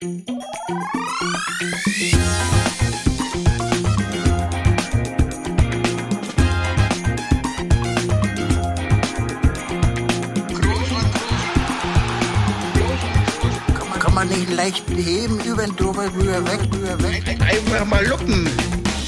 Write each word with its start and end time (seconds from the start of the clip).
Kann 0.00 0.10
man 14.14 14.28
nicht 14.28 14.54
leicht 14.54 14.88
heben, 14.88 15.40
über 15.40 15.64
den 15.64 15.74
drüber, 15.74 16.04
rüber, 16.14 16.46
weg, 16.46 16.60
rüber, 16.72 17.02
weg. 17.02 17.24
Einfach 17.40 17.84
mal 17.84 18.06
luppen. 18.06 18.48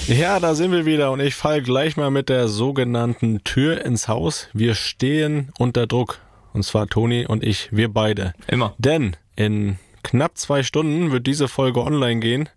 Ja, 0.09 0.41
da 0.41 0.57
sind 0.57 0.73
wir 0.73 0.87
wieder 0.87 1.13
und 1.13 1.21
ich 1.21 1.37
fall 1.37 1.63
gleich 1.63 1.97
mal 1.97 2.11
mit 2.11 2.29
der 2.29 2.49
sogenannten 2.49 3.45
Tür 3.45 3.85
ins 3.85 4.09
Haus. 4.09 4.49
Wir 4.53 4.75
stehen 4.75 5.53
unter 5.57 5.87
Druck. 5.87 6.19
Und 6.53 6.65
zwar 6.65 6.89
Toni 6.89 7.27
und 7.27 7.45
ich, 7.45 7.69
wir 7.71 7.93
beide. 7.93 8.33
Immer. 8.49 8.75
Denn 8.79 9.17
in 9.37 9.79
knapp 10.03 10.37
zwei 10.39 10.63
Stunden 10.63 11.13
wird 11.13 11.27
diese 11.27 11.49
Folge 11.49 11.83
online 11.83 12.21
gehen 12.21 12.49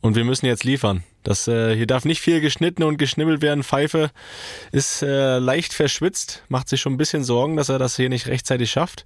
und 0.00 0.16
wir 0.16 0.24
müssen 0.24 0.46
jetzt 0.46 0.64
liefern. 0.64 1.04
Das, 1.22 1.46
äh, 1.46 1.76
hier 1.76 1.86
darf 1.86 2.04
nicht 2.04 2.20
viel 2.20 2.40
geschnitten 2.40 2.82
und 2.82 2.98
geschnibbelt 2.98 3.42
werden. 3.42 3.62
Pfeife 3.62 4.10
ist 4.72 5.02
äh, 5.02 5.38
leicht 5.38 5.72
verschwitzt, 5.72 6.42
macht 6.48 6.68
sich 6.68 6.80
schon 6.80 6.94
ein 6.94 6.98
bisschen 6.98 7.22
Sorgen, 7.22 7.56
dass 7.56 7.68
er 7.68 7.78
das 7.78 7.96
hier 7.96 8.08
nicht 8.08 8.26
rechtzeitig 8.26 8.70
schafft. 8.70 9.04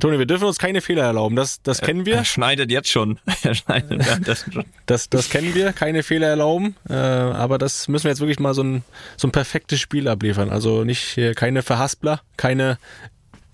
Toni, 0.00 0.18
wir 0.18 0.26
dürfen 0.26 0.46
uns 0.46 0.58
keine 0.58 0.80
Fehler 0.80 1.04
erlauben. 1.04 1.36
Das, 1.36 1.62
das 1.62 1.80
kennen 1.80 2.04
wir. 2.04 2.16
Er 2.16 2.24
schneidet 2.24 2.72
jetzt 2.72 2.90
schon. 2.90 3.20
Er 3.44 3.54
schneidet 3.54 4.04
währenddessen 4.04 4.52
schon. 4.52 4.64
Das, 4.86 5.08
das 5.08 5.30
kennen 5.30 5.54
wir, 5.54 5.72
keine 5.72 6.02
Fehler 6.02 6.26
erlauben. 6.26 6.74
Äh, 6.88 6.94
aber 6.94 7.58
das 7.58 7.86
müssen 7.86 8.04
wir 8.04 8.10
jetzt 8.10 8.20
wirklich 8.20 8.40
mal 8.40 8.54
so 8.54 8.64
ein, 8.64 8.82
so 9.16 9.28
ein 9.28 9.32
perfektes 9.32 9.78
Spiel 9.80 10.08
abliefern. 10.08 10.50
Also 10.50 10.82
nicht 10.82 11.20
keine 11.36 11.62
Verhaspler, 11.62 12.22
keine 12.36 12.78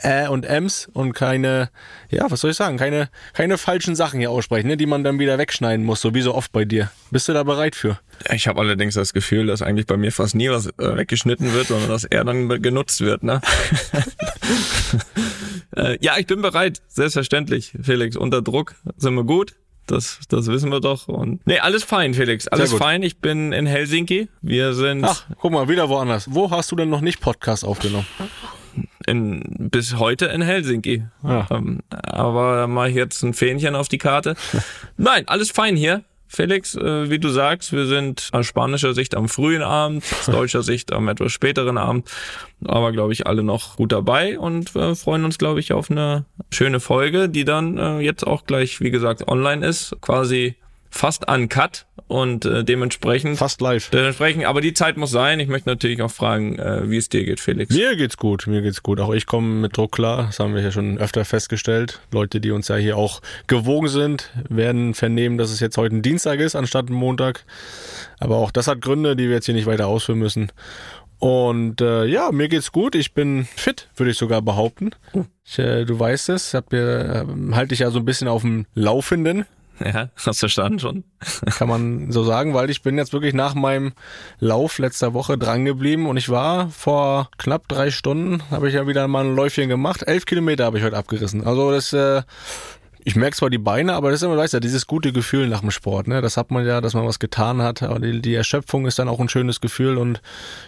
Ä 0.02 0.28
und 0.28 0.46
Ms 0.46 0.88
und 0.92 1.12
keine, 1.12 1.70
ja, 2.10 2.30
was 2.30 2.40
soll 2.40 2.50
ich 2.50 2.56
sagen, 2.56 2.76
keine, 2.76 3.08
keine 3.32 3.58
falschen 3.58 3.94
Sachen 3.94 4.20
hier 4.20 4.30
aussprechen, 4.30 4.68
ne, 4.68 4.76
die 4.76 4.86
man 4.86 5.04
dann 5.04 5.18
wieder 5.18 5.38
wegschneiden 5.38 5.84
muss, 5.84 6.00
so 6.00 6.14
wie 6.14 6.22
so 6.22 6.34
oft 6.34 6.52
bei 6.52 6.64
dir. 6.64 6.90
Bist 7.10 7.28
du 7.28 7.32
da 7.32 7.42
bereit 7.42 7.76
für? 7.76 7.98
Ich 8.32 8.46
habe 8.46 8.60
allerdings 8.60 8.94
das 8.94 9.12
Gefühl, 9.12 9.46
dass 9.46 9.62
eigentlich 9.62 9.86
bei 9.86 9.96
mir 9.96 10.12
fast 10.12 10.34
nie 10.34 10.50
was 10.50 10.66
äh, 10.66 10.96
weggeschnitten 10.96 11.52
wird, 11.54 11.68
sondern 11.68 11.88
dass 11.88 12.04
er 12.04 12.24
dann 12.24 12.48
genutzt 12.62 13.00
wird. 13.00 13.22
Ne? 13.22 13.40
äh, 15.76 15.98
ja, 16.00 16.18
ich 16.18 16.26
bin 16.26 16.42
bereit, 16.42 16.82
selbstverständlich, 16.88 17.72
Felix. 17.80 18.16
Unter 18.16 18.42
Druck 18.42 18.74
sind 18.96 19.14
wir 19.14 19.24
gut. 19.24 19.54
Das, 19.86 20.20
das 20.28 20.46
wissen 20.46 20.70
wir 20.70 20.80
doch. 20.80 21.08
Und 21.08 21.44
nee, 21.46 21.58
alles 21.58 21.82
fein, 21.82 22.14
Felix. 22.14 22.46
Alles 22.46 22.72
fein. 22.72 23.02
Ich 23.02 23.18
bin 23.18 23.52
in 23.52 23.66
Helsinki. 23.66 24.28
Wir 24.40 24.72
sind 24.72 25.04
Ach, 25.04 25.24
guck 25.40 25.50
mal, 25.50 25.68
wieder 25.68 25.88
woanders. 25.88 26.26
Wo 26.30 26.50
hast 26.50 26.70
du 26.70 26.76
denn 26.76 26.90
noch 26.90 27.00
nicht 27.00 27.20
Podcast 27.20 27.64
aufgenommen? 27.64 28.06
In, 29.10 29.70
bis 29.70 29.98
heute 29.98 30.26
in 30.26 30.40
Helsinki. 30.42 31.04
Ja. 31.22 31.46
Ähm, 31.50 31.80
aber 31.90 32.66
mache 32.66 32.90
ich 32.90 32.94
jetzt 32.94 33.22
ein 33.22 33.34
Fähnchen 33.34 33.74
auf 33.74 33.88
die 33.88 33.98
Karte. 33.98 34.36
Nein, 34.96 35.24
alles 35.26 35.50
fein 35.50 35.76
hier. 35.76 36.04
Felix, 36.32 36.76
äh, 36.76 37.10
wie 37.10 37.18
du 37.18 37.28
sagst, 37.28 37.72
wir 37.72 37.86
sind 37.86 38.28
aus 38.30 38.46
spanischer 38.46 38.94
Sicht 38.94 39.16
am 39.16 39.28
frühen 39.28 39.62
Abend, 39.62 40.04
aus 40.04 40.26
deutscher 40.32 40.62
Sicht 40.62 40.92
am 40.92 41.08
etwas 41.08 41.32
späteren 41.32 41.76
Abend, 41.76 42.08
aber 42.64 42.92
glaube 42.92 43.12
ich 43.12 43.26
alle 43.26 43.42
noch 43.42 43.76
gut 43.76 43.90
dabei 43.90 44.38
und 44.38 44.76
äh, 44.76 44.94
freuen 44.94 45.24
uns, 45.24 45.38
glaube 45.38 45.58
ich, 45.58 45.72
auf 45.72 45.90
eine 45.90 46.26
schöne 46.52 46.78
Folge, 46.78 47.28
die 47.28 47.44
dann 47.44 47.78
äh, 47.78 47.98
jetzt 47.98 48.24
auch 48.24 48.44
gleich, 48.44 48.80
wie 48.80 48.92
gesagt, 48.92 49.26
online 49.26 49.66
ist, 49.66 49.96
quasi 50.00 50.54
fast 50.90 51.30
uncut 51.30 51.86
und 52.08 52.44
äh, 52.44 52.64
dementsprechend 52.64 53.38
Fast 53.38 53.60
live. 53.60 53.90
dementsprechend, 53.90 54.44
aber 54.44 54.60
die 54.60 54.74
Zeit 54.74 54.96
muss 54.96 55.10
sein. 55.10 55.38
Ich 55.38 55.48
möchte 55.48 55.68
natürlich 55.68 56.02
auch 56.02 56.10
fragen, 56.10 56.58
äh, 56.58 56.90
wie 56.90 56.96
es 56.96 57.08
dir 57.08 57.24
geht, 57.24 57.38
Felix. 57.38 57.74
Mir 57.74 57.96
geht's 57.96 58.16
gut, 58.16 58.46
mir 58.48 58.62
geht's 58.62 58.82
gut. 58.82 59.00
Auch 59.00 59.14
ich 59.14 59.26
komme 59.26 59.46
mit 59.46 59.76
Druck 59.76 59.92
klar. 59.92 60.24
Das 60.26 60.40
haben 60.40 60.54
wir 60.54 60.62
ja 60.62 60.72
schon 60.72 60.98
öfter 60.98 61.24
festgestellt. 61.24 62.00
Leute, 62.10 62.40
die 62.40 62.50
uns 62.50 62.68
ja 62.68 62.76
hier 62.76 62.96
auch 62.96 63.22
gewogen 63.46 63.88
sind, 63.88 64.30
werden 64.48 64.94
vernehmen, 64.94 65.38
dass 65.38 65.50
es 65.52 65.60
jetzt 65.60 65.78
heute 65.78 65.96
ein 65.96 66.02
Dienstag 66.02 66.40
ist, 66.40 66.56
anstatt 66.56 66.90
ein 66.90 66.94
Montag. 66.94 67.44
Aber 68.18 68.36
auch 68.36 68.50
das 68.50 68.66
hat 68.66 68.80
Gründe, 68.80 69.14
die 69.14 69.28
wir 69.28 69.36
jetzt 69.36 69.46
hier 69.46 69.54
nicht 69.54 69.66
weiter 69.66 69.86
ausführen 69.86 70.18
müssen. 70.18 70.50
Und 71.20 71.82
äh, 71.82 72.06
ja, 72.06 72.32
mir 72.32 72.48
geht's 72.48 72.72
gut. 72.72 72.94
Ich 72.94 73.12
bin 73.12 73.44
fit, 73.44 73.88
würde 73.94 74.10
ich 74.10 74.16
sogar 74.16 74.40
behaupten. 74.42 74.90
Ich, 75.44 75.58
äh, 75.58 75.84
du 75.84 75.98
weißt 76.00 76.30
es, 76.30 76.54
hab 76.54 76.72
äh, 76.72 77.24
halte 77.52 77.74
ich 77.74 77.80
ja 77.80 77.90
so 77.90 77.98
ein 77.98 78.04
bisschen 78.04 78.26
auf 78.26 78.42
dem 78.42 78.66
Laufenden. 78.74 79.44
Ja, 79.84 80.10
hast 80.14 80.40
verstanden 80.40 80.78
schon. 80.78 81.04
kann 81.58 81.68
man 81.68 82.12
so 82.12 82.22
sagen, 82.22 82.54
weil 82.54 82.70
ich 82.70 82.82
bin 82.82 82.98
jetzt 82.98 83.12
wirklich 83.12 83.34
nach 83.34 83.54
meinem 83.54 83.92
Lauf 84.38 84.78
letzter 84.78 85.14
Woche 85.14 85.38
dran 85.38 85.64
geblieben 85.64 86.06
und 86.06 86.16
ich 86.16 86.28
war 86.28 86.68
vor 86.70 87.30
knapp 87.38 87.66
drei 87.66 87.90
Stunden, 87.90 88.42
habe 88.50 88.68
ich 88.68 88.74
ja 88.74 88.86
wieder 88.86 89.08
mal 89.08 89.24
ein 89.24 89.34
Läufchen 89.34 89.68
gemacht. 89.68 90.02
Elf 90.06 90.26
Kilometer 90.26 90.64
habe 90.64 90.78
ich 90.78 90.84
heute 90.84 90.96
abgerissen. 90.96 91.46
Also 91.46 91.70
das, 91.70 91.92
äh, 91.92 92.22
ich 93.04 93.16
merke 93.16 93.36
zwar 93.36 93.50
die 93.50 93.58
Beine, 93.58 93.94
aber 93.94 94.10
das 94.10 94.20
ist 94.20 94.26
immer, 94.26 94.36
weißt 94.36 94.54
du, 94.54 94.60
dieses 94.60 94.86
gute 94.86 95.12
Gefühl 95.12 95.48
nach 95.48 95.60
dem 95.60 95.70
Sport, 95.70 96.08
ne? 96.08 96.20
Das 96.20 96.36
hat 96.36 96.50
man 96.50 96.66
ja, 96.66 96.80
dass 96.80 96.94
man 96.94 97.06
was 97.06 97.18
getan 97.18 97.62
hat. 97.62 97.82
Aber 97.82 97.98
die, 97.98 98.20
die 98.20 98.34
Erschöpfung 98.34 98.86
ist 98.86 98.98
dann 98.98 99.08
auch 99.08 99.20
ein 99.20 99.28
schönes 99.28 99.60
Gefühl 99.60 99.96
und 99.96 100.20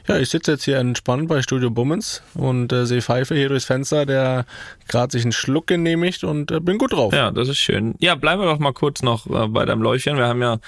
ja, 0.06 0.18
ich 0.18 0.30
sitze 0.30 0.52
jetzt 0.52 0.64
hier 0.64 0.78
entspannt 0.78 1.28
bei 1.28 1.42
Studio 1.42 1.70
Bummens 1.70 2.22
und 2.34 2.72
äh, 2.72 2.86
sehe 2.86 3.02
Pfeife 3.02 3.34
hier 3.34 3.48
durchs 3.48 3.64
Fenster, 3.64 4.06
der 4.06 4.46
gerade 4.88 5.12
sich 5.12 5.22
einen 5.22 5.32
Schluck 5.32 5.66
genehmigt 5.66 6.24
und 6.24 6.50
äh, 6.50 6.60
bin 6.60 6.78
gut 6.78 6.92
drauf. 6.92 7.12
Ja, 7.12 7.30
das 7.30 7.48
ist 7.48 7.58
schön. 7.58 7.94
Ja, 7.98 8.14
bleiben 8.14 8.40
wir 8.40 8.46
doch 8.46 8.58
mal 8.58 8.72
kurz 8.72 9.02
noch 9.02 9.26
äh, 9.26 9.48
bei 9.48 9.64
deinem 9.64 9.82
Läufchen. 9.82 10.16
Wir 10.16 10.26
haben 10.26 10.42
ja 10.42 10.58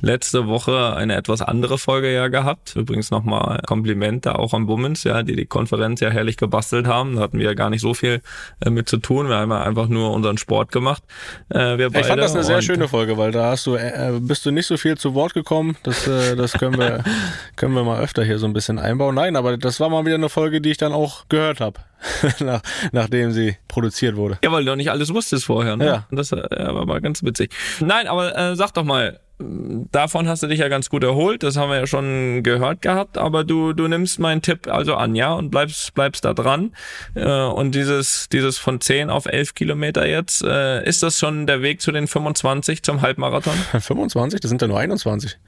letzte 0.00 0.46
Woche 0.46 0.94
eine 0.96 1.14
etwas 1.14 1.42
andere 1.42 1.78
Folge 1.78 2.12
ja 2.12 2.28
gehabt. 2.28 2.76
Übrigens 2.76 3.10
nochmal 3.10 3.60
Kompliment 3.66 4.26
da 4.26 4.34
auch 4.34 4.54
an 4.54 4.66
Bummens, 4.66 5.04
ja, 5.04 5.22
die 5.22 5.36
die 5.36 5.46
Konferenz 5.46 6.00
ja 6.00 6.10
herrlich 6.10 6.36
gebastelt 6.36 6.86
haben. 6.86 7.16
Da 7.16 7.22
hatten 7.22 7.38
wir 7.38 7.46
ja 7.46 7.54
gar 7.54 7.70
nicht 7.70 7.80
so 7.80 7.94
viel 7.94 8.20
äh, 8.64 8.70
mit 8.70 8.88
zu 8.88 8.96
tun. 8.98 9.28
Wir 9.28 9.36
haben 9.36 9.50
ja 9.50 9.62
einfach 9.62 9.88
nur 9.88 10.12
unseren 10.12 10.38
Sport 10.38 10.72
gemacht. 10.72 11.03
Äh, 11.50 11.78
wir 11.78 11.90
beide. 11.90 12.00
Ich 12.00 12.06
fand 12.06 12.20
das 12.20 12.34
eine 12.34 12.44
sehr 12.44 12.62
schöne 12.62 12.88
Folge, 12.88 13.16
weil 13.16 13.32
da 13.32 13.50
hast 13.50 13.66
du, 13.66 13.76
äh, 13.76 14.12
bist 14.20 14.44
du 14.46 14.50
nicht 14.50 14.66
so 14.66 14.76
viel 14.76 14.96
zu 14.96 15.14
Wort 15.14 15.34
gekommen. 15.34 15.76
Das, 15.82 16.06
äh, 16.06 16.36
das 16.36 16.52
können 16.52 16.78
wir, 16.78 17.02
können 17.56 17.74
wir 17.74 17.84
mal 17.84 18.00
öfter 18.00 18.24
hier 18.24 18.38
so 18.38 18.46
ein 18.46 18.52
bisschen 18.52 18.78
einbauen. 18.78 19.14
Nein, 19.14 19.36
aber 19.36 19.56
das 19.56 19.80
war 19.80 19.88
mal 19.88 20.04
wieder 20.04 20.16
eine 20.16 20.28
Folge, 20.28 20.60
die 20.60 20.70
ich 20.70 20.78
dann 20.78 20.92
auch 20.92 21.28
gehört 21.28 21.60
habe, 21.60 21.80
nach, 22.40 22.62
nachdem 22.92 23.32
sie 23.32 23.56
produziert 23.68 24.16
wurde. 24.16 24.38
Ja, 24.42 24.52
weil 24.52 24.64
du 24.64 24.70
noch 24.70 24.76
nicht 24.76 24.90
alles 24.90 25.12
wusstest 25.12 25.44
vorher. 25.44 25.76
Ne? 25.76 25.86
Ja. 25.86 26.06
Das 26.10 26.32
äh, 26.32 26.36
war 26.36 26.86
mal 26.86 27.00
ganz 27.00 27.22
witzig. 27.22 27.52
Nein, 27.80 28.06
aber 28.06 28.36
äh, 28.36 28.56
sag 28.56 28.72
doch 28.74 28.84
mal, 28.84 29.20
davon 29.38 30.28
hast 30.28 30.42
du 30.42 30.46
dich 30.46 30.60
ja 30.60 30.68
ganz 30.68 30.88
gut 30.88 31.02
erholt. 31.02 31.42
Das 31.42 31.56
haben 31.56 31.70
wir 31.70 31.78
ja 31.78 31.86
schon 31.86 32.42
gehört 32.42 32.82
gehabt. 32.82 33.18
Aber 33.18 33.44
du, 33.44 33.72
du 33.72 33.88
nimmst 33.88 34.18
meinen 34.18 34.42
Tipp 34.42 34.68
also 34.68 34.94
an, 34.94 35.14
ja, 35.14 35.32
und 35.34 35.50
bleibst, 35.50 35.94
bleibst 35.94 36.24
da 36.24 36.34
dran. 36.34 36.72
Äh, 37.14 37.24
und 37.24 37.74
dieses, 37.74 38.28
dieses 38.30 38.58
von 38.58 38.80
10 38.80 39.10
auf 39.10 39.26
11 39.26 39.54
Kilometer 39.54 40.06
jetzt, 40.06 40.42
äh, 40.42 40.84
ist 40.84 41.02
das 41.02 41.18
schon 41.18 41.46
der 41.46 41.62
Weg 41.62 41.80
zu 41.80 41.92
den 41.92 42.06
25 42.06 42.82
zum 42.82 43.02
Halbmarathon? 43.02 43.54
25? 43.80 44.40
Das 44.40 44.48
sind 44.48 44.62
ja 44.62 44.68
nur 44.68 44.78
21. 44.78 45.38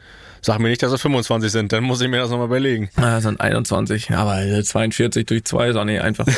Sag 0.43 0.59
mir 0.59 0.69
nicht, 0.69 0.83
dass 0.83 0.93
es 0.93 1.01
25 1.01 1.51
sind, 1.51 1.73
dann 1.73 1.83
muss 1.83 2.01
ich 2.01 2.09
mir 2.09 2.19
das 2.19 2.31
nochmal 2.31 2.47
überlegen. 2.47 2.91
Ah, 2.97 3.17
das 3.17 3.23
sind 3.25 3.41
21, 3.41 4.11
ja, 4.11 4.19
aber 4.19 4.63
42 4.63 5.27
durch 5.27 5.45
2 5.45 5.71
ist 5.71 5.77
auch 5.77 5.85
nicht 5.85 6.01
einfach. 6.03 6.27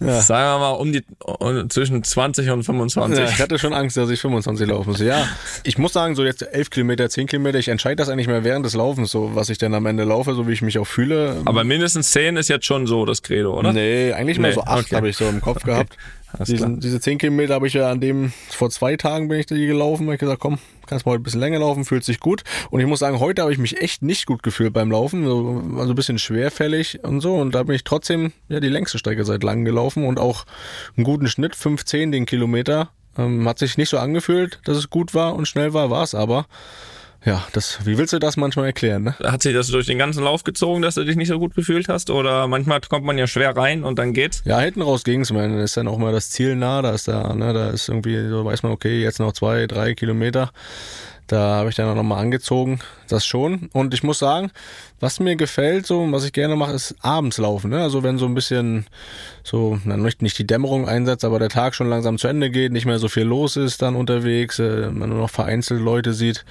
Sagen 0.00 0.28
wir 0.28 0.58
mal 0.58 0.70
um 0.70 0.92
die 0.92 1.04
um, 1.22 1.68
zwischen 1.68 2.02
20 2.02 2.48
und 2.50 2.62
25. 2.64 3.18
Ja, 3.18 3.24
ich 3.26 3.40
hatte 3.40 3.58
schon 3.58 3.74
Angst, 3.74 3.96
dass 3.98 4.08
ich 4.08 4.20
25 4.20 4.68
laufen 4.68 4.90
muss. 4.90 5.00
Ja, 5.00 5.28
ich 5.62 5.76
muss 5.76 5.92
sagen, 5.92 6.14
so 6.14 6.24
jetzt 6.24 6.42
11 6.42 6.70
Kilometer, 6.70 7.08
10 7.10 7.26
Kilometer, 7.26 7.58
ich 7.58 7.68
entscheide 7.68 7.96
das 7.96 8.08
eigentlich 8.08 8.26
mehr 8.26 8.42
während 8.42 8.64
des 8.64 8.74
Laufens, 8.74 9.10
so 9.10 9.34
was 9.34 9.50
ich 9.50 9.58
dann 9.58 9.74
am 9.74 9.84
Ende 9.84 10.04
laufe, 10.04 10.34
so 10.34 10.48
wie 10.48 10.52
ich 10.52 10.62
mich 10.62 10.78
auch 10.78 10.86
fühle. 10.86 11.42
Aber 11.44 11.64
mindestens 11.64 12.12
10 12.12 12.38
ist 12.38 12.48
jetzt 12.48 12.64
schon 12.64 12.86
so 12.86 13.04
das 13.04 13.22
Credo, 13.22 13.58
oder? 13.58 13.72
Nee, 13.72 14.12
eigentlich 14.12 14.38
mehr 14.38 14.50
Nee, 14.50 14.54
so 14.54 14.62
8 14.62 14.86
okay. 14.86 14.96
habe 14.96 15.08
ich 15.08 15.16
so 15.16 15.28
im 15.28 15.40
Kopf 15.40 15.64
gehabt. 15.64 15.96
Diesen, 16.46 16.80
diese 16.80 17.00
10 17.00 17.18
Kilometer 17.18 17.54
habe 17.54 17.66
ich 17.66 17.74
ja 17.74 17.90
an 17.90 18.00
dem, 18.00 18.32
vor 18.50 18.70
zwei 18.70 18.96
Tagen 18.96 19.28
bin 19.28 19.38
ich 19.40 19.46
die 19.46 19.66
gelaufen. 19.66 20.06
Hab 20.06 20.14
ich 20.14 20.20
gesagt, 20.20 20.40
komm, 20.40 20.58
kannst 20.86 21.06
mal 21.06 21.12
heute 21.12 21.20
ein 21.20 21.24
bisschen 21.24 21.40
länger 21.40 21.58
laufen, 21.58 21.84
fühlt 21.84 22.04
sich 22.04 22.20
gut. 22.20 22.42
Und 22.70 22.80
ich 22.80 22.86
muss 22.86 22.98
sagen, 22.98 23.20
heute 23.20 23.42
habe 23.42 23.52
ich 23.52 23.58
mich 23.58 23.80
echt 23.80 24.02
nicht 24.02 24.26
gut 24.26 24.42
gefühlt 24.42 24.72
beim 24.72 24.90
Laufen. 24.90 25.24
So, 25.24 25.62
also 25.78 25.92
ein 25.92 25.96
bisschen 25.96 26.18
schwerfällig 26.18 27.02
und 27.02 27.20
so. 27.20 27.36
Und 27.36 27.54
da 27.54 27.62
bin 27.62 27.74
ich 27.74 27.84
trotzdem 27.84 28.32
ja 28.48 28.60
die 28.60 28.68
längste 28.68 28.98
Strecke 28.98 29.24
seit 29.24 29.42
langem 29.42 29.64
gelaufen 29.64 30.04
und 30.06 30.18
auch 30.18 30.44
einen 30.96 31.04
guten 31.04 31.28
Schnitt, 31.28 31.56
15 31.56 32.12
den 32.12 32.26
Kilometer. 32.26 32.90
Ähm, 33.18 33.48
hat 33.48 33.58
sich 33.58 33.76
nicht 33.76 33.88
so 33.88 33.98
angefühlt, 33.98 34.60
dass 34.64 34.76
es 34.76 34.90
gut 34.90 35.14
war 35.14 35.34
und 35.34 35.46
schnell 35.46 35.74
war, 35.74 35.90
war 35.90 36.02
es 36.02 36.14
aber. 36.14 36.46
Ja, 37.24 37.46
das, 37.52 37.84
wie 37.84 37.98
willst 37.98 38.14
du 38.14 38.18
das 38.18 38.36
manchmal 38.38 38.66
erklären, 38.66 39.02
ne? 39.02 39.14
Hat 39.22 39.42
sich 39.42 39.52
das 39.52 39.68
durch 39.68 39.86
den 39.86 39.98
ganzen 39.98 40.24
Lauf 40.24 40.42
gezogen, 40.42 40.80
dass 40.80 40.94
du 40.94 41.04
dich 41.04 41.16
nicht 41.16 41.28
so 41.28 41.38
gut 41.38 41.54
gefühlt 41.54 41.88
hast? 41.88 42.08
Oder 42.08 42.46
manchmal 42.48 42.80
kommt 42.80 43.04
man 43.04 43.18
ja 43.18 43.26
schwer 43.26 43.54
rein 43.54 43.84
und 43.84 43.98
dann 43.98 44.14
geht's? 44.14 44.42
Ja, 44.46 44.58
hinten 44.60 44.80
raus 44.80 45.04
ging's, 45.04 45.30
man. 45.30 45.58
Ist 45.58 45.76
dann 45.76 45.86
auch 45.86 45.98
mal 45.98 46.12
das 46.12 46.30
Ziel 46.30 46.56
nah, 46.56 46.80
da 46.80 46.92
ist 46.92 47.08
da, 47.08 47.34
ne, 47.34 47.52
da 47.52 47.70
ist 47.70 47.88
irgendwie, 47.88 48.28
so 48.28 48.44
weiß 48.44 48.62
man, 48.62 48.72
okay, 48.72 49.02
jetzt 49.02 49.20
noch 49.20 49.32
zwei, 49.32 49.66
drei 49.66 49.94
Kilometer. 49.94 50.50
Da 51.30 51.58
habe 51.58 51.68
ich 51.68 51.76
dann 51.76 51.88
auch 51.88 51.94
nochmal 51.94 52.20
angezogen, 52.20 52.80
das 53.06 53.24
schon. 53.24 53.70
Und 53.72 53.94
ich 53.94 54.02
muss 54.02 54.18
sagen, 54.18 54.50
was 54.98 55.20
mir 55.20 55.36
gefällt, 55.36 55.86
so, 55.86 56.00
und 56.00 56.12
was 56.12 56.24
ich 56.24 56.32
gerne 56.32 56.56
mache, 56.56 56.72
ist 56.72 56.96
abends 57.02 57.38
laufen. 57.38 57.70
Ne? 57.70 57.80
Also 57.80 58.02
wenn 58.02 58.18
so 58.18 58.26
ein 58.26 58.34
bisschen 58.34 58.86
so, 59.44 59.78
na, 59.84 59.96
nicht, 59.96 60.22
nicht 60.22 60.36
die 60.40 60.46
Dämmerung 60.46 60.88
einsetzt, 60.88 61.24
aber 61.24 61.38
der 61.38 61.48
Tag 61.48 61.76
schon 61.76 61.88
langsam 61.88 62.18
zu 62.18 62.26
Ende 62.26 62.50
geht, 62.50 62.72
nicht 62.72 62.84
mehr 62.84 62.98
so 62.98 63.06
viel 63.06 63.22
los 63.22 63.56
ist 63.56 63.80
dann 63.80 63.94
unterwegs, 63.94 64.58
äh, 64.58 64.90
man 64.90 65.10
nur 65.10 65.20
noch 65.20 65.30
vereinzelt 65.30 65.80
Leute 65.80 66.14
sieht, 66.14 66.44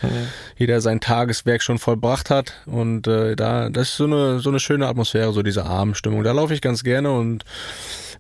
jeder 0.58 0.80
sein 0.80 1.02
Tageswerk 1.02 1.62
schon 1.62 1.78
vollbracht 1.78 2.30
hat. 2.30 2.54
Und 2.66 3.06
äh, 3.06 3.36
da, 3.36 3.70
das 3.70 3.90
ist 3.90 3.98
so 3.98 4.06
eine, 4.06 4.40
so 4.40 4.50
eine 4.50 4.62
schöne 4.62 4.88
Atmosphäre, 4.88 5.34
so 5.34 5.44
diese 5.44 5.66
Abendstimmung. 5.66 6.24
Da 6.24 6.32
laufe 6.32 6.54
ich 6.54 6.62
ganz 6.62 6.86
gerne 6.86 7.12
und 7.12 7.44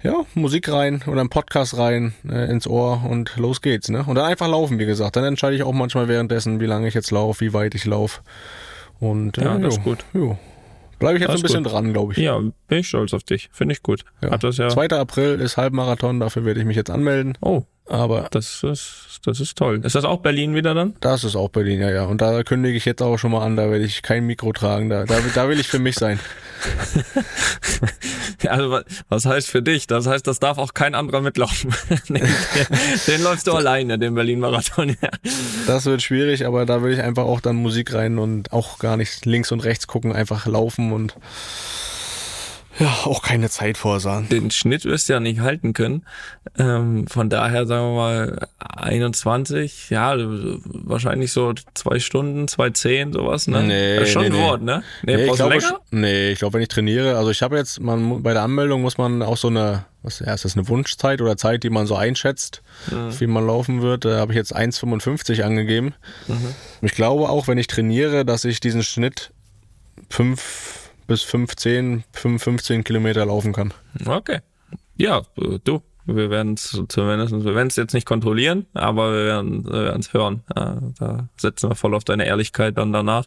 ja, 0.03 0.25
Musik 0.35 0.71
rein 0.71 1.01
oder 1.07 1.19
einen 1.21 1.29
Podcast 1.29 1.77
rein 1.77 2.13
äh, 2.29 2.49
ins 2.49 2.67
Ohr 2.67 3.03
und 3.09 3.35
los 3.37 3.61
geht's, 3.61 3.89
ne? 3.89 4.03
Und 4.05 4.15
dann 4.15 4.25
einfach 4.25 4.47
laufen, 4.47 4.79
wie 4.79 4.85
gesagt. 4.85 5.15
Dann 5.15 5.23
entscheide 5.23 5.55
ich 5.55 5.63
auch 5.63 5.73
manchmal 5.73 6.07
währenddessen, 6.07 6.59
wie 6.59 6.65
lange 6.65 6.87
ich 6.87 6.93
jetzt 6.93 7.11
laufe, 7.11 7.41
wie 7.41 7.53
weit 7.53 7.75
ich 7.75 7.85
laufe. 7.85 8.21
Und 8.99 9.37
Ja, 9.37 9.55
äh, 9.55 9.61
das 9.61 9.75
jo, 9.75 9.79
ist 9.79 9.83
gut. 9.83 10.05
Jo. 10.13 10.37
Bleibe 10.99 11.17
ich 11.17 11.21
jetzt 11.21 11.33
ein 11.35 11.41
bisschen 11.41 11.63
gut. 11.63 11.71
dran, 11.71 11.93
glaube 11.93 12.11
ich. 12.13 12.17
Ja, 12.19 12.37
bin 12.39 12.79
ich 12.79 12.89
stolz 12.89 13.13
auf 13.13 13.23
dich. 13.23 13.49
Finde 13.53 13.73
ich 13.73 13.81
gut. 13.83 14.03
Ja. 14.21 14.31
Hat 14.31 14.43
das 14.43 14.57
ja. 14.57 14.67
2. 14.67 14.87
April 14.89 15.39
ist 15.39 15.55
Halbmarathon, 15.55 16.19
dafür 16.19 16.43
werde 16.43 16.59
ich 16.59 16.65
mich 16.65 16.75
jetzt 16.75 16.89
anmelden. 16.89 17.37
Oh, 17.41 17.63
Aber 17.89 18.27
das 18.31 18.63
ist, 18.63 19.19
das 19.25 19.39
ist 19.39 19.57
toll. 19.57 19.81
Ist 19.83 19.95
das 19.95 20.05
auch 20.05 20.19
Berlin 20.19 20.53
wieder 20.55 20.73
dann? 20.75 20.93
das 21.01 21.23
ist 21.23 21.35
auch 21.35 21.49
Berlin, 21.49 21.79
ja, 21.81 21.89
ja. 21.89 22.03
Und 22.05 22.21
da 22.21 22.43
kündige 22.43 22.77
ich 22.77 22.85
jetzt 22.85 23.01
auch 23.01 23.17
schon 23.17 23.31
mal 23.31 23.43
an, 23.43 23.55
da 23.55 23.69
werde 23.71 23.83
ich 23.83 24.03
kein 24.03 24.25
Mikro 24.25 24.53
tragen. 24.53 24.89
Da, 24.89 25.05
da, 25.05 25.17
da 25.33 25.49
will 25.49 25.59
ich 25.59 25.67
für 25.67 25.79
mich 25.79 25.95
sein. 25.95 26.19
Also 28.47 28.71
wa- 28.71 28.83
was 29.09 29.25
heißt 29.25 29.49
für 29.49 29.61
dich? 29.61 29.85
Das 29.87 30.07
heißt, 30.07 30.25
das 30.25 30.39
darf 30.39 30.57
auch 30.57 30.73
kein 30.73 30.95
anderer 30.95 31.19
mitlaufen. 31.21 31.73
den, 32.09 32.25
den 33.07 33.21
läufst 33.23 33.47
du 33.47 33.53
alleine, 33.53 33.99
den 33.99 34.15
Berlin-Marathon. 34.15 34.95
Ja. 35.01 35.09
Das 35.67 35.85
wird 35.85 36.01
schwierig, 36.01 36.45
aber 36.45 36.65
da 36.65 36.81
will 36.81 36.93
ich 36.93 37.01
einfach 37.01 37.23
auch 37.25 37.41
dann 37.41 37.57
Musik 37.57 37.93
rein 37.93 38.17
und 38.17 38.53
auch 38.53 38.79
gar 38.79 38.95
nicht 38.95 39.25
links 39.25 39.51
und 39.51 39.63
rechts 39.65 39.87
gucken, 39.87 40.13
einfach 40.13 40.45
laufen 40.45 40.93
und 40.93 41.15
ja, 42.79 42.87
auch 43.05 43.21
keine 43.21 43.49
Zeit 43.49 43.77
vorsahen. 43.77 44.27
Den 44.29 44.51
Schnitt 44.51 44.85
wirst 44.85 45.09
du 45.09 45.13
ja 45.13 45.19
nicht 45.19 45.41
halten 45.41 45.73
können. 45.73 46.05
Ähm, 46.57 47.07
von 47.07 47.29
daher 47.29 47.67
sagen 47.67 47.91
wir 47.91 47.95
mal 47.95 48.47
21, 48.59 49.89
ja, 49.89 50.15
wahrscheinlich 50.17 51.31
so 51.31 51.53
zwei 51.73 51.99
Stunden, 51.99 52.47
zwei 52.47 52.71
zehn, 52.71 53.13
sowas, 53.13 53.47
ne? 53.47 53.63
Nee, 53.63 53.95
das 53.95 54.07
ist 54.07 54.13
schon 54.13 54.21
nee, 54.23 54.27
ein 54.29 54.33
nee. 54.33 54.41
Wort, 54.41 54.61
ne? 54.61 54.83
Nee, 55.03 55.15
Nee, 55.17 55.25
ich 55.25 55.33
glaube, 55.33 55.57
nee, 55.91 56.31
ich 56.31 56.39
glaube, 56.39 56.53
wenn 56.53 56.61
ich 56.61 56.67
trainiere, 56.67 57.17
also 57.17 57.29
ich 57.29 57.41
habe 57.41 57.57
jetzt, 57.57 57.79
man 57.79 58.23
bei 58.23 58.33
der 58.33 58.43
Anmeldung 58.43 58.81
muss 58.81 58.97
man 58.97 59.21
auch 59.21 59.37
so 59.37 59.47
eine, 59.49 59.85
was 60.01 60.19
ja, 60.19 60.33
ist 60.33 60.45
das 60.45 60.55
eine 60.55 60.67
Wunschzeit 60.67 61.21
oder 61.21 61.35
Zeit, 61.37 61.63
die 61.63 61.69
man 61.69 61.87
so 61.87 61.95
einschätzt, 61.95 62.61
wie 63.19 63.27
man 63.27 63.45
laufen 63.45 63.81
wird. 63.81 64.05
Da 64.05 64.17
habe 64.17 64.31
ich 64.31 64.37
jetzt 64.37 64.55
1,55 64.55 65.41
angegeben. 65.41 65.93
Ich 66.81 66.93
glaube 66.93 67.29
auch, 67.29 67.47
wenn 67.47 67.57
ich 67.57 67.67
trainiere, 67.67 68.23
dass 68.25 68.45
ich 68.45 68.59
diesen 68.59 68.83
Schnitt 68.83 69.31
5 70.09 70.78
bis 71.09 71.23
15, 71.23 72.03
15 72.13 72.83
Kilometer 72.83 73.25
laufen 73.25 73.51
kann. 73.51 73.73
Okay. 74.05 74.39
Ja, 74.95 75.23
du, 75.63 75.81
wir 76.05 76.29
werden 76.29 76.53
es 76.53 76.81
zumindest, 76.87 77.33
wir 77.33 77.55
werden 77.55 77.67
es 77.67 77.75
jetzt 77.75 77.93
nicht 77.93 78.05
kontrollieren, 78.05 78.67
aber 78.75 79.11
wir 79.11 79.25
werden 79.25 79.99
es 79.99 80.13
hören. 80.13 80.43
Ja, 80.55 80.77
da 80.99 81.29
setzen 81.35 81.71
wir 81.71 81.75
voll 81.75 81.95
auf 81.95 82.03
deine 82.03 82.27
Ehrlichkeit 82.27 82.77
dann 82.77 82.93
danach. 82.93 83.25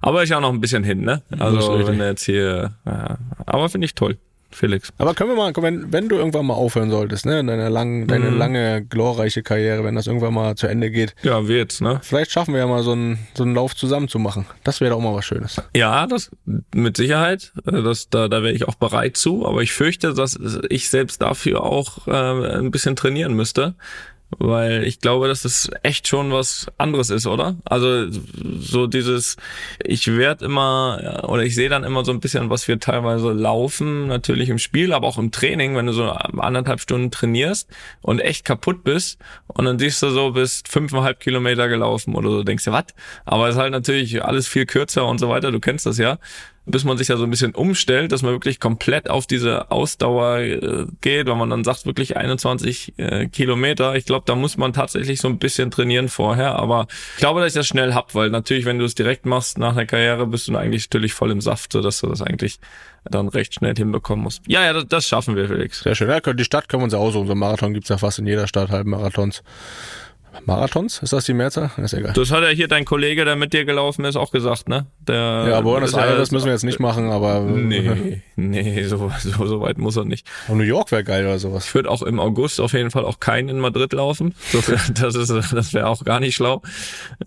Aber 0.00 0.22
ist 0.22 0.30
ja 0.30 0.40
noch 0.40 0.52
ein 0.52 0.60
bisschen 0.60 0.84
hin, 0.84 1.00
ne? 1.00 1.22
Also 1.38 1.86
wenn 1.86 1.98
jetzt 1.98 2.24
hier, 2.24 2.74
ja, 2.86 3.18
aber 3.46 3.68
finde 3.68 3.86
ich 3.86 3.96
toll, 3.96 4.16
Felix. 4.50 4.92
Aber 4.98 5.14
können 5.14 5.30
wir 5.30 5.36
mal, 5.36 5.52
wenn, 5.56 5.92
wenn 5.92 6.08
du 6.08 6.16
irgendwann 6.16 6.46
mal 6.46 6.54
aufhören 6.54 6.90
solltest, 6.90 7.26
ne, 7.26 7.44
deine, 7.44 7.68
lang, 7.68 8.06
deine 8.06 8.30
lange, 8.30 8.84
glorreiche 8.84 9.42
Karriere, 9.42 9.82
wenn 9.84 9.94
das 9.96 10.06
irgendwann 10.06 10.32
mal 10.34 10.54
zu 10.54 10.66
Ende 10.68 10.90
geht, 10.90 11.14
Ja, 11.22 11.40
jetzt, 11.40 11.80
ne? 11.80 11.98
vielleicht 12.02 12.30
schaffen 12.30 12.54
wir 12.54 12.60
ja 12.60 12.66
mal 12.66 12.82
so 12.82 12.92
einen, 12.92 13.18
so 13.34 13.42
einen 13.42 13.54
Lauf 13.54 13.74
zusammen 13.74 14.08
zu 14.08 14.18
machen. 14.18 14.46
Das 14.62 14.80
wäre 14.80 14.92
doch 14.92 15.00
mal 15.00 15.14
was 15.14 15.24
Schönes. 15.24 15.60
Ja, 15.74 16.06
das 16.06 16.30
mit 16.72 16.96
Sicherheit. 16.96 17.52
Äh, 17.66 17.82
Das, 17.82 18.08
da, 18.08 18.28
da 18.28 18.42
wäre 18.42 18.52
ich 18.52 18.66
auch 18.68 18.76
bereit 18.76 19.16
zu. 19.16 19.46
Aber 19.46 19.62
ich 19.62 19.72
fürchte, 19.72 20.14
dass 20.14 20.38
ich 20.68 20.88
selbst 20.88 21.20
dafür 21.20 21.62
auch 21.64 22.06
äh, 22.06 22.58
ein 22.58 22.70
bisschen 22.70 22.96
trainieren 22.96 23.34
müsste. 23.34 23.74
Weil 24.38 24.84
ich 24.84 25.00
glaube, 25.00 25.28
dass 25.28 25.42
das 25.42 25.70
echt 25.82 26.08
schon 26.08 26.32
was 26.32 26.66
anderes 26.78 27.10
ist, 27.10 27.26
oder? 27.26 27.56
Also 27.64 28.06
so 28.10 28.86
dieses, 28.86 29.36
ich 29.82 30.06
werde 30.06 30.44
immer, 30.44 31.24
oder 31.28 31.42
ich 31.42 31.54
sehe 31.54 31.68
dann 31.68 31.84
immer 31.84 32.04
so 32.04 32.12
ein 32.12 32.20
bisschen, 32.20 32.50
was 32.50 32.68
wir 32.68 32.80
teilweise 32.80 33.32
laufen, 33.32 34.06
natürlich 34.06 34.48
im 34.48 34.58
Spiel, 34.58 34.92
aber 34.92 35.06
auch 35.06 35.18
im 35.18 35.30
Training, 35.30 35.76
wenn 35.76 35.86
du 35.86 35.92
so 35.92 36.10
anderthalb 36.10 36.80
Stunden 36.80 37.10
trainierst 37.10 37.68
und 38.02 38.20
echt 38.20 38.44
kaputt 38.44 38.84
bist 38.84 39.18
und 39.46 39.64
dann 39.64 39.78
siehst 39.78 40.02
du 40.02 40.10
so, 40.10 40.32
bist 40.32 40.68
fünfeinhalb 40.68 41.20
Kilometer 41.20 41.68
gelaufen 41.68 42.14
oder 42.14 42.30
so, 42.30 42.42
denkst 42.42 42.64
du, 42.64 42.72
was? 42.72 42.86
Aber 43.24 43.48
es 43.48 43.54
ist 43.54 43.60
halt 43.60 43.72
natürlich 43.72 44.24
alles 44.24 44.48
viel 44.48 44.66
kürzer 44.66 45.06
und 45.06 45.18
so 45.18 45.28
weiter, 45.28 45.52
du 45.52 45.60
kennst 45.60 45.86
das 45.86 45.98
ja 45.98 46.18
bis 46.66 46.84
man 46.84 46.96
sich 46.96 47.08
ja 47.08 47.16
so 47.16 47.24
ein 47.24 47.30
bisschen 47.30 47.54
umstellt, 47.54 48.12
dass 48.12 48.22
man 48.22 48.32
wirklich 48.32 48.58
komplett 48.58 49.10
auf 49.10 49.26
diese 49.26 49.70
Ausdauer 49.70 50.38
äh, 50.38 50.86
geht, 51.00 51.26
wenn 51.26 51.36
man 51.36 51.50
dann 51.50 51.64
sagt, 51.64 51.84
wirklich 51.84 52.16
21 52.16 52.94
äh, 52.96 53.26
Kilometer. 53.26 53.96
Ich 53.96 54.06
glaube, 54.06 54.24
da 54.26 54.34
muss 54.34 54.56
man 54.56 54.72
tatsächlich 54.72 55.20
so 55.20 55.28
ein 55.28 55.38
bisschen 55.38 55.70
trainieren 55.70 56.08
vorher, 56.08 56.56
aber 56.56 56.86
ich 57.14 57.20
glaube, 57.20 57.40
dass 57.40 57.48
ich 57.48 57.54
das 57.54 57.66
schnell 57.66 57.94
hab, 57.94 58.14
weil 58.14 58.30
natürlich, 58.30 58.64
wenn 58.64 58.78
du 58.78 58.84
es 58.84 58.94
direkt 58.94 59.26
machst 59.26 59.58
nach 59.58 59.74
der 59.74 59.86
Karriere, 59.86 60.26
bist 60.26 60.48
du 60.48 60.56
eigentlich 60.56 60.86
natürlich 60.86 61.12
voll 61.12 61.30
im 61.30 61.40
Saft, 61.40 61.72
so 61.72 61.82
dass 61.82 62.00
du 62.00 62.06
das 62.06 62.22
eigentlich 62.22 62.58
dann 63.04 63.28
recht 63.28 63.54
schnell 63.54 63.74
hinbekommen 63.76 64.24
musst. 64.24 64.40
Ja, 64.46 64.64
ja, 64.64 64.72
das, 64.72 64.86
das 64.88 65.06
schaffen 65.06 65.36
wir, 65.36 65.48
Felix. 65.48 65.80
Sehr 65.80 65.94
schön. 65.94 66.08
Ja, 66.08 66.20
die 66.20 66.44
Stadt 66.44 66.70
können 66.70 66.80
wir 66.80 66.84
uns 66.84 66.94
aussuchen. 66.94 67.26
So 67.26 67.32
einen 67.32 67.40
Marathon 67.40 67.74
gibt's 67.74 67.90
ja 67.90 67.98
fast 67.98 68.18
in 68.18 68.26
jeder 68.26 68.46
Stadt, 68.46 68.70
Halbmarathons. 68.70 69.42
Marathons? 69.42 70.03
Ist 71.02 71.12
das 71.12 71.24
die 71.24 71.34
Mehrzahl? 71.34 71.70
Ist 71.78 71.94
egal. 71.94 72.12
Das 72.14 72.30
hat 72.30 72.42
ja 72.42 72.48
hier 72.48 72.68
dein 72.68 72.84
Kollege, 72.84 73.24
der 73.24 73.36
mit 73.36 73.52
dir 73.52 73.64
gelaufen 73.64 74.04
ist, 74.04 74.16
auch 74.16 74.30
gesagt, 74.32 74.68
ne? 74.68 74.86
Der, 75.06 75.46
Ja, 75.48 75.60
Buenos 75.60 75.90
ist 75.90 75.96
ja- 75.96 76.04
Aires 76.04 76.30
müssen 76.30 76.46
wir 76.46 76.52
jetzt 76.52 76.64
nicht 76.64 76.80
machen, 76.80 77.10
aber 77.10 77.40
Nee, 77.40 78.22
nee, 78.36 78.82
so, 78.84 79.10
so, 79.20 79.46
so 79.46 79.60
weit 79.60 79.78
muss 79.78 79.96
er 79.96 80.04
nicht. 80.04 80.26
Und 80.48 80.58
New 80.58 80.64
York 80.64 80.90
wäre 80.92 81.04
geil 81.04 81.24
oder 81.24 81.38
sowas. 81.38 81.66
Ich 81.66 81.74
würde 81.74 81.90
auch 81.90 82.02
im 82.02 82.18
August 82.20 82.60
auf 82.60 82.72
jeden 82.72 82.90
Fall 82.90 83.04
auch 83.04 83.20
keinen 83.20 83.48
in 83.48 83.58
Madrid 83.58 83.92
laufen. 83.92 84.34
So, 84.52 84.60
das 84.94 85.14
ist, 85.14 85.30
das 85.52 85.72
wäre 85.74 85.86
auch 85.88 86.04
gar 86.04 86.20
nicht 86.20 86.34
schlau 86.34 86.62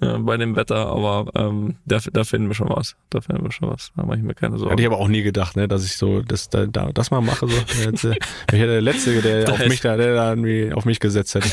äh, 0.02 0.18
bei 0.20 0.38
dem 0.38 0.56
Wetter, 0.56 0.88
aber 0.88 1.26
ähm, 1.36 1.76
da, 1.86 2.00
da 2.12 2.24
finden 2.24 2.48
wir 2.50 2.56
schon 2.56 2.70
was. 2.70 2.96
Da 3.10 3.22
finden 3.22 3.44
wir 3.44 3.52
schon 3.52 3.70
was. 3.70 3.92
Da 3.96 4.04
mache 4.04 4.18
ich 4.18 4.24
mir 4.24 4.34
keine 4.34 4.54
Hätte 4.56 4.64
Sorgen. 4.64 4.80
ich 4.80 4.86
aber 4.86 4.98
auch 5.00 5.08
nie 5.08 5.24
gedacht, 5.24 5.56
ne, 5.56 5.68
dass 5.68 5.86
ich 5.86 5.98
so 5.98 6.22
das, 6.22 6.50
da, 6.50 6.66
da, 6.66 6.92
das 6.94 7.12
mal 7.12 7.22
mache. 7.22 7.48
So. 7.48 7.56
Jetzt, 7.84 8.04
äh, 8.04 8.16
ich 8.52 8.60
hätte 8.60 8.68
der 8.68 8.82
Letzte, 8.82 9.22
der 9.22 9.50
auf 9.52 9.66
mich 9.68 9.82
da, 9.82 9.96
der 9.98 10.14
da 10.16 10.30
irgendwie 10.30 10.72
auf 10.74 10.86
mich 10.86 11.00
gesetzt 11.00 11.36
hätte. 11.36 11.48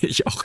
ich 0.06 0.26
auch. 0.26 0.42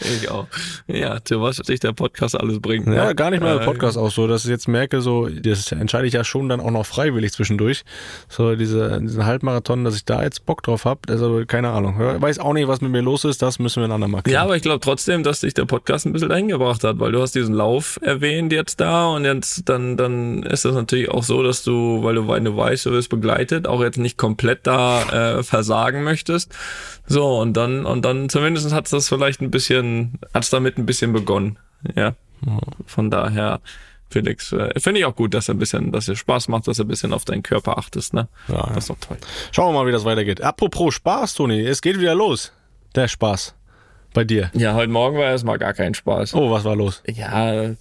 Ich 0.00 0.30
auch. 0.30 0.46
Ja, 0.86 1.18
zu 1.24 1.40
was 1.40 1.56
sich 1.56 1.80
der 1.80 1.92
Podcast 1.92 2.38
alles 2.38 2.60
bringt. 2.60 2.86
Ja, 2.86 3.06
ne? 3.06 3.14
gar 3.14 3.30
nicht 3.30 3.42
mal 3.42 3.54
der 3.54 3.62
Äh, 3.62 3.64
Podcast 3.64 3.96
auch 3.96 4.10
so, 4.10 4.26
dass 4.26 4.44
ich 4.44 4.50
jetzt 4.50 4.68
merke, 4.68 5.00
so, 5.00 5.28
das 5.28 5.70
entscheide 5.72 6.06
ich 6.06 6.14
ja 6.14 6.24
schon 6.24 6.48
dann 6.48 6.60
auch 6.60 6.70
noch 6.70 6.86
freiwillig 6.86 7.32
zwischendurch. 7.32 7.84
So, 8.28 8.54
diese, 8.56 9.00
diesen 9.00 9.24
Halbmarathon, 9.26 9.84
dass 9.84 9.96
ich 9.96 10.04
da 10.04 10.22
jetzt 10.22 10.44
Bock 10.46 10.62
drauf 10.62 10.84
habe, 10.84 11.00
also 11.08 11.42
keine 11.46 11.70
Ahnung. 11.70 12.00
Ich 12.16 12.22
weiß 12.22 12.38
auch 12.38 12.52
nicht, 12.52 12.68
was 12.68 12.80
mit 12.80 12.90
mir 12.90 13.02
los 13.02 13.24
ist, 13.24 13.42
das 13.42 13.58
müssen 13.58 13.80
wir 13.80 13.88
ein 13.88 13.92
andermal 13.92 14.22
klären. 14.22 14.34
Ja, 14.34 14.42
aber 14.42 14.56
ich 14.56 14.62
glaube 14.62 14.80
trotzdem, 14.80 15.22
dass 15.22 15.40
dich 15.40 15.54
der 15.54 15.64
Podcast 15.64 16.06
ein 16.06 16.12
bisschen 16.12 16.28
dahin 16.28 16.48
gebracht 16.48 16.84
hat, 16.84 16.98
weil 16.98 17.12
du 17.12 17.20
hast 17.20 17.34
diesen 17.34 17.54
Lauf 17.54 17.98
erwähnt 18.02 18.52
jetzt 18.52 18.80
da 18.80 19.06
und 19.06 19.24
jetzt 19.24 19.68
dann, 19.68 19.96
dann 19.96 20.42
ist 20.42 20.64
das 20.64 20.74
natürlich 20.74 21.10
auch 21.10 21.22
so, 21.22 21.42
dass 21.42 21.62
du, 21.62 22.02
weil 22.02 22.14
du, 22.14 22.22
du 22.22 22.56
weißt, 22.56 22.86
du 22.86 22.90
wirst 22.92 23.08
begleitet, 23.08 23.66
auch 23.66 23.82
jetzt 23.82 23.98
nicht 23.98 24.18
komplett 24.18 24.66
da 24.66 25.38
äh, 25.38 25.42
versagen 25.42 26.02
möchtest. 26.04 26.52
So, 27.06 27.38
und 27.38 27.56
dann, 27.56 27.84
und 27.84 28.04
dann 28.04 28.28
zumindest 28.28 28.72
hat 28.72 28.92
das 28.92 29.08
vielleicht 29.08 29.40
ein 29.40 29.50
bisschen, 29.50 29.71
hat's 30.34 30.50
damit 30.50 30.78
ein 30.78 30.86
bisschen 30.86 31.12
begonnen. 31.12 31.58
Ja. 31.94 32.14
Von 32.86 33.10
daher, 33.10 33.60
Felix, 34.10 34.52
äh, 34.52 34.78
finde 34.78 35.00
ich 35.00 35.06
auch 35.06 35.16
gut, 35.16 35.34
dass 35.34 35.48
er 35.48 35.54
ein 35.54 35.58
bisschen, 35.58 35.92
dass 35.92 36.08
er 36.08 36.16
Spaß 36.16 36.48
macht, 36.48 36.68
dass 36.68 36.78
er 36.78 36.84
ein 36.84 36.88
bisschen 36.88 37.12
auf 37.12 37.24
deinen 37.24 37.42
Körper 37.42 37.78
achtest, 37.78 38.14
ne? 38.14 38.28
Ja. 38.48 38.66
Das 38.68 38.84
ist 38.84 38.90
doch 38.90 38.98
toll. 38.98 39.16
Schauen 39.52 39.72
wir 39.72 39.80
mal, 39.80 39.86
wie 39.86 39.92
das 39.92 40.04
weitergeht. 40.04 40.40
Apropos 40.40 40.94
Spaß, 40.94 41.34
Toni, 41.34 41.60
es 41.60 41.80
geht 41.80 41.98
wieder 41.98 42.14
los. 42.14 42.52
Der 42.94 43.08
Spaß. 43.08 43.54
Bei 44.12 44.24
dir. 44.24 44.50
Ja, 44.54 44.74
heute 44.74 44.92
Morgen 44.92 45.16
war 45.16 45.24
erstmal 45.24 45.58
gar 45.58 45.72
kein 45.72 45.94
Spaß. 45.94 46.34
Oh, 46.34 46.50
was 46.50 46.64
war 46.64 46.76
los? 46.76 47.02
Ja, 47.06 47.74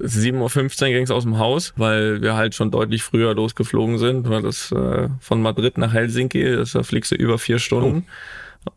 7.15 0.00 0.82
Uhr 0.82 0.88
ging 0.88 1.04
es 1.04 1.10
aus 1.10 1.24
dem 1.24 1.38
Haus, 1.38 1.74
weil 1.76 2.22
wir 2.22 2.34
halt 2.34 2.54
schon 2.54 2.70
deutlich 2.70 3.02
früher 3.02 3.34
losgeflogen 3.34 3.98
sind, 3.98 4.28
weil 4.28 4.42
das 4.42 4.72
äh, 4.72 5.08
von 5.20 5.42
Madrid 5.42 5.78
nach 5.78 5.92
Helsinki, 5.92 6.56
das, 6.56 6.72
da 6.72 6.82
fliegst 6.82 7.12
du 7.12 7.16
über 7.16 7.38
vier 7.38 7.58
Stunden. 7.58 8.06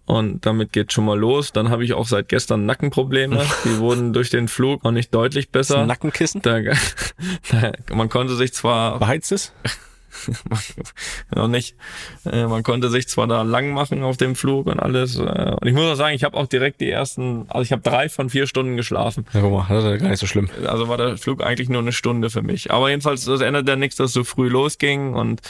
Und 0.06 0.46
damit 0.46 0.74
geht 0.74 0.94
schon 0.94 1.06
mal 1.06 1.18
los. 1.18 1.52
Dann 1.52 1.70
habe 1.70 1.84
ich 1.84 1.94
auch 1.94 2.08
seit 2.08 2.30
gestern 2.30 2.66
Nackenprobleme. 2.66 3.46
Die 3.66 3.78
wurden 3.80 4.14
durch 4.14 4.30
den 4.30 4.48
Flug 4.48 4.84
noch 4.84 4.92
nicht 4.92 5.14
deutlich 5.14 5.50
besser. 5.50 5.86
Nackenkissen? 5.86 6.42
Da, 6.42 6.60
da, 7.52 7.72
man 7.94 8.10
konnte 8.10 8.36
sich 8.36 8.54
zwar 8.54 9.00
Beheizt 9.00 9.32
es? 9.32 9.54
noch 11.36 11.48
nicht. 11.48 11.76
Äh, 12.26 12.48
man 12.48 12.64
konnte 12.64 12.90
sich 12.90 13.08
zwar 13.08 13.28
da 13.28 13.42
lang 13.44 13.72
machen 13.72 14.04
auf 14.04 14.18
dem 14.18 14.36
Flug 14.36 14.68
und 14.68 14.80
alles. 14.80 15.18
Äh, 15.18 15.56
und 15.60 15.68
ich 15.68 15.74
muss 15.74 15.86
auch 15.86 15.96
sagen, 15.96 16.16
ich 16.16 16.24
habe 16.24 16.38
auch 16.38 16.48
direkt 16.48 16.82
die 16.82 16.90
ersten, 16.90 17.46
also 17.50 17.62
ich 17.62 17.72
habe 17.72 17.82
drei 17.82 18.10
von 18.10 18.30
vier 18.30 18.48
Stunden 18.48 18.78
geschlafen. 18.78 19.26
Ja, 19.34 19.42
guck 19.42 19.52
mal, 19.52 19.66
das 19.70 19.84
ist 19.84 19.90
ja 19.90 19.98
gar 19.98 20.10
nicht 20.10 20.20
so 20.20 20.28
schlimm. 20.28 20.50
Also 20.66 20.88
war 20.88 20.98
der 20.98 21.18
Flug 21.18 21.44
eigentlich 21.44 21.70
nur 21.70 21.82
eine 21.82 21.92
Stunde 21.92 22.30
für 22.30 22.42
mich. 22.42 22.72
Aber 22.72 22.90
jedenfalls, 22.90 23.26
das 23.26 23.42
ändert 23.42 23.68
ja 23.68 23.76
nichts, 23.76 23.98
dass 23.98 24.08
es 24.08 24.14
so 24.14 24.24
früh 24.24 24.50
losging 24.50 25.14
und 25.14 25.42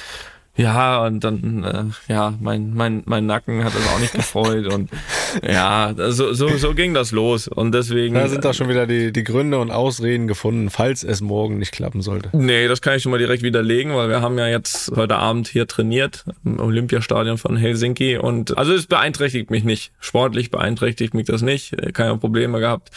ja, 0.58 1.06
und 1.06 1.24
dann, 1.24 1.64
äh, 1.64 2.12
ja, 2.12 2.34
mein, 2.42 2.74
mein, 2.74 3.04
mein 3.06 3.26
Nacken 3.28 3.64
hat 3.64 3.76
das 3.76 3.88
auch 3.94 4.00
nicht 4.00 4.14
gefreut 4.14 4.74
und 4.74 4.90
ja, 5.48 5.94
so, 5.96 6.34
so, 6.34 6.50
so 6.58 6.74
ging 6.74 6.94
das 6.96 7.12
los 7.12 7.48
und 7.48 7.74
deswegen. 7.74 8.16
Da 8.16 8.28
sind 8.28 8.44
doch 8.44 8.56
schon 8.56 8.68
wieder 8.68 8.88
die, 8.88 9.12
die 9.12 9.24
Gründe 9.24 9.60
und 9.60 9.70
Ausreden 9.70 10.28
gefunden, 10.28 10.70
falls 10.72 11.04
es 11.04 11.22
morgen 11.22 11.60
nicht 11.60 11.72
klappen 11.72 12.02
sollte. 12.02 12.30
Nee, 12.34 12.68
das 12.68 12.82
kann 12.82 12.96
ich 12.96 13.04
schon 13.04 13.12
mal 13.12 13.20
direkt 13.20 13.44
widerlegen, 13.44 13.94
weil 13.94 14.10
wir 14.10 14.22
haben 14.22 14.38
ja 14.40 14.48
jetzt 14.48 14.92
heute 14.96 15.18
Abend 15.18 15.48
hier 15.48 15.68
trainiert 15.68 16.26
im 16.44 16.60
Olympiastadion 16.60 17.38
von 17.38 17.56
Helsinki 17.56 18.18
und 18.18 18.58
also 18.58 18.74
es 18.74 18.88
beeinträchtigt 18.88 19.52
mich 19.52 19.64
nicht. 19.64 19.92
Sportlich 20.00 20.50
beeinträchtigt 20.50 21.14
mich 21.14 21.28
das 21.28 21.44
nicht. 21.44 21.76
Keine 21.94 22.18
Probleme 22.18 22.60
gehabt. 22.60 22.90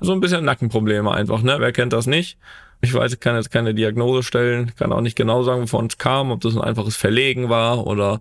So 0.00 0.12
ein 0.12 0.20
bisschen 0.20 0.44
Nackenprobleme 0.44 1.12
einfach, 1.12 1.42
ne? 1.42 1.56
Wer 1.60 1.72
kennt 1.72 1.92
das 1.92 2.06
nicht? 2.06 2.38
Ich 2.80 2.94
weiß, 2.94 3.12
ich 3.12 3.20
kann 3.20 3.36
jetzt 3.36 3.50
keine 3.50 3.74
Diagnose 3.74 4.22
stellen, 4.22 4.72
kann 4.76 4.92
auch 4.92 5.00
nicht 5.00 5.16
genau 5.16 5.42
sagen, 5.42 5.62
wovon 5.62 5.86
es 5.86 5.98
kam, 5.98 6.30
ob 6.30 6.40
das 6.40 6.54
ein 6.54 6.62
einfaches 6.62 6.96
Verlegen 6.96 7.48
war 7.48 7.86
oder 7.86 8.20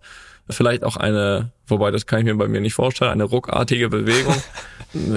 Vielleicht 0.49 0.83
auch 0.83 0.95
eine, 0.95 1.51
wobei 1.67 1.91
das 1.91 2.05
kann 2.05 2.19
ich 2.19 2.25
mir 2.25 2.35
bei 2.35 2.47
mir 2.47 2.61
nicht 2.61 2.73
vorstellen, 2.73 3.11
eine 3.11 3.23
ruckartige 3.23 3.89
Bewegung. 3.89 4.35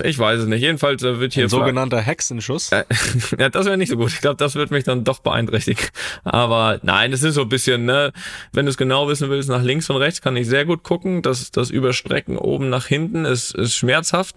Ich 0.05 0.19
weiß 0.19 0.41
es 0.41 0.47
nicht. 0.47 0.63
Jedenfalls 0.63 1.03
äh, 1.03 1.21
wird 1.21 1.33
hier. 1.33 1.45
Ein 1.45 1.49
sogenannter 1.49 2.01
Hexenschuss. 2.01 2.71
ja, 3.39 3.49
das 3.49 3.67
wäre 3.67 3.77
nicht 3.79 3.89
so 3.89 3.97
gut. 3.97 4.09
Ich 4.09 4.21
glaube, 4.21 4.37
das 4.37 4.55
wird 4.57 4.71
mich 4.71 4.85
dann 4.85 5.05
doch 5.05 5.21
beeinträchtigen. 5.21 5.87
Aber 6.25 6.81
nein, 6.83 7.13
es 7.13 7.23
ist 7.23 7.35
so 7.35 7.43
ein 7.43 7.49
bisschen, 7.49 7.85
ne, 7.85 8.13
wenn 8.53 8.67
du 8.67 8.71
es 8.71 8.77
genau 8.77 9.09
wissen 9.09 9.31
willst, 9.31 9.49
nach 9.49 9.63
links 9.63 9.89
und 9.89 9.97
rechts 9.97 10.21
kann 10.21 10.37
ich 10.37 10.49
sehr 10.49 10.65
gut 10.65 10.83
gucken. 10.83 11.23
Das, 11.23 11.51
das 11.51 11.71
Überstrecken 11.71 12.37
oben 12.37 12.69
nach 12.69 12.87
hinten 12.87 13.25
ist, 13.25 13.55
ist 13.55 13.75
schmerzhaft. 13.75 14.37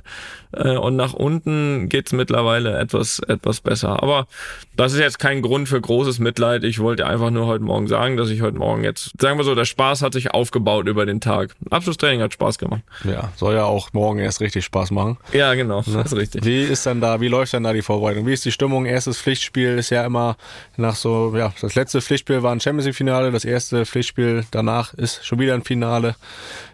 Äh, 0.51 0.77
und 0.77 0.96
nach 0.96 1.13
unten 1.13 1.89
geht's 1.89 2.13
mittlerweile 2.13 2.77
etwas, 2.77 3.20
etwas 3.20 3.62
besser. 3.62 4.03
Aber 4.03 4.27
das 4.75 4.93
ist 4.93 5.00
jetzt 5.00 5.20
kein 5.20 5.41
Grund 5.41 5.67
für 5.67 5.82
großes 5.82 6.20
Mitleid. 6.20 6.63
Ich 6.63 6.79
wollte 6.79 7.05
einfach 7.08 7.32
nur 7.32 7.48
heute 7.48 7.63
Morgen 7.63 7.88
sagen, 7.88 8.17
dass 8.17 8.29
ich 8.29 8.41
heute 8.41 8.58
Morgen 8.58 8.84
jetzt, 8.84 9.12
sagen 9.20 9.38
wir 9.38 9.43
so, 9.43 9.55
der 9.55 9.65
Spaß 9.65 10.01
hat 10.03 10.13
sich 10.13 10.32
aufgebaut 10.32 10.88
über 10.88 11.05
den 11.05 11.22
Tag. 11.22 11.55
Abschlusstraining 12.03 12.22
hat 12.22 12.33
Spaß 12.33 12.57
gemacht. 12.57 12.81
Ja, 13.03 13.31
soll 13.36 13.55
ja 13.55 13.65
auch 13.65 13.93
morgen 13.93 14.19
erst 14.19 14.41
richtig 14.41 14.65
Spaß 14.65 14.91
machen. 14.91 15.17
Ja, 15.31 15.53
genau, 15.53 15.79
ne? 15.79 15.86
das 15.93 16.07
ist 16.07 16.15
richtig. 16.15 16.45
Wie 16.45 16.62
ist 16.62 16.86
denn 16.86 17.01
da, 17.01 17.22
wie 17.22 17.27
läuft 17.27 17.53
denn 17.53 17.63
da 17.63 17.74
die 17.74 17.81
Vorbereitung? 17.81 18.25
Wie 18.25 18.33
ist 18.33 18.45
die 18.45 18.51
Stimmung? 18.51 18.86
Erstes 18.86 19.19
Pflichtspiel 19.19 19.77
ist 19.77 19.89
ja 19.89 20.05
immer 20.05 20.36
nach 20.77 20.95
so, 20.95 21.33
ja, 21.36 21.53
das 21.62 21.75
letzte 21.75 22.01
Pflichtspiel 22.01 22.43
war 22.43 22.51
ein 22.51 22.60
Champions 22.60 22.86
League 22.86 22.95
Finale, 22.95 23.31
das 23.31 23.45
erste 23.45 23.86
Pflichtspiel 23.86 24.45
danach 24.51 24.93
ist 24.93 25.25
schon 25.25 25.39
wieder 25.39 25.53
ein 25.53 25.63
Finale. 25.63 26.15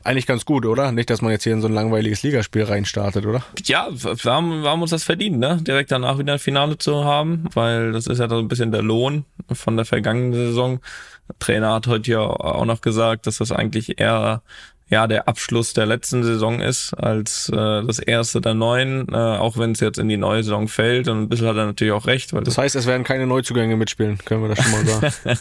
Eigentlich 0.03 0.25
ganz 0.25 0.45
gut, 0.45 0.65
oder? 0.65 0.91
Nicht, 0.91 1.09
dass 1.09 1.21
man 1.21 1.31
jetzt 1.31 1.43
hier 1.43 1.53
in 1.53 1.61
so 1.61 1.67
ein 1.67 1.73
langweiliges 1.73 2.23
Ligaspiel 2.23 2.63
reinstartet, 2.63 3.25
oder? 3.25 3.43
Ja, 3.65 3.89
wir 3.91 4.31
haben, 4.31 4.63
wir 4.63 4.69
haben 4.69 4.81
uns 4.81 4.91
das 4.91 5.03
verdient, 5.03 5.39
ne? 5.39 5.59
Direkt 5.61 5.91
danach 5.91 6.17
wieder 6.17 6.33
ein 6.33 6.39
Finale 6.39 6.77
zu 6.77 7.03
haben, 7.03 7.45
weil 7.53 7.91
das 7.91 8.07
ist 8.07 8.19
ja 8.19 8.29
so 8.29 8.37
ein 8.39 8.47
bisschen 8.47 8.71
der 8.71 8.81
Lohn 8.81 9.25
von 9.51 9.75
der 9.75 9.85
vergangenen 9.85 10.33
Saison. 10.33 10.79
Trainer 11.37 11.73
hat 11.73 11.87
heute 11.87 12.11
ja 12.11 12.21
auch 12.21 12.65
noch 12.65 12.81
gesagt, 12.81 13.27
dass 13.27 13.37
das 13.37 13.51
eigentlich 13.51 13.99
eher 13.99 14.41
ja 14.89 15.07
der 15.07 15.27
Abschluss 15.27 15.73
der 15.73 15.85
letzten 15.85 16.23
Saison 16.23 16.59
ist 16.59 16.93
als 16.93 17.49
äh, 17.49 17.55
das 17.55 17.99
erste 17.99 18.41
der 18.41 18.55
neuen, 18.55 19.07
äh, 19.09 19.15
auch 19.15 19.57
wenn 19.57 19.71
es 19.71 19.79
jetzt 19.79 19.99
in 19.99 20.09
die 20.09 20.17
neue 20.17 20.43
Saison 20.43 20.67
fällt. 20.67 21.07
Und 21.07 21.21
ein 21.21 21.29
bisschen 21.29 21.47
hat 21.47 21.57
er 21.57 21.65
natürlich 21.65 21.93
auch 21.93 22.07
recht. 22.07 22.33
Weil 22.33 22.43
das 22.43 22.57
heißt, 22.57 22.75
es 22.75 22.87
werden 22.87 23.03
keine 23.03 23.27
Neuzugänge 23.27 23.77
mitspielen, 23.77 24.17
können 24.17 24.41
wir 24.41 24.55
das 24.55 24.63
schon 24.63 24.71
mal 24.71 24.85
sagen. 24.85 25.13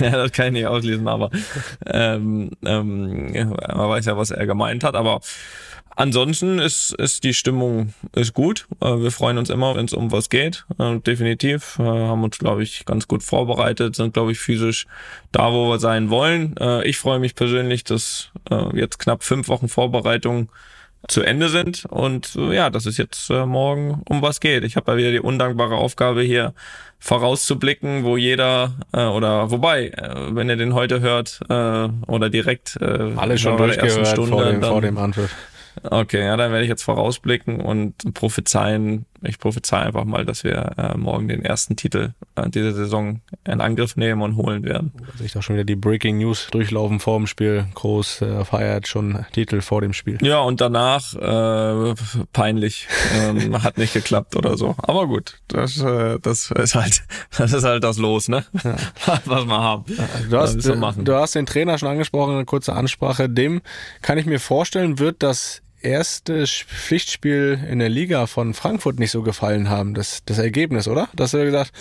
ja, 0.00 0.10
das 0.10 0.32
kann 0.32 0.46
ich 0.46 0.52
nicht 0.52 0.66
auslesen, 0.66 1.08
aber 1.08 1.30
ähm, 1.86 2.50
ähm, 2.64 3.32
man 3.32 3.88
weiß 3.88 4.04
ja, 4.06 4.16
was 4.16 4.30
er 4.30 4.46
gemeint 4.46 4.84
hat. 4.84 4.94
Aber 4.94 5.20
Ansonsten 5.98 6.58
ist, 6.58 6.92
ist 6.92 7.24
die 7.24 7.32
Stimmung 7.32 7.94
ist 8.14 8.34
gut. 8.34 8.66
Äh, 8.82 8.98
wir 8.98 9.10
freuen 9.10 9.38
uns 9.38 9.48
immer, 9.48 9.74
wenn 9.76 9.86
es 9.86 9.94
um 9.94 10.12
was 10.12 10.28
geht. 10.28 10.66
Äh, 10.78 10.98
definitiv. 10.98 11.78
Haben 11.78 12.22
uns, 12.22 12.38
glaube 12.38 12.62
ich, 12.62 12.84
ganz 12.84 13.08
gut 13.08 13.22
vorbereitet, 13.22 13.96
sind, 13.96 14.12
glaube 14.12 14.32
ich, 14.32 14.38
physisch 14.38 14.86
da, 15.32 15.52
wo 15.52 15.70
wir 15.70 15.78
sein 15.78 16.10
wollen. 16.10 16.54
Äh, 16.58 16.86
ich 16.86 16.98
freue 16.98 17.18
mich 17.18 17.34
persönlich, 17.34 17.82
dass 17.82 18.30
jetzt 18.74 18.98
knapp 18.98 19.24
fünf 19.24 19.48
Wochen 19.48 19.68
Vorbereitung 19.68 20.50
zu 21.08 21.22
Ende 21.22 21.48
sind 21.48 21.84
und 21.86 22.34
ja, 22.34 22.70
dass 22.70 22.86
es 22.86 22.96
jetzt 22.96 23.28
morgen 23.30 24.02
um 24.08 24.22
was 24.22 24.38
geht. 24.38 24.62
Ich 24.62 24.76
habe 24.76 24.92
ja 24.92 24.98
wieder 24.98 25.10
die 25.10 25.20
undankbare 25.20 25.74
Aufgabe 25.74 26.22
hier 26.22 26.54
vorauszublicken, 27.00 28.04
wo 28.04 28.16
jeder 28.16 28.74
oder 28.92 29.50
wobei, 29.50 29.92
wenn 30.30 30.48
ihr 30.48 30.56
den 30.56 30.74
heute 30.74 31.00
hört 31.00 31.40
oder 31.48 32.30
direkt 32.30 32.80
alle 32.80 33.36
schon 33.38 33.56
durchgehört 33.56 34.06
Stunde, 34.06 34.30
vor 34.30 34.44
dem, 34.44 34.60
dann, 34.60 34.70
vor 34.70 34.80
dem 34.80 34.98
Anpfiff 34.98 35.34
Okay, 35.82 36.24
ja, 36.24 36.36
dann 36.36 36.52
werde 36.52 36.64
ich 36.64 36.68
jetzt 36.68 36.82
vorausblicken 36.82 37.60
und 37.60 38.14
prophezeien. 38.14 39.06
Ich 39.22 39.38
prophezei 39.38 39.78
einfach 39.78 40.04
mal, 40.04 40.24
dass 40.24 40.44
wir 40.44 40.72
äh, 40.76 40.96
morgen 40.96 41.28
den 41.28 41.44
ersten 41.44 41.76
Titel 41.76 42.12
äh, 42.36 42.48
dieser 42.48 42.72
Saison 42.72 43.20
in 43.44 43.60
Angriff 43.60 43.96
nehmen 43.96 44.22
und 44.22 44.36
holen 44.36 44.62
werden. 44.62 44.92
Da 44.98 45.16
sehe 45.16 45.26
ich 45.26 45.32
doch 45.32 45.42
schon 45.42 45.56
wieder 45.56 45.64
die 45.64 45.76
Breaking 45.76 46.18
News 46.18 46.48
durchlaufen 46.50 47.00
vor 47.00 47.18
dem 47.18 47.26
Spiel. 47.26 47.66
Groß 47.74 48.22
äh, 48.22 48.44
feiert 48.44 48.88
schon 48.88 49.24
Titel 49.32 49.60
vor 49.60 49.80
dem 49.80 49.92
Spiel. 49.92 50.18
Ja, 50.22 50.40
und 50.40 50.60
danach 50.60 51.14
äh, 51.14 51.94
peinlich. 52.32 52.88
Ähm, 53.14 53.62
hat 53.62 53.78
nicht 53.78 53.94
geklappt 53.94 54.36
oder 54.36 54.56
so. 54.56 54.76
Aber 54.78 55.06
gut, 55.06 55.40
das, 55.48 55.80
äh, 55.80 56.18
das 56.20 56.50
ist 56.50 56.74
halt, 56.74 57.04
das 57.36 57.52
ist 57.52 57.64
halt 57.64 57.84
das 57.84 57.98
Los, 57.98 58.28
ne? 58.28 58.44
Ja. 58.64 58.76
Was 59.24 59.46
wir 59.46 59.58
haben. 59.58 59.84
Du 60.30 60.38
hast, 60.38 60.64
du 60.64 61.14
hast 61.14 61.34
den 61.34 61.46
Trainer 61.46 61.78
schon 61.78 61.88
angesprochen, 61.88 62.34
eine 62.34 62.44
kurze 62.44 62.74
Ansprache. 62.74 63.28
Dem 63.28 63.62
kann 64.02 64.18
ich 64.18 64.26
mir 64.26 64.40
vorstellen, 64.40 64.98
wird 64.98 65.22
das 65.22 65.62
erste 65.86 66.46
Pflichtspiel 66.46 67.58
in 67.70 67.78
der 67.78 67.88
Liga 67.88 68.26
von 68.26 68.54
Frankfurt 68.54 68.98
nicht 68.98 69.10
so 69.10 69.22
gefallen 69.22 69.68
haben, 69.68 69.94
das, 69.94 70.24
das 70.24 70.38
Ergebnis, 70.38 70.88
oder? 70.88 71.08
Dass 71.14 71.34
er 71.34 71.44
gesagt, 71.44 71.72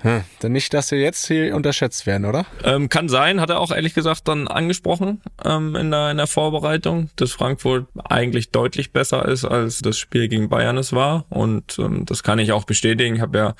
hm, 0.00 0.22
dann 0.40 0.52
nicht, 0.52 0.72
dass 0.72 0.90
wir 0.90 1.00
jetzt 1.00 1.26
hier 1.26 1.54
unterschätzt 1.54 2.06
werden, 2.06 2.24
oder? 2.24 2.46
Ähm, 2.64 2.88
kann 2.88 3.08
sein, 3.08 3.40
hat 3.40 3.50
er 3.50 3.60
auch 3.60 3.70
ehrlich 3.70 3.94
gesagt 3.94 4.28
dann 4.28 4.48
angesprochen 4.48 5.20
ähm, 5.44 5.76
in, 5.76 5.90
der, 5.90 6.10
in 6.10 6.16
der 6.16 6.26
Vorbereitung, 6.26 7.10
dass 7.16 7.32
Frankfurt 7.32 7.86
eigentlich 8.04 8.50
deutlich 8.50 8.92
besser 8.92 9.26
ist, 9.26 9.44
als 9.44 9.80
das 9.80 9.98
Spiel 9.98 10.28
gegen 10.28 10.48
Bayern 10.48 10.78
es 10.78 10.92
war. 10.92 11.26
Und 11.28 11.78
ähm, 11.78 12.06
das 12.06 12.22
kann 12.22 12.38
ich 12.38 12.52
auch 12.52 12.64
bestätigen. 12.64 13.16
Ich 13.16 13.20
habe 13.20 13.38
ja 13.38 13.54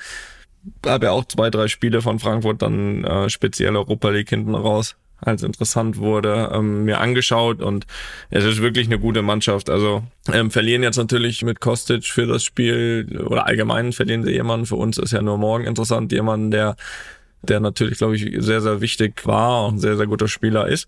habe 0.85 1.07
ja 1.07 1.11
auch 1.11 1.25
zwei, 1.25 1.49
drei 1.49 1.67
Spiele 1.67 2.01
von 2.01 2.19
Frankfurt 2.19 2.61
dann 2.61 3.03
äh, 3.03 3.29
speziell 3.29 3.75
Europa 3.75 4.09
League 4.09 4.29
hinten 4.29 4.53
raus 4.53 4.95
als 5.21 5.43
interessant 5.43 5.97
wurde, 5.97 6.51
ähm, 6.53 6.83
mir 6.85 6.99
angeschaut 6.99 7.61
und 7.61 7.85
es 8.29 8.43
ist 8.43 8.61
wirklich 8.61 8.87
eine 8.87 8.99
gute 8.99 9.21
Mannschaft. 9.21 9.69
Also 9.69 10.03
ähm, 10.31 10.51
verlieren 10.51 10.83
jetzt 10.83 10.97
natürlich 10.97 11.43
mit 11.43 11.61
Kostic 11.61 12.05
für 12.05 12.25
das 12.25 12.43
Spiel 12.43 13.23
oder 13.25 13.47
allgemein 13.47 13.93
verlieren 13.93 14.23
sie 14.23 14.31
jemanden. 14.31 14.65
Für 14.65 14.75
uns 14.75 14.97
ist 14.97 15.13
ja 15.13 15.21
nur 15.21 15.37
morgen 15.37 15.65
interessant, 15.65 16.11
jemanden, 16.11 16.51
der 16.51 16.75
der 17.43 17.59
natürlich, 17.59 17.97
glaube 17.97 18.15
ich, 18.15 18.35
sehr, 18.43 18.61
sehr 18.61 18.81
wichtig 18.81 19.25
war 19.25 19.65
und 19.65 19.79
sehr, 19.79 19.97
sehr 19.97 20.05
guter 20.05 20.27
Spieler 20.27 20.67
ist. 20.67 20.87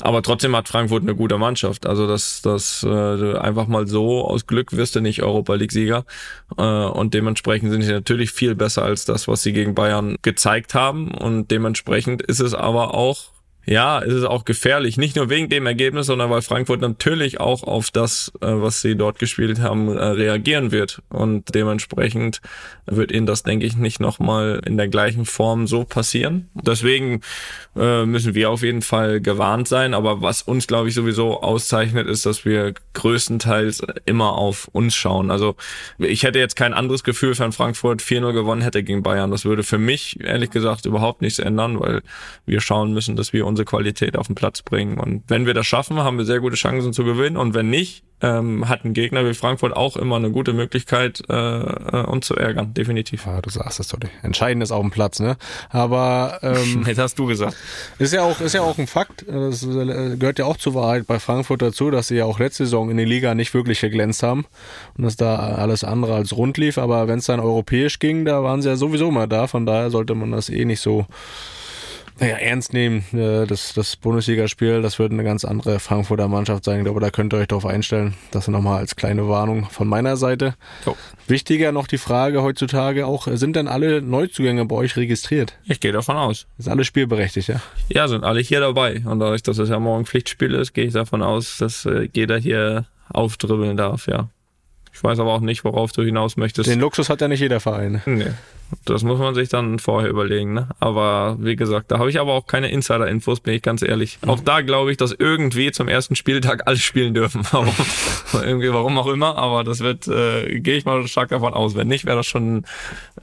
Aber 0.00 0.22
trotzdem 0.22 0.56
hat 0.56 0.68
Frankfurt 0.68 1.02
eine 1.02 1.14
gute 1.14 1.36
Mannschaft. 1.38 1.86
Also 1.86 2.06
das, 2.06 2.40
das 2.42 2.82
äh, 2.82 3.36
einfach 3.36 3.66
mal 3.66 3.86
so 3.86 4.24
aus 4.24 4.46
Glück 4.46 4.74
wirst 4.74 4.96
du 4.96 5.00
nicht 5.00 5.22
Europa 5.22 5.54
League-Sieger. 5.54 6.04
Äh, 6.56 6.62
und 6.62 7.12
dementsprechend 7.14 7.70
sind 7.70 7.82
sie 7.82 7.92
natürlich 7.92 8.30
viel 8.30 8.54
besser 8.54 8.82
als 8.82 9.04
das, 9.04 9.28
was 9.28 9.42
sie 9.42 9.52
gegen 9.52 9.74
Bayern 9.74 10.16
gezeigt 10.22 10.74
haben. 10.74 11.10
Und 11.10 11.50
dementsprechend 11.50 12.22
ist 12.22 12.40
es 12.40 12.54
aber 12.54 12.94
auch 12.94 13.30
ja, 13.66 14.00
es 14.00 14.14
ist 14.14 14.24
auch 14.24 14.44
gefährlich. 14.44 14.96
Nicht 14.96 15.16
nur 15.16 15.28
wegen 15.28 15.48
dem 15.48 15.66
Ergebnis, 15.66 16.06
sondern 16.06 16.30
weil 16.30 16.42
Frankfurt 16.42 16.80
natürlich 16.80 17.40
auch 17.40 17.62
auf 17.62 17.90
das, 17.90 18.32
äh, 18.40 18.46
was 18.46 18.80
sie 18.80 18.96
dort 18.96 19.18
gespielt 19.18 19.60
haben, 19.60 19.88
äh, 19.88 20.02
reagieren 20.02 20.72
wird. 20.72 21.02
Und 21.10 21.54
dementsprechend 21.54 22.40
wird 22.86 23.12
ihnen 23.12 23.26
das, 23.26 23.42
denke 23.42 23.66
ich, 23.66 23.76
nicht 23.76 24.00
nochmal 24.00 24.60
in 24.66 24.76
der 24.76 24.88
gleichen 24.88 25.24
Form 25.24 25.66
so 25.66 25.84
passieren. 25.84 26.48
Deswegen 26.54 27.20
äh, 27.76 28.06
müssen 28.06 28.34
wir 28.34 28.50
auf 28.50 28.62
jeden 28.62 28.82
Fall 28.82 29.20
gewarnt 29.20 29.68
sein. 29.68 29.94
Aber 29.94 30.22
was 30.22 30.42
uns, 30.42 30.66
glaube 30.66 30.88
ich, 30.88 30.94
sowieso 30.94 31.42
auszeichnet, 31.42 32.08
ist, 32.08 32.26
dass 32.26 32.44
wir 32.44 32.74
größtenteils 32.94 33.82
immer 34.06 34.32
auf 34.32 34.68
uns 34.72 34.96
schauen. 34.96 35.30
Also 35.30 35.54
ich 35.98 36.22
hätte 36.22 36.38
jetzt 36.38 36.56
kein 36.56 36.72
anderes 36.72 37.04
Gefühl, 37.04 37.38
wenn 37.38 37.52
Frankfurt 37.52 38.00
4-0 38.00 38.32
gewonnen 38.32 38.62
hätte 38.62 38.82
gegen 38.82 39.02
Bayern. 39.02 39.30
Das 39.30 39.44
würde 39.44 39.62
für 39.62 39.78
mich, 39.78 40.18
ehrlich 40.20 40.50
gesagt, 40.50 40.86
überhaupt 40.86 41.20
nichts 41.20 41.38
ändern, 41.38 41.78
weil 41.78 42.02
wir 42.46 42.60
schauen 42.60 42.92
müssen, 42.92 43.16
dass 43.16 43.32
wir 43.32 43.46
unsere 43.46 43.59
Qualität 43.64 44.16
auf 44.16 44.26
den 44.26 44.34
Platz 44.34 44.62
bringen. 44.62 44.98
Und 44.98 45.24
wenn 45.28 45.46
wir 45.46 45.54
das 45.54 45.66
schaffen, 45.66 45.98
haben 45.98 46.18
wir 46.18 46.24
sehr 46.24 46.40
gute 46.40 46.56
Chancen 46.56 46.92
zu 46.92 47.04
gewinnen. 47.04 47.36
Und 47.36 47.54
wenn 47.54 47.70
nicht, 47.70 48.04
ähm, 48.22 48.68
hat 48.68 48.84
ein 48.84 48.92
Gegner 48.92 49.26
wie 49.26 49.34
Frankfurt 49.34 49.74
auch 49.74 49.96
immer 49.96 50.16
eine 50.16 50.30
gute 50.30 50.52
Möglichkeit, 50.52 51.22
äh, 51.28 51.34
äh 51.34 52.04
uns 52.04 52.26
zu 52.26 52.36
ärgern, 52.36 52.74
definitiv. 52.74 53.26
Ja, 53.26 53.40
du 53.40 53.50
sagst 53.50 53.80
es 53.80 53.88
doch. 53.88 53.98
Entscheidend 54.22 54.62
ist 54.62 54.72
auf 54.72 54.82
dem 54.82 54.90
Platz, 54.90 55.20
ne? 55.20 55.36
Aber 55.70 56.38
ähm, 56.42 56.84
jetzt 56.86 56.98
hast 56.98 57.18
du 57.18 57.26
gesagt. 57.26 57.56
Ist 57.98 58.12
ja 58.12 58.22
auch, 58.22 58.40
ist 58.40 58.52
ja 58.52 58.62
auch 58.62 58.78
ein 58.78 58.86
Fakt. 58.86 59.24
Das 59.26 59.62
äh, 59.62 60.16
gehört 60.16 60.38
ja 60.38 60.44
auch 60.44 60.56
zur 60.56 60.74
Wahrheit 60.74 61.06
bei 61.06 61.18
Frankfurt 61.18 61.62
dazu, 61.62 61.90
dass 61.90 62.08
sie 62.08 62.16
ja 62.16 62.24
auch 62.24 62.38
letzte 62.38 62.64
Saison 62.64 62.90
in 62.90 62.96
der 62.96 63.06
Liga 63.06 63.34
nicht 63.34 63.54
wirklich 63.54 63.80
geglänzt 63.80 64.22
haben 64.22 64.44
und 64.96 65.04
dass 65.04 65.16
da 65.16 65.36
alles 65.36 65.84
andere 65.84 66.14
als 66.14 66.36
rund 66.36 66.58
lief. 66.58 66.78
Aber 66.78 67.08
wenn 67.08 67.20
es 67.20 67.26
dann 67.26 67.40
europäisch 67.40 67.98
ging, 67.98 68.24
da 68.24 68.42
waren 68.42 68.60
sie 68.60 68.68
ja 68.68 68.76
sowieso 68.76 69.10
mal 69.10 69.28
da. 69.28 69.46
Von 69.46 69.66
daher 69.66 69.90
sollte 69.90 70.14
man 70.14 70.32
das 70.32 70.50
eh 70.50 70.64
nicht 70.64 70.80
so 70.80 71.06
naja, 72.20 72.36
ernst 72.36 72.72
nehmen. 72.72 73.02
Äh, 73.12 73.46
das, 73.46 73.72
das 73.74 73.96
Bundesligaspiel, 73.96 74.82
das 74.82 74.98
wird 74.98 75.12
eine 75.12 75.24
ganz 75.24 75.44
andere 75.44 75.80
Frankfurter 75.80 76.28
Mannschaft 76.28 76.64
sein. 76.64 76.78
Ich 76.78 76.84
glaube, 76.84 77.00
da 77.00 77.10
könnt 77.10 77.32
ihr 77.32 77.38
euch 77.38 77.48
darauf 77.48 77.66
einstellen. 77.66 78.14
Das 78.30 78.46
nochmal 78.46 78.78
als 78.78 78.94
kleine 78.94 79.28
Warnung 79.28 79.68
von 79.70 79.88
meiner 79.88 80.16
Seite. 80.16 80.54
Oh. 80.86 80.94
Wichtiger 81.26 81.72
noch 81.72 81.86
die 81.86 81.98
Frage 81.98 82.42
heutzutage 82.42 83.06
auch, 83.06 83.26
sind 83.26 83.56
denn 83.56 83.68
alle 83.68 84.02
Neuzugänge 84.02 84.64
bei 84.66 84.76
euch 84.76 84.96
registriert? 84.96 85.54
Ich 85.64 85.80
gehe 85.80 85.92
davon 85.92 86.16
aus. 86.16 86.46
Ist 86.58 86.68
alle 86.68 86.84
spielberechtigt, 86.84 87.48
ja? 87.48 87.60
Ja, 87.88 88.08
sind 88.08 88.24
alle 88.24 88.40
hier 88.40 88.60
dabei. 88.60 89.02
Und 89.04 89.20
dadurch, 89.20 89.42
dass 89.42 89.58
es 89.58 89.68
ja 89.68 89.78
morgen 89.78 90.04
Pflichtspiel 90.04 90.54
ist, 90.54 90.74
gehe 90.74 90.84
ich 90.84 90.92
davon 90.92 91.22
aus, 91.22 91.58
dass 91.58 91.86
äh, 91.86 92.08
jeder 92.12 92.38
hier 92.38 92.86
aufdribbeln 93.08 93.76
darf, 93.76 94.06
ja. 94.06 94.28
Ich 94.92 95.02
weiß 95.02 95.18
aber 95.18 95.32
auch 95.32 95.40
nicht, 95.40 95.64
worauf 95.64 95.92
du 95.92 96.02
hinaus 96.02 96.36
möchtest. 96.36 96.68
Den 96.68 96.80
Luxus 96.80 97.08
hat 97.08 97.20
ja 97.20 97.28
nicht 97.28 97.40
jeder 97.40 97.60
Verein. 97.60 98.02
Nee. 98.06 98.26
Das 98.84 99.02
muss 99.02 99.18
man 99.18 99.34
sich 99.34 99.48
dann 99.48 99.78
vorher 99.78 100.10
überlegen. 100.10 100.52
Ne? 100.52 100.68
Aber 100.78 101.36
wie 101.40 101.56
gesagt, 101.56 101.90
da 101.90 101.98
habe 101.98 102.10
ich 102.10 102.20
aber 102.20 102.32
auch 102.32 102.46
keine 102.46 102.70
Insider-Infos, 102.70 103.40
bin 103.40 103.54
ich 103.54 103.62
ganz 103.62 103.82
ehrlich. 103.82 104.18
Mhm. 104.22 104.30
Auch 104.30 104.40
da 104.40 104.60
glaube 104.60 104.90
ich, 104.90 104.96
dass 104.96 105.12
irgendwie 105.12 105.72
zum 105.72 105.88
ersten 105.88 106.14
Spieltag 106.14 106.66
alle 106.66 106.76
spielen 106.76 107.14
dürfen. 107.14 107.42
Warum, 107.50 107.74
irgendwie, 108.32 108.72
warum 108.72 108.96
auch 108.98 109.08
immer. 109.08 109.36
Aber 109.36 109.64
das 109.64 109.80
wird, 109.80 110.06
äh, 110.06 110.60
gehe 110.60 110.76
ich 110.76 110.84
mal 110.84 111.06
stark 111.08 111.30
davon 111.30 111.52
aus. 111.52 111.74
Wenn 111.74 111.88
nicht, 111.88 112.04
wäre 112.04 112.16
das 112.16 112.26
schon 112.26 112.64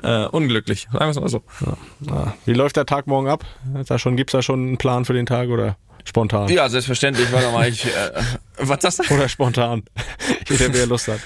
äh, 0.03 0.25
unglücklich. 0.25 0.87
Sagen 0.91 1.05
wir 1.05 1.09
es 1.09 1.19
mal 1.19 1.29
so. 1.29 1.43
Ja. 2.05 2.33
Wie 2.45 2.53
läuft 2.53 2.75
der 2.75 2.85
Tag 2.85 3.07
morgen 3.07 3.27
ab? 3.27 3.45
Da 3.87 3.99
schon, 3.99 4.17
gibt's 4.17 4.33
da 4.33 4.41
schon 4.41 4.67
einen 4.67 4.77
Plan 4.77 5.05
für 5.05 5.13
den 5.13 5.25
Tag 5.25 5.49
oder? 5.49 5.77
Spontan. 6.03 6.47
Ja, 6.47 6.69
selbstverständlich. 6.69 7.31
Warte 7.33 7.51
mal, 7.51 7.67
ich, 7.67 7.85
äh, 7.85 8.11
was 8.59 8.79
das? 8.79 9.11
Oder 9.11 9.27
spontan. 9.27 9.83
Jeder, 10.49 10.73
wer 10.73 10.87
Lust 10.87 11.09
hat. 11.09 11.19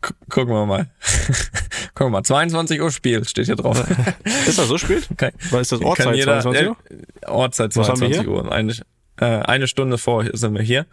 Gucken 0.00 0.54
wir 0.54 0.66
mal. 0.66 0.90
Gucken 1.94 2.06
wir 2.06 2.10
mal. 2.10 2.22
22 2.22 2.80
Uhr 2.80 2.90
Spiel 2.90 3.24
steht 3.24 3.46
hier 3.46 3.56
drauf. 3.56 3.82
ist 4.46 4.58
das 4.58 4.68
so 4.68 4.78
spät? 4.78 5.08
Okay. 5.10 5.32
Was 5.50 5.62
ist 5.62 5.72
das 5.72 5.80
Ortszeit? 5.80 6.14
jeder, 6.16 6.40
22 6.40 6.68
Uhr? 6.68 6.76
Äh, 7.22 7.26
Ortszeit 7.26 7.72
22 7.72 8.28
Uhr. 8.28 8.52
Eine, 8.52 8.72
äh, 9.18 9.24
eine 9.24 9.66
Stunde 9.66 9.98
vor 9.98 10.24
sind 10.32 10.54
wir 10.54 10.62
hier. 10.62 10.86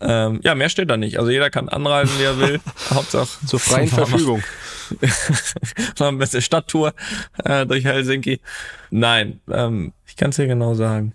Ähm, 0.00 0.40
ja, 0.44 0.54
mehr 0.54 0.68
steht 0.68 0.88
da 0.90 0.96
nicht. 0.96 1.18
Also 1.18 1.30
jeder 1.30 1.50
kann 1.50 1.68
anreisen, 1.68 2.18
wie 2.18 2.24
er 2.24 2.38
will. 2.38 2.60
Hauptsache 2.90 3.46
zur 3.46 3.58
freien 3.58 3.88
Verfügung. 3.88 4.42
Noch 5.98 6.08
ein 6.08 6.18
bisschen 6.18 6.42
Stadttour 6.42 6.94
äh, 7.44 7.66
durch 7.66 7.84
Helsinki. 7.84 8.40
Nein, 8.90 9.40
ähm, 9.50 9.92
ich 10.06 10.16
kann 10.16 10.30
es 10.30 10.36
dir 10.36 10.46
genau 10.46 10.74
sagen. 10.74 11.14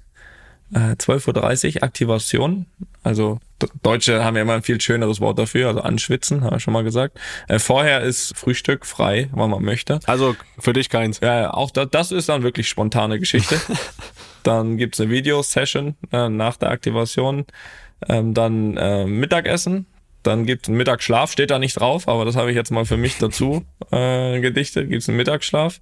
Äh, 0.74 0.96
12.30 0.96 1.78
Uhr 1.78 1.84
Aktivation. 1.84 2.66
Also 3.04 3.40
Deutsche 3.84 4.24
haben 4.24 4.36
ja 4.36 4.42
immer 4.42 4.54
ein 4.54 4.64
viel 4.64 4.82
schöneres 4.82 5.22
Wort 5.22 5.38
dafür, 5.38 5.68
also 5.68 5.82
anschwitzen, 5.82 6.44
habe 6.44 6.58
ich 6.58 6.64
schon 6.64 6.74
mal 6.74 6.84
gesagt. 6.84 7.20
Äh, 7.48 7.60
vorher 7.60 8.02
ist 8.02 8.36
Frühstück 8.36 8.86
frei, 8.86 9.30
wann 9.32 9.52
man 9.52 9.64
möchte. 9.64 10.00
Also 10.08 10.36
für 10.58 10.74
dich 10.74 10.90
keins. 10.90 11.20
Ja, 11.22 11.54
auch 11.54 11.72
da, 11.72 11.86
das 11.86 12.12
ist 12.12 12.30
dann 12.30 12.44
wirklich 12.44 12.68
spontane 12.68 13.20
Geschichte. 13.20 13.62
dann 14.44 14.78
gibt's 14.78 15.00
eine 15.00 15.12
Videosession 15.12 15.96
äh, 16.12 16.30
nach 16.30 16.58
der 16.58 16.72
Aktivation. 16.72 17.46
Ähm, 18.10 18.34
dann 18.34 18.76
äh, 18.78 19.06
Mittagessen, 19.06 19.86
dann 20.24 20.46
gibt 20.46 20.66
es 20.66 20.70
einen 20.70 20.78
Mittagsschlaf, 20.78 21.32
steht 21.32 21.52
da 21.52 21.60
nicht 21.60 21.80
drauf, 21.80 22.08
aber 22.08 22.26
das 22.26 22.36
habe 22.36 22.50
ich 22.50 22.56
jetzt 22.56 22.72
mal 22.72 22.86
für 22.86 22.98
mich 22.98 23.18
dazu 23.20 23.64
äh, 23.92 24.40
gedichtet. 24.40 24.90
Gibt 24.90 25.04
es 25.04 25.10
einen 25.10 25.18
Mittagsschlaf. 25.18 25.80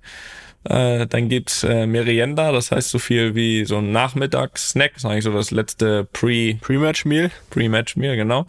Äh, 0.66 1.08
dann 1.08 1.30
gibt's 1.30 1.64
äh, 1.64 1.86
Merienda, 1.86 2.52
das 2.52 2.72
heißt 2.72 2.90
so 2.90 3.00
viel 3.00 3.36
wie 3.36 3.66
so 3.66 3.78
ein 3.78 3.92
Nachmittagssnack, 3.92 4.94
das 4.94 5.04
ist 5.04 5.10
eigentlich 5.10 5.24
so 5.24 5.34
das 5.34 5.52
letzte 5.52 6.06
Pre 6.14 6.56
Pre-Match 6.62 7.06
Meal. 7.06 7.32
Pre-Match 7.50 7.96
Meal, 7.96 8.16
genau. 8.16 8.46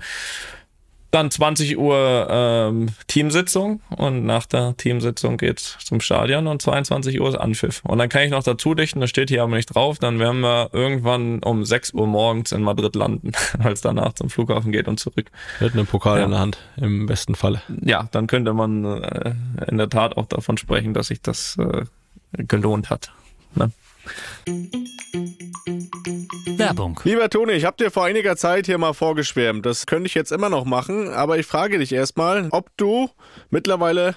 Dann 1.15 1.31
20 1.31 1.79
Uhr 1.79 2.27
ähm, 2.29 2.89
Teamsitzung 3.07 3.81
und 3.97 4.27
nach 4.27 4.47
der 4.47 4.77
Teamsitzung 4.77 5.37
geht's 5.37 5.77
zum 5.85 6.01
Stadion 6.01 6.49
und 6.49 6.61
22 6.61 7.21
Uhr 7.21 7.29
ist 7.29 7.37
Anpfiff. 7.37 7.83
Und 7.85 7.99
dann 7.99 8.09
kann 8.09 8.23
ich 8.23 8.33
noch 8.33 8.43
dazu 8.43 8.75
dichten, 8.75 8.99
das 8.99 9.11
steht 9.11 9.29
hier 9.29 9.45
aber 9.45 9.55
nicht 9.55 9.73
drauf, 9.73 10.01
dann 10.01 10.19
werden 10.19 10.41
wir 10.41 10.71
irgendwann 10.73 11.41
um 11.45 11.65
6 11.65 11.95
Uhr 11.95 12.09
morgens 12.09 12.51
in 12.51 12.63
Madrid 12.63 12.97
landen, 12.97 13.31
es 13.65 13.81
danach 13.81 14.15
zum 14.15 14.29
Flughafen 14.29 14.73
geht 14.73 14.89
und 14.89 14.99
zurück. 14.99 15.31
Mit 15.61 15.75
einem 15.75 15.87
Pokal 15.87 16.19
ja. 16.19 16.25
in 16.25 16.33
der 16.33 16.41
Hand, 16.41 16.59
im 16.79 17.07
besten 17.07 17.37
Falle. 17.37 17.63
Ja, 17.81 18.09
dann 18.11 18.27
könnte 18.27 18.53
man 18.53 18.85
äh, 18.85 19.35
in 19.69 19.79
der 19.79 19.89
Tat 19.91 20.17
auch 20.17 20.27
davon 20.27 20.57
sprechen, 20.59 20.95
dass 20.95 21.07
sich 21.07 21.23
das 21.23 21.57
äh, 21.59 21.85
gelohnt 22.39 22.91
hat. 22.91 23.13
Ne? 23.55 23.71
Werbung. 26.57 27.01
Lieber 27.05 27.31
Toni, 27.31 27.53
ich 27.53 27.65
habe 27.65 27.77
dir 27.77 27.91
vor 27.91 28.05
einiger 28.05 28.37
Zeit 28.37 28.67
hier 28.67 28.79
mal 28.79 28.93
vorgeschwärmt. 28.93 29.65
Das 29.65 29.87
könnte 29.87 30.07
ich 30.07 30.15
jetzt 30.15 30.33
immer 30.33 30.51
noch 30.51 30.65
machen, 30.65 31.09
aber 31.09 31.39
ich 31.39 31.47
frage 31.47 31.79
dich 31.79 31.93
erstmal, 31.93 32.49
ob 32.51 32.71
du 32.77 33.11
mittlerweile 33.51 34.17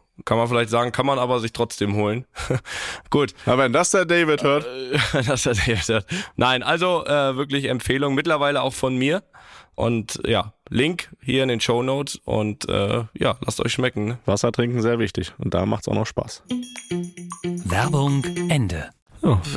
kann 0.25 0.37
man 0.37 0.47
vielleicht 0.47 0.69
sagen, 0.69 0.91
kann 0.91 1.05
man 1.05 1.19
aber 1.19 1.39
sich 1.39 1.53
trotzdem 1.53 1.95
holen. 1.95 2.25
Gut. 3.09 3.33
Aber 3.45 3.63
wenn 3.63 3.73
das 3.73 3.91
der 3.91 4.05
David 4.05 4.43
hört. 4.43 4.65
Äh, 4.65 5.23
das 5.27 5.43
der 5.43 5.53
David 5.53 5.87
hört. 5.87 6.05
Nein, 6.35 6.63
also 6.63 7.05
äh, 7.05 7.35
wirklich 7.35 7.65
Empfehlung, 7.65 8.15
mittlerweile 8.15 8.61
auch 8.61 8.73
von 8.73 8.95
mir. 8.95 9.23
Und 9.75 10.21
ja, 10.25 10.53
Link 10.69 11.09
hier 11.21 11.43
in 11.43 11.49
den 11.49 11.59
Show 11.59 11.81
Notes 11.81 12.19
und 12.25 12.67
äh, 12.69 13.03
ja, 13.17 13.37
lasst 13.45 13.61
euch 13.61 13.71
schmecken. 13.71 14.05
Ne? 14.05 14.17
Wasser 14.25 14.51
trinken 14.51 14.81
sehr 14.81 14.99
wichtig 14.99 15.33
und 15.37 15.53
da 15.53 15.65
macht's 15.65 15.87
auch 15.87 15.95
noch 15.95 16.05
Spaß. 16.05 16.43
Werbung 17.65 18.23
Ende. 18.49 18.89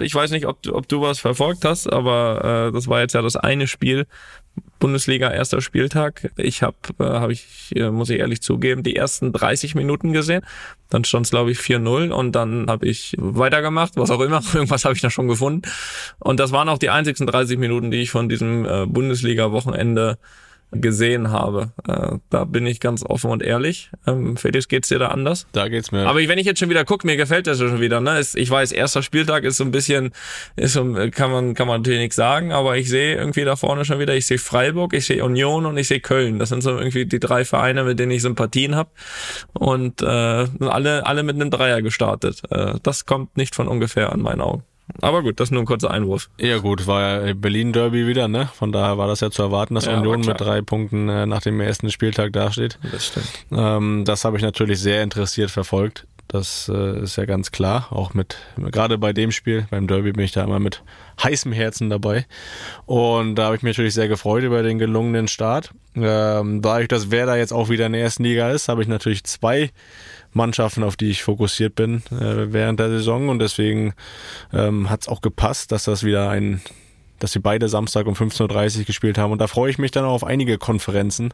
Ich 0.02 0.14
weiß 0.14 0.30
nicht, 0.30 0.46
ob, 0.46 0.66
ob 0.68 0.88
du 0.88 1.00
was 1.00 1.18
verfolgt 1.18 1.64
hast, 1.64 1.90
aber 1.90 2.68
äh, 2.68 2.72
das 2.72 2.86
war 2.86 3.00
jetzt 3.00 3.14
ja 3.14 3.22
das 3.22 3.36
eine 3.36 3.66
Spiel, 3.66 4.06
Bundesliga 4.84 5.30
erster 5.30 5.62
Spieltag. 5.62 6.30
Ich 6.36 6.62
habe, 6.62 6.76
äh, 6.98 7.04
hab 7.04 7.30
ich, 7.30 7.72
äh, 7.74 7.90
muss 7.90 8.10
ich 8.10 8.18
ehrlich 8.18 8.42
zugeben, 8.42 8.82
die 8.82 8.94
ersten 8.94 9.32
30 9.32 9.74
Minuten 9.74 10.12
gesehen. 10.12 10.42
Dann 10.90 11.04
stand 11.04 11.24
es, 11.24 11.30
glaube 11.30 11.52
ich, 11.52 11.58
4-0 11.58 12.10
und 12.10 12.32
dann 12.32 12.66
habe 12.68 12.86
ich 12.86 13.16
weitergemacht, 13.16 13.96
was 13.96 14.10
auch 14.10 14.20
immer. 14.20 14.42
Irgendwas 14.52 14.84
habe 14.84 14.94
ich 14.94 15.00
da 15.00 15.08
schon 15.08 15.26
gefunden. 15.26 15.62
Und 16.18 16.38
das 16.38 16.52
waren 16.52 16.68
auch 16.68 16.76
die 16.76 16.90
einzigsten 16.90 17.26
30 17.26 17.58
Minuten, 17.58 17.90
die 17.90 18.02
ich 18.02 18.10
von 18.10 18.28
diesem 18.28 18.66
äh, 18.66 18.84
Bundesliga-Wochenende 18.84 20.18
gesehen 20.74 21.30
habe. 21.30 21.72
Äh, 21.86 22.18
da 22.30 22.44
bin 22.44 22.66
ich 22.66 22.80
ganz 22.80 23.04
offen 23.04 23.30
und 23.30 23.42
ehrlich. 23.42 23.90
Ähm, 24.06 24.36
Felix, 24.36 24.68
geht's 24.68 24.88
dir 24.88 24.98
da 24.98 25.08
anders? 25.08 25.46
Da 25.52 25.68
geht's 25.68 25.92
mir. 25.92 26.06
Aber 26.06 26.18
wenn 26.26 26.38
ich 26.38 26.46
jetzt 26.46 26.60
schon 26.60 26.70
wieder 26.70 26.84
gucke, 26.84 27.06
mir 27.06 27.16
gefällt 27.16 27.46
das 27.46 27.58
schon 27.58 27.80
wieder. 27.80 28.00
Ne? 28.00 28.22
Ich 28.34 28.50
weiß, 28.50 28.72
erster 28.72 29.02
Spieltag 29.02 29.44
ist 29.44 29.56
so 29.56 29.64
ein 29.64 29.70
bisschen, 29.70 30.12
ist 30.56 30.74
so, 30.74 30.84
kann 31.10 31.30
man 31.30 31.54
kann 31.54 31.66
man 31.66 31.80
natürlich 31.80 32.00
nichts 32.00 32.16
sagen, 32.16 32.52
aber 32.52 32.76
ich 32.76 32.88
sehe 32.88 33.16
irgendwie 33.16 33.44
da 33.44 33.56
vorne 33.56 33.84
schon 33.84 33.98
wieder. 33.98 34.14
Ich 34.14 34.26
sehe 34.26 34.38
Freiburg, 34.38 34.94
ich 34.94 35.06
sehe 35.06 35.24
Union 35.24 35.66
und 35.66 35.76
ich 35.76 35.88
sehe 35.88 36.00
Köln. 36.00 36.38
Das 36.38 36.48
sind 36.48 36.62
so 36.62 36.76
irgendwie 36.76 37.06
die 37.06 37.20
drei 37.20 37.44
Vereine, 37.44 37.84
mit 37.84 37.98
denen 37.98 38.12
ich 38.12 38.22
Sympathien 38.22 38.74
habe 38.74 38.90
und 39.52 40.02
äh, 40.02 40.06
alle 40.06 41.06
alle 41.06 41.22
mit 41.22 41.36
einem 41.36 41.50
Dreier 41.50 41.82
gestartet. 41.82 42.42
Äh, 42.50 42.74
das 42.82 43.06
kommt 43.06 43.36
nicht 43.36 43.54
von 43.54 43.68
ungefähr 43.68 44.12
an 44.12 44.20
meinen 44.20 44.40
Augen. 44.40 44.64
Aber 45.00 45.22
gut, 45.22 45.40
das 45.40 45.48
ist 45.48 45.52
nur 45.52 45.62
ein 45.62 45.66
kurzer 45.66 45.90
Einwurf. 45.90 46.28
Ja 46.38 46.58
gut, 46.58 46.86
war 46.86 47.26
ja 47.26 47.34
Berlin-Derby 47.34 48.06
wieder, 48.06 48.28
ne? 48.28 48.50
Von 48.54 48.70
daher 48.70 48.98
war 48.98 49.06
das 49.06 49.20
ja 49.20 49.30
zu 49.30 49.42
erwarten, 49.42 49.74
dass 49.74 49.86
ja, 49.86 49.98
Union 49.98 50.20
mit 50.20 50.40
drei 50.40 50.60
Punkten 50.60 51.08
äh, 51.08 51.26
nach 51.26 51.40
dem 51.40 51.60
ersten 51.60 51.90
Spieltag 51.90 52.32
dasteht. 52.32 52.78
Das 52.92 53.06
stimmt. 53.06 53.26
Ähm, 53.50 54.04
das 54.04 54.24
habe 54.24 54.36
ich 54.36 54.42
natürlich 54.42 54.80
sehr 54.80 55.02
interessiert 55.02 55.50
verfolgt. 55.50 56.06
Das 56.28 56.70
äh, 56.72 57.00
ist 57.02 57.16
ja 57.16 57.26
ganz 57.26 57.50
klar. 57.50 57.88
Auch 57.90 58.14
mit, 58.14 58.36
gerade 58.56 58.98
bei 58.98 59.12
dem 59.12 59.30
Spiel, 59.30 59.66
beim 59.70 59.86
Derby 59.86 60.12
bin 60.12 60.24
ich 60.24 60.32
da 60.32 60.42
immer 60.42 60.58
mit 60.58 60.82
heißem 61.22 61.52
Herzen 61.52 61.90
dabei. 61.90 62.26
Und 62.86 63.36
da 63.36 63.44
habe 63.44 63.56
ich 63.56 63.62
mich 63.62 63.76
natürlich 63.76 63.94
sehr 63.94 64.08
gefreut 64.08 64.42
über 64.42 64.62
den 64.62 64.78
gelungenen 64.78 65.28
Start. 65.28 65.70
Ähm, 65.94 66.60
dadurch, 66.60 66.88
dass 66.88 67.10
Werder 67.10 67.36
jetzt 67.36 67.52
auch 67.52 67.68
wieder 67.68 67.86
in 67.86 67.92
der 67.92 68.02
ersten 68.02 68.24
Liga 68.24 68.50
ist, 68.50 68.68
habe 68.68 68.82
ich 68.82 68.88
natürlich 68.88 69.24
zwei 69.24 69.70
Mannschaften, 70.34 70.82
auf 70.82 70.96
die 70.96 71.10
ich 71.10 71.22
fokussiert 71.22 71.74
bin 71.74 72.02
äh, 72.10 72.52
während 72.52 72.80
der 72.80 72.90
Saison 72.90 73.28
und 73.28 73.38
deswegen 73.38 73.94
ähm, 74.52 74.90
hat 74.90 75.02
es 75.02 75.08
auch 75.08 75.20
gepasst, 75.20 75.72
dass 75.72 75.84
das 75.84 76.04
wieder 76.04 76.30
ein 76.30 76.60
dass 77.24 77.32
sie 77.32 77.38
beide 77.38 77.68
Samstag 77.68 78.06
um 78.06 78.14
15.30 78.14 78.80
Uhr 78.80 78.84
gespielt 78.84 79.18
haben. 79.18 79.32
Und 79.32 79.40
da 79.40 79.46
freue 79.46 79.70
ich 79.70 79.78
mich 79.78 79.90
dann 79.90 80.04
auch 80.04 80.12
auf 80.12 80.24
einige 80.24 80.58
Konferenzen, 80.58 81.32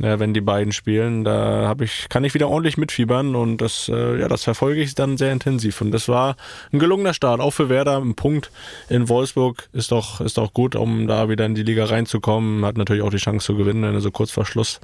äh, 0.00 0.18
wenn 0.18 0.34
die 0.34 0.40
beiden 0.40 0.72
spielen. 0.72 1.22
Da 1.22 1.68
hab 1.68 1.80
ich, 1.80 2.08
kann 2.08 2.24
ich 2.24 2.34
wieder 2.34 2.48
ordentlich 2.48 2.76
mitfiebern 2.76 3.36
und 3.36 3.58
das, 3.58 3.88
äh, 3.88 4.18
ja, 4.18 4.26
das 4.26 4.42
verfolge 4.42 4.80
ich 4.80 4.94
dann 4.94 5.16
sehr 5.18 5.30
intensiv. 5.30 5.80
Und 5.80 5.92
das 5.92 6.08
war 6.08 6.36
ein 6.72 6.78
gelungener 6.78 7.14
Start, 7.14 7.40
auch 7.40 7.52
für 7.52 7.68
Werder. 7.68 7.98
Ein 7.98 8.14
Punkt 8.14 8.50
in 8.88 9.08
Wolfsburg 9.08 9.68
ist 9.72 9.92
doch, 9.92 10.20
ist 10.20 10.38
doch 10.38 10.52
gut, 10.52 10.74
um 10.74 11.06
da 11.06 11.28
wieder 11.28 11.46
in 11.46 11.54
die 11.54 11.62
Liga 11.62 11.84
reinzukommen. 11.84 12.64
Hat 12.64 12.76
natürlich 12.76 13.02
auch 13.02 13.10
die 13.10 13.18
Chance 13.18 13.46
zu 13.46 13.56
gewinnen, 13.56 13.82
wenn 13.82 13.94
er 13.94 14.00
so 14.00 14.10
kurz 14.10 14.30
vor 14.30 14.46
Schluss 14.46 14.80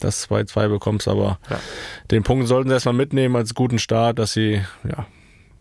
das 0.00 0.28
2-2 0.28 0.68
bekommst, 0.68 1.08
aber 1.08 1.38
ja. 1.50 1.58
Den 2.10 2.22
Punkt 2.22 2.48
sollten 2.48 2.68
sie 2.68 2.74
erstmal 2.74 2.94
mitnehmen 2.94 3.36
als 3.36 3.54
guten 3.54 3.78
Start, 3.78 4.18
dass 4.18 4.32
sie, 4.32 4.62
ja, 4.84 5.06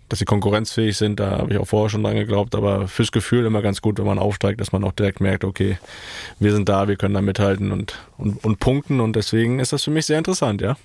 dass 0.10 0.20
sie 0.20 0.26
konkurrenzfähig 0.26 0.96
sind, 0.96 1.20
da 1.20 1.32
habe 1.40 1.54
ich 1.54 1.60
auch 1.60 1.68
vorher 1.68 1.90
schon 1.90 2.04
dran 2.04 2.16
geglaubt, 2.16 2.56
aber 2.56 2.88
fürs 2.88 3.12
Gefühl 3.12 3.46
immer 3.46 3.62
ganz 3.62 3.82
gut, 3.82 4.00
wenn 4.00 4.06
man 4.06 4.20
aufsteigt, 4.20 4.62
dass 4.62 4.72
man 4.72 4.84
auch 4.84 4.94
direkt 4.94 5.20
merkt, 5.20 5.44
okay, 5.44 5.78
wir 6.40 6.54
sind 6.54 6.70
da, 6.70 6.88
wir 6.88 6.96
können 6.96 7.14
da 7.14 7.22
mithalten 7.22 7.72
und, 7.72 8.00
und, 8.18 8.44
und 8.44 8.60
punkten 8.60 9.02
und 9.02 9.16
deswegen 9.16 9.60
ist 9.60 9.74
das 9.74 9.84
für 9.84 9.92
mich 9.92 10.06
sehr 10.06 10.18
interessant, 10.18 10.62
ja. 10.62 10.78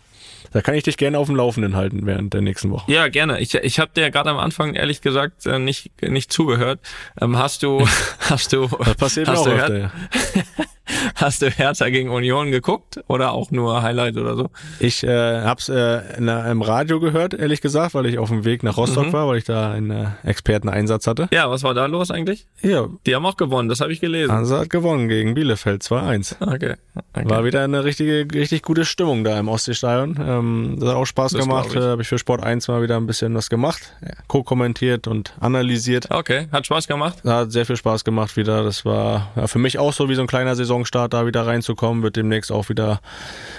Da 0.51 0.61
kann 0.61 0.75
ich 0.75 0.83
dich 0.83 0.96
gerne 0.96 1.18
auf 1.18 1.29
dem 1.29 1.37
Laufenden 1.37 1.77
halten 1.77 2.05
während 2.05 2.35
der 2.35 2.42
nächsten 2.42 2.70
Woche. 2.70 2.90
Ja, 2.90 3.09
gerne. 3.09 3.40
Ich, 3.40 3.55
ich 3.55 3.79
habe 3.79 3.92
dir 3.94 4.11
gerade 4.11 4.29
am 4.29 4.38
Anfang 4.38 4.75
ehrlich 4.75 5.01
gesagt 5.01 5.46
äh, 5.46 5.59
nicht 5.59 5.90
nicht 6.03 6.33
zugehört. 6.33 6.81
Ähm, 7.20 7.38
hast 7.38 7.62
du 7.62 7.87
hast 8.18 8.53
du 8.53 8.66
das 8.66 8.94
passiert 8.96 9.29
hast 9.29 9.38
auch 9.38 9.46
öfter, 9.46 9.79
ja. 9.79 9.92
Hast 11.15 11.43
du 11.43 11.51
Hertha 11.51 11.88
gegen 11.88 12.11
Union 12.11 12.51
geguckt 12.51 13.01
oder 13.09 13.33
auch 13.33 13.51
nur 13.51 13.83
Highlight 13.83 14.17
oder 14.17 14.37
so? 14.37 14.51
Ich 14.81 15.03
äh, 15.05 15.43
habe 15.43 15.61
es 15.61 15.69
äh, 15.69 16.17
im 16.19 16.62
Radio 16.62 17.01
gehört, 17.01 17.35
ehrlich 17.35 17.61
gesagt, 17.61 17.95
weil 17.95 18.07
ich 18.07 18.19
auf 18.19 18.29
dem 18.29 18.45
Weg 18.45 18.62
nach 18.62 18.77
Rostock 18.77 19.09
mhm. 19.09 19.12
war, 19.12 19.29
weil 19.29 19.38
ich 19.38 19.45
da 19.45 19.73
einen 19.73 19.91
äh, 19.91 20.07
Experteneinsatz 20.25 21.07
hatte. 21.07 21.29
Ja, 21.33 21.51
was 21.51 21.62
war 21.62 21.75
da 21.75 21.87
los 21.87 22.11
eigentlich? 22.11 22.47
Ja. 22.62 22.88
Die 23.07 23.15
haben 23.15 23.27
auch 23.27 23.37
gewonnen, 23.37 23.69
das 23.69 23.81
habe 23.81 23.93
ich 23.93 24.01
gelesen. 24.01 24.33
Hansa 24.33 24.61
hat 24.61 24.71
gewonnen 24.71 25.09
gegen 25.09 25.35
Bielefeld 25.35 25.83
2-1. 25.83 26.37
Okay. 26.41 26.75
okay. 26.95 27.29
War 27.29 27.45
wieder 27.45 27.65
eine 27.65 27.85
richtige, 27.85 28.27
richtig 28.33 28.62
gute 28.62 28.85
Stimmung 28.85 29.25
da 29.25 29.38
im 29.38 29.49
Ostseestadion. 29.49 30.19
Ähm, 30.21 30.77
das 30.79 30.91
hat 30.91 30.97
auch 30.97 31.07
Spaß 31.07 31.33
das 31.33 31.43
gemacht. 31.43 31.75
Äh, 31.75 31.81
habe 31.81 32.03
ich 32.03 32.09
für 32.09 32.19
Sport 32.19 32.43
1 32.43 32.69
mal 32.69 32.83
wieder 32.83 32.97
ein 32.97 33.07
bisschen 33.07 33.35
was 33.35 33.51
gemacht, 33.51 33.95
co-kommentiert 34.29 35.07
und 35.07 35.35
analysiert. 35.41 36.11
Okay, 36.11 36.49
hat 36.53 36.67
Spaß 36.67 36.87
gemacht? 36.88 37.25
Hat 37.25 37.53
sehr 37.53 37.67
viel 37.67 37.77
Spaß 37.77 38.05
gemacht 38.05 38.37
wieder. 38.37 38.62
Das 38.62 38.85
war 38.85 39.33
ja, 39.37 39.47
für 39.47 39.59
mich 39.59 39.79
auch 39.79 39.93
so 39.93 40.09
wie 40.09 40.15
so 40.15 40.21
ein 40.21 40.27
kleiner 40.27 40.55
Saisonstart 40.55 40.92
da 40.93 41.27
wieder 41.27 41.47
reinzukommen. 41.47 42.03
Wird 42.03 42.17
demnächst 42.17 42.53
auch 42.53 42.69
wieder 42.69 43.01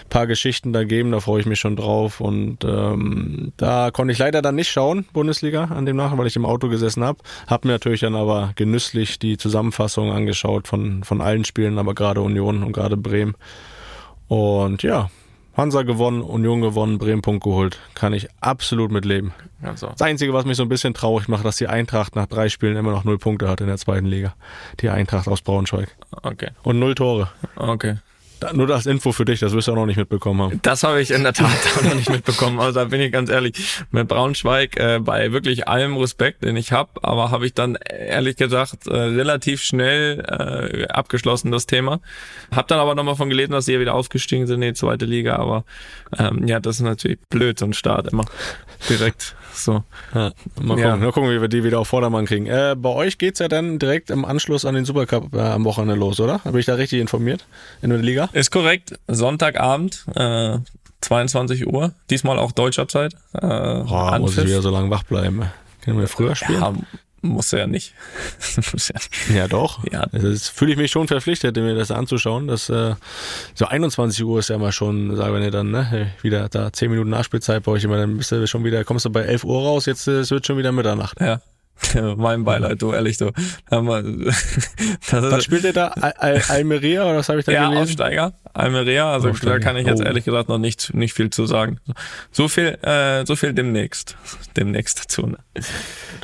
ein 0.03 0.09
paar 0.09 0.27
Geschichten 0.27 0.73
da 0.73 0.83
geben. 0.83 1.11
Da 1.11 1.19
freue 1.19 1.41
ich 1.41 1.45
mich 1.45 1.59
schon 1.59 1.75
drauf. 1.75 2.21
Und 2.21 2.63
ähm, 2.63 3.53
da 3.57 3.91
konnte 3.91 4.11
ich 4.11 4.19
leider 4.19 4.41
dann 4.41 4.55
nicht 4.55 4.71
schauen, 4.71 5.05
Bundesliga, 5.13 5.65
an 5.65 5.85
dem 5.85 5.95
Nachhinein, 5.95 6.19
weil 6.19 6.27
ich 6.27 6.35
im 6.35 6.45
Auto 6.45 6.69
gesessen 6.69 7.03
habe. 7.03 7.19
Hab 7.47 7.65
mir 7.65 7.71
natürlich 7.71 8.01
dann 8.01 8.15
aber 8.15 8.51
genüsslich 8.55 9.19
die 9.19 9.37
Zusammenfassung 9.37 10.11
angeschaut 10.11 10.67
von, 10.67 11.03
von 11.03 11.21
allen 11.21 11.45
Spielen, 11.45 11.77
aber 11.77 11.93
gerade 11.93 12.21
Union 12.21 12.63
und 12.63 12.71
gerade 12.71 12.97
Bremen. 12.97 13.35
Und 14.27 14.83
ja, 14.83 15.09
Hansa 15.55 15.83
gewonnen, 15.83 16.21
Union 16.21 16.61
gewonnen, 16.61 16.97
Bremen 16.97 17.21
Punkt 17.21 17.43
geholt. 17.43 17.79
Kann 17.93 18.13
ich 18.13 18.27
absolut 18.41 18.91
mitleben. 18.91 19.33
Also. 19.61 19.87
Das 19.87 20.01
Einzige, 20.01 20.33
was 20.33 20.45
mich 20.45 20.57
so 20.57 20.63
ein 20.63 20.69
bisschen 20.69 20.93
traurig 20.93 21.27
macht, 21.27 21.45
dass 21.45 21.57
die 21.57 21.67
Eintracht 21.67 22.15
nach 22.15 22.25
drei 22.25 22.49
Spielen 22.49 22.75
immer 22.75 22.91
noch 22.91 23.03
null 23.03 23.19
Punkte 23.19 23.47
hat 23.47 23.61
in 23.61 23.67
der 23.67 23.77
zweiten 23.77 24.07
Liga. 24.07 24.33
Die 24.79 24.89
Eintracht 24.89 25.27
aus 25.27 25.41
Braunschweig. 25.41 25.95
Okay. 26.23 26.49
Und 26.63 26.79
null 26.79 26.95
Tore. 26.95 27.29
Okay. 27.55 27.97
Nur 28.53 28.67
das 28.67 28.85
Info 28.85 29.11
für 29.11 29.25
dich, 29.25 29.39
das 29.39 29.53
wirst 29.53 29.67
du 29.67 29.71
auch 29.71 29.75
noch 29.75 29.85
nicht 29.85 29.97
mitbekommen 29.97 30.41
haben. 30.41 30.59
Das 30.61 30.83
habe 30.83 31.01
ich 31.01 31.11
in 31.11 31.23
der 31.23 31.33
Tat 31.33 31.49
auch 31.77 31.83
noch 31.83 31.95
nicht 31.95 32.09
mitbekommen. 32.09 32.59
Also 32.59 32.79
da 32.79 32.85
bin 32.85 32.99
ich 33.01 33.11
ganz 33.11 33.29
ehrlich. 33.29 33.53
Mit 33.91 34.07
Braunschweig, 34.07 34.77
äh, 34.77 34.99
bei 34.99 35.31
wirklich 35.31 35.67
allem 35.67 35.97
Respekt, 35.97 36.43
den 36.43 36.55
ich 36.55 36.71
habe, 36.71 36.91
aber 37.03 37.31
habe 37.31 37.45
ich 37.45 37.53
dann 37.53 37.75
ehrlich 37.75 38.35
gesagt 38.35 38.87
äh, 38.87 38.95
relativ 38.95 39.61
schnell 39.61 40.19
äh, 40.27 40.87
abgeschlossen, 40.87 41.51
das 41.51 41.65
Thema. 41.65 41.99
Hab 42.51 42.67
dann 42.67 42.79
aber 42.79 42.95
nochmal 42.95 43.15
von 43.15 43.29
gelesen, 43.29 43.51
dass 43.51 43.65
sie 43.65 43.73
ja 43.73 43.79
wieder 43.79 43.93
aufgestiegen 43.93 44.47
sind 44.47 44.61
in 44.61 44.73
die 44.73 44.79
zweite 44.79 45.05
Liga, 45.05 45.37
aber 45.37 45.63
ähm, 46.17 46.47
ja, 46.47 46.59
das 46.59 46.77
ist 46.77 46.81
natürlich 46.81 47.19
blöd, 47.29 47.59
so 47.59 47.65
ein 47.65 47.73
Start 47.73 48.11
immer 48.11 48.25
direkt 48.89 49.35
so. 49.53 49.83
Ja, 50.13 50.31
mal, 50.61 50.75
gucken, 50.75 50.77
ja. 50.79 50.95
mal 50.95 51.11
gucken, 51.11 51.29
wie 51.29 51.41
wir 51.41 51.47
die 51.47 51.63
wieder 51.63 51.79
auf 51.79 51.87
Vordermann 51.87 52.25
kriegen. 52.25 52.47
Äh, 52.47 52.75
bei 52.77 52.89
euch 52.89 53.17
geht's 53.17 53.39
ja 53.39 53.47
dann 53.47 53.79
direkt 53.79 54.09
im 54.09 54.25
Anschluss 54.25 54.65
an 54.65 54.75
den 54.75 54.85
Supercup 54.85 55.33
äh, 55.35 55.39
am 55.39 55.63
Wochenende 55.65 55.95
los, 55.95 56.19
oder? 56.19 56.43
Habe 56.43 56.59
ich 56.59 56.65
da 56.65 56.75
richtig 56.75 56.99
informiert 56.99 57.45
in 57.81 57.89
der 57.89 57.99
Liga? 57.99 58.29
Ist 58.33 58.51
korrekt. 58.51 58.99
Sonntagabend, 59.07 60.05
äh, 60.15 60.57
22 61.01 61.67
Uhr. 61.67 61.93
Diesmal 62.09 62.39
auch 62.39 62.51
deutscher 62.51 62.87
Zeit. 62.87 63.13
Äh, 63.33 63.39
Boah, 63.39 64.17
muss 64.19 64.37
ich 64.37 64.45
wieder 64.45 64.61
so 64.61 64.69
lange 64.69 64.89
wach 64.89 65.03
bleiben. 65.03 65.43
Können 65.81 65.99
wir 65.99 66.07
früher 66.07 66.35
spielen? 66.35 66.61
Ja, 66.61 66.73
muss 67.21 67.51
ja 67.51 67.67
nicht. 67.67 67.93
ja, 69.33 69.47
doch. 69.47 69.83
Ja. 69.91 70.07
Das 70.11 70.49
fühle 70.49 70.71
ich 70.71 70.77
mich 70.77 70.91
schon 70.91 71.07
verpflichtet, 71.07 71.55
mir 71.55 71.75
das 71.75 71.91
anzuschauen. 71.91 72.47
Das, 72.47 72.69
äh, 72.69 72.95
so 73.53 73.65
21 73.65 74.23
Uhr 74.23 74.39
ist 74.39 74.49
ja 74.49 74.57
mal 74.57 74.71
schon, 74.71 75.15
sagen 75.15 75.39
wir 75.39 75.51
dann, 75.51 75.71
ne, 75.71 76.11
wieder 76.21 76.49
da 76.49 76.73
10 76.73 76.89
Minuten 76.89 77.09
Nachspielzeit 77.09 77.63
bei 77.63 77.71
euch 77.71 77.83
immer, 77.83 77.97
dann 77.97 78.17
bist 78.17 78.31
du 78.31 78.47
schon 78.47 78.63
wieder, 78.63 78.83
kommst 78.83 79.05
du 79.05 79.09
bei 79.09 79.21
11 79.21 79.43
Uhr 79.43 79.61
raus, 79.61 79.85
jetzt 79.85 80.07
äh, 80.07 80.19
es 80.19 80.31
wird 80.31 80.45
schon 80.47 80.57
wieder 80.57 80.71
Mitternacht. 80.71 81.19
Ja. 81.21 81.41
mein 82.17 82.43
Beileid, 82.43 82.81
du, 82.81 82.93
ehrlich, 82.93 83.17
du. 83.17 83.31
was 83.69 85.43
spielt 85.43 85.63
ihr 85.63 85.73
da? 85.73 85.87
Al 85.89 86.13
Al 86.17 86.41
Almeria 86.49 87.03
oder 87.03 87.17
was 87.17 87.29
habe 87.29 87.39
ich 87.39 87.45
da 87.45 87.51
ja, 87.51 87.65
gelesen? 87.69 87.83
Aufsteiger. 87.83 88.33
Almeria. 88.53 89.11
Also 89.11 89.29
Oh, 89.29 89.35
da 89.41 89.59
kann 89.59 89.77
ich 89.77 89.87
jetzt 89.87 90.01
Oh. 90.01 90.05
ehrlich 90.05 90.25
gesagt 90.25 90.47
noch 90.49 90.59
nicht, 90.59 90.93
nicht 90.93 91.13
viel 91.13 91.29
zu 91.31 91.45
sagen. 91.45 91.79
So 92.31 92.47
viel, 92.47 92.77
äh, 92.83 93.25
so 93.25 93.35
viel 93.35 93.53
demnächst. 93.53 94.15
Demnächst 94.55 94.99
dazu. 94.99 95.25
Ne? 95.25 95.37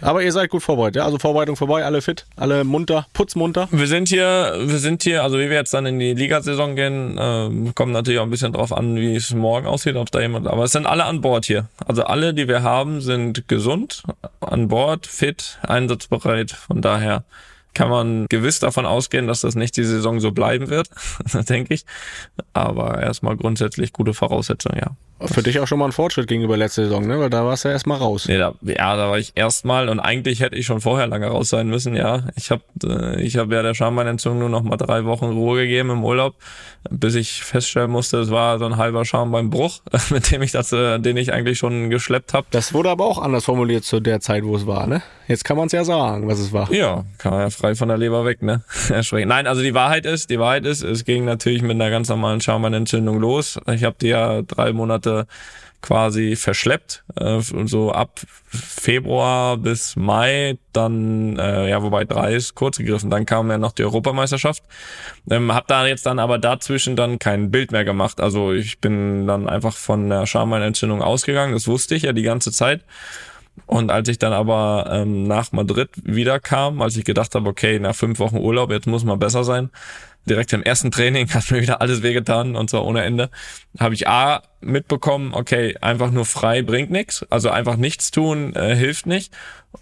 Aber 0.02 0.22
ihr 0.24 0.32
seid 0.32 0.50
gut 0.50 0.62
vorbereitet, 0.62 0.98
ja? 0.98 1.06
Also 1.06 1.18
Vorbereitung 1.18 1.56
vorbei, 1.56 1.84
alle 1.84 2.02
fit, 2.02 2.26
alle 2.36 2.64
munter, 2.64 3.08
putzmunter. 3.14 3.68
Wir 3.72 3.88
sind 3.88 4.10
hier, 4.10 4.56
wir 4.64 4.78
sind 4.78 5.04
hier, 5.04 5.24
also 5.24 5.38
wie 5.40 5.50
wir 5.50 5.58
jetzt 5.58 5.74
dann 5.74 5.86
in 5.88 6.00
die 6.00 6.14
Ligasaison 6.14 6.76
gehen, 6.76 7.18
ähm, 7.20 7.74
kommt 7.76 7.92
natürlich 7.94 8.20
auch 8.20 8.24
ein 8.24 8.30
bisschen 8.30 8.54
drauf 8.54 8.72
an, 8.72 8.96
wie 8.96 9.16
es 9.16 9.34
morgen 9.34 9.66
aussieht, 9.68 9.96
ob 9.96 10.12
da 10.12 10.22
jemand, 10.22 10.48
aber 10.48 10.64
es 10.64 10.72
sind 10.72 10.86
alle 10.86 11.06
an 11.06 11.22
Bord 11.22 11.46
hier. 11.46 11.68
Also 11.86 12.04
alle, 12.04 12.34
die 12.34 12.48
wir 12.48 12.62
haben, 12.64 13.02
sind 13.02 13.48
gesund, 13.48 14.04
an 14.40 14.68
Bord, 14.68 15.08
fit, 15.08 15.39
einsatzbereit. 15.62 16.52
Von 16.52 16.82
daher 16.82 17.24
kann 17.80 17.90
man 17.90 18.26
gewiss 18.28 18.60
davon 18.60 18.86
ausgehen, 18.86 19.26
dass 19.26 19.40
das 19.40 19.56
nicht 19.56 19.78
die 19.78 19.86
Saison 19.86 20.20
so 20.20 20.32
bleiben 20.32 20.68
wird, 20.68 20.90
denke 21.48 21.74
ich. 21.74 21.86
Aber 22.52 23.02
erstmal 23.02 23.38
grundsätzlich 23.38 23.94
gute 23.94 24.14
Voraussetzungen, 24.14 24.80
ja. 24.80 25.28
Für 25.28 25.44
dich 25.44 25.60
auch 25.60 25.68
schon 25.68 25.80
mal 25.80 25.86
ein 25.86 25.92
Fortschritt 25.94 26.28
gegenüber 26.28 26.56
letzter 26.58 26.84
Saison, 26.84 27.06
ne? 27.06 27.20
Weil 27.20 27.30
da 27.30 27.46
warst 27.46 27.64
du 27.64 27.70
ja 27.70 27.74
erstmal 27.74 27.98
raus. 27.98 28.26
Nee, 28.28 28.38
da, 28.38 28.54
ja, 28.62 28.96
da 28.98 29.10
war 29.10 29.18
ich 29.18 29.34
erstmal 29.36 29.88
und 29.88 30.00
eigentlich 30.00 30.42
hätte 30.42 30.56
ich 30.58 30.66
schon 30.66 30.80
vorher 30.82 31.08
lange 31.08 31.28
raus 31.28 31.50
sein 31.50 31.68
müssen, 31.68 31.96
ja. 31.96 32.24
Ich 32.36 32.52
habe 32.52 32.64
äh, 32.84 33.22
ich 33.22 33.38
hab 33.38 33.50
ja 33.52 33.62
der 33.62 33.74
Schambeinentzündung 33.74 34.40
nur 34.40 34.50
noch 34.50 34.64
mal 34.64 34.78
drei 34.78 35.06
Wochen 35.06 35.26
Ruhe 35.26 35.62
gegeben 35.62 35.90
im 35.90 36.04
Urlaub, 36.04 36.36
bis 36.90 37.16
ich 37.16 37.44
feststellen 37.44 37.92
musste, 37.92 38.18
es 38.20 38.30
war 38.30 38.60
so 38.60 38.66
ein 38.66 38.76
halber 38.76 39.06
Schambeinbruch, 39.06 39.82
mit 40.10 40.32
dem 40.32 40.42
ich 40.42 40.52
das, 40.52 40.72
äh, 40.74 41.00
den 41.00 41.16
ich 41.16 41.34
eigentlich 41.34 41.58
schon 41.58 41.90
geschleppt 41.90 42.34
habe. 42.34 42.48
Das 42.52 42.74
wurde 42.74 42.90
aber 42.90 43.06
auch 43.06 43.22
anders 43.22 43.46
formuliert 43.46 43.86
zu 43.86 44.00
der 44.00 44.20
Zeit, 44.20 44.44
wo 44.44 44.56
es 44.56 44.68
war, 44.68 44.88
ne? 44.88 45.02
Jetzt 45.30 45.46
kann 45.46 45.58
man 45.58 45.68
es 45.68 45.74
ja 45.74 45.84
sagen, 45.84 46.28
was 46.28 46.40
es 46.40 46.54
war. 46.54 46.74
Ja, 46.74 47.06
kann 47.20 47.34
man 47.34 47.42
ja 47.42 47.50
frei 47.52 47.69
von 47.76 47.90
der 47.90 47.98
Leber 47.98 48.26
weg, 48.26 48.42
ne? 48.42 48.64
Nein, 49.12 49.48
also 49.48 49.62
die 49.62 49.74
Wahrheit 49.74 50.06
ist, 50.06 50.30
die 50.30 50.40
Wahrheit 50.40 50.66
ist, 50.66 50.84
es 50.84 51.06
ging 51.06 51.26
natürlich 51.26 51.62
mit 51.62 51.72
einer 51.72 51.90
ganz 51.90 52.10
normalen 52.10 52.42
Schambeinentzündung 52.42 53.20
los. 53.20 53.60
Ich 53.72 53.84
habe 53.84 53.96
die 54.00 54.08
ja 54.08 54.42
drei 54.42 54.74
Monate 54.74 55.28
quasi 55.82 56.36
verschleppt, 56.36 57.04
äh, 57.16 57.40
so 57.40 57.92
ab 57.92 58.20
Februar 58.48 59.58
bis 59.58 59.96
Mai, 59.96 60.58
dann, 60.74 61.38
äh, 61.38 61.70
ja, 61.70 61.82
wobei 61.82 62.04
drei 62.04 62.36
ist 62.36 62.56
kurz 62.56 62.78
gegriffen, 62.78 63.10
dann 63.10 63.26
kam 63.26 63.50
ja 63.50 63.58
noch 63.58 63.72
die 63.72 63.84
Europameisterschaft. 63.84 64.64
Ähm, 65.30 65.54
hab 65.54 65.68
da 65.68 65.86
jetzt 65.88 66.06
dann 66.06 66.20
aber 66.20 66.38
dazwischen 66.38 66.96
dann 66.96 67.20
kein 67.20 67.52
Bild 67.52 67.72
mehr 67.72 67.86
gemacht. 67.86 68.20
Also 68.20 68.52
ich 68.52 68.80
bin 68.80 69.28
dann 69.28 69.48
einfach 69.48 69.76
von 69.76 70.10
der 70.10 70.26
Schambeinentzündung 70.26 71.02
ausgegangen, 71.02 71.54
das 71.54 71.68
wusste 71.68 71.96
ich 71.96 72.04
ja 72.04 72.14
die 72.14 72.24
ganze 72.24 72.52
Zeit. 72.52 72.84
Und 73.66 73.92
als 73.92 74.10
ich 74.10 74.20
dann 74.20 74.34
aber 74.34 74.90
ähm, 74.92 75.24
nach 75.24 75.52
Madrid 75.52 75.90
wiederkam, 76.04 76.82
als 76.82 76.98
ich 76.98 77.06
gedacht 77.06 77.36
habe, 77.36 77.50
okay, 77.50 77.80
nach 77.80 77.96
fünf 77.96 78.20
Wochen 78.20 78.38
Urlaub, 78.38 78.72
jetzt 78.72 78.88
muss 78.88 79.04
mal 79.04 79.18
besser 79.18 79.44
sein, 79.44 79.70
direkt 80.28 80.54
im 80.54 80.64
ersten 80.64 80.92
Training 80.92 81.30
hat 81.34 81.52
mir 81.52 81.62
wieder 81.62 81.82
alles 81.82 82.04
wehgetan 82.04 82.56
und 82.56 82.70
zwar 82.70 82.86
ohne 82.86 83.04
Ende, 83.04 83.30
habe 83.80 83.94
ich 83.94 84.08
A 84.08 84.44
mitbekommen, 84.62 85.34
okay, 85.34 85.76
einfach 85.82 86.12
nur 86.12 86.26
frei 86.26 86.62
bringt 86.62 86.92
nichts, 86.92 87.26
also 87.30 87.50
einfach 87.50 87.78
nichts 87.78 88.12
tun 88.12 88.56
äh, 88.56 88.76
hilft 88.76 89.06
nicht. 89.06 89.34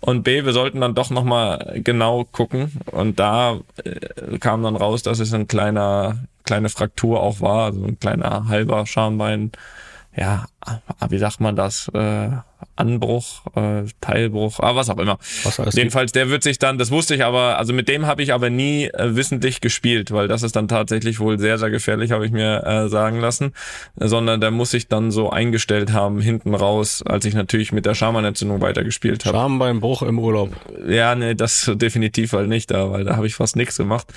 Und 0.02 0.24
B, 0.24 0.44
wir 0.44 0.52
sollten 0.52 0.82
dann 0.82 0.96
doch 0.96 1.10
nochmal 1.10 1.80
genau 1.84 2.26
gucken. 2.26 2.74
Und 2.92 3.20
da 3.20 3.60
äh, 3.84 4.38
kam 4.40 4.62
dann 4.64 4.76
raus, 4.76 5.02
dass 5.02 5.20
es 5.20 5.34
ein 5.34 5.48
kleiner, 5.48 6.26
kleine 6.44 6.68
Fraktur 6.68 7.22
auch 7.22 7.40
war, 7.40 7.68
also 7.68 7.86
ein 7.86 7.98
kleiner 7.98 8.50
halber 8.50 8.86
Schambein, 8.86 9.54
ja, 10.18 10.46
wie 11.10 11.18
sagt 11.20 11.40
man 11.40 11.56
das, 11.56 11.90
äh, 11.94 12.30
Anbruch, 12.76 13.42
äh, 13.56 13.84
Teilbruch, 14.02 14.60
aber 14.60 14.78
was 14.78 14.90
auch 14.90 14.98
immer. 14.98 15.20
Was 15.44 15.76
Jedenfalls, 15.76 16.12
der 16.12 16.30
wird 16.30 16.42
sich 16.42 16.58
dann, 16.58 16.80
das 16.80 16.90
wusste 16.90 17.14
ich 17.14 17.24
aber, 17.24 17.58
also 17.60 17.72
mit 17.72 17.88
dem 17.88 18.08
habe 18.08 18.24
ich 18.24 18.34
aber 18.34 18.50
nie 18.50 18.86
äh, 18.86 19.16
wissentlich 19.16 19.62
gespielt, 19.62 20.12
weil 20.12 20.28
das 20.28 20.42
ist 20.42 20.56
dann 20.56 20.68
tatsächlich 20.68 21.20
wohl 21.20 21.38
sehr, 21.38 21.60
sehr 21.60 21.70
gefährlich, 21.70 22.12
habe 22.12 22.26
ich 22.26 22.32
mir 22.32 22.64
äh, 22.66 22.90
sagen 22.90 23.20
lassen, 23.20 23.54
sondern 23.96 24.42
der 24.42 24.50
muss 24.50 24.72
sich 24.72 24.88
dann 24.88 25.12
so 25.12 25.30
eingestellt 25.30 25.94
haben, 25.94 26.20
hinten 26.20 26.56
raus, 26.56 27.04
als 27.04 27.26
ich 27.26 27.36
natürlich 27.36 27.72
mit 27.72 27.86
der 27.86 27.94
Schamanentzündung 27.94 28.60
weitergespielt 28.60 29.26
habe. 29.26 29.38
Schambeinbruch 29.38 30.02
im 30.02 30.18
Urlaub. 30.18 30.50
Ja, 30.88 31.14
nee, 31.14 31.36
das 31.36 31.72
definitiv 31.76 32.34
halt 32.34 32.50
nicht 32.50 32.72
da, 32.72 32.92
weil 32.92 33.04
da 33.04 33.18
habe 33.18 33.28
ich 33.28 33.36
fast 33.36 33.56
nichts 33.56 33.78
gemacht. 33.78 34.08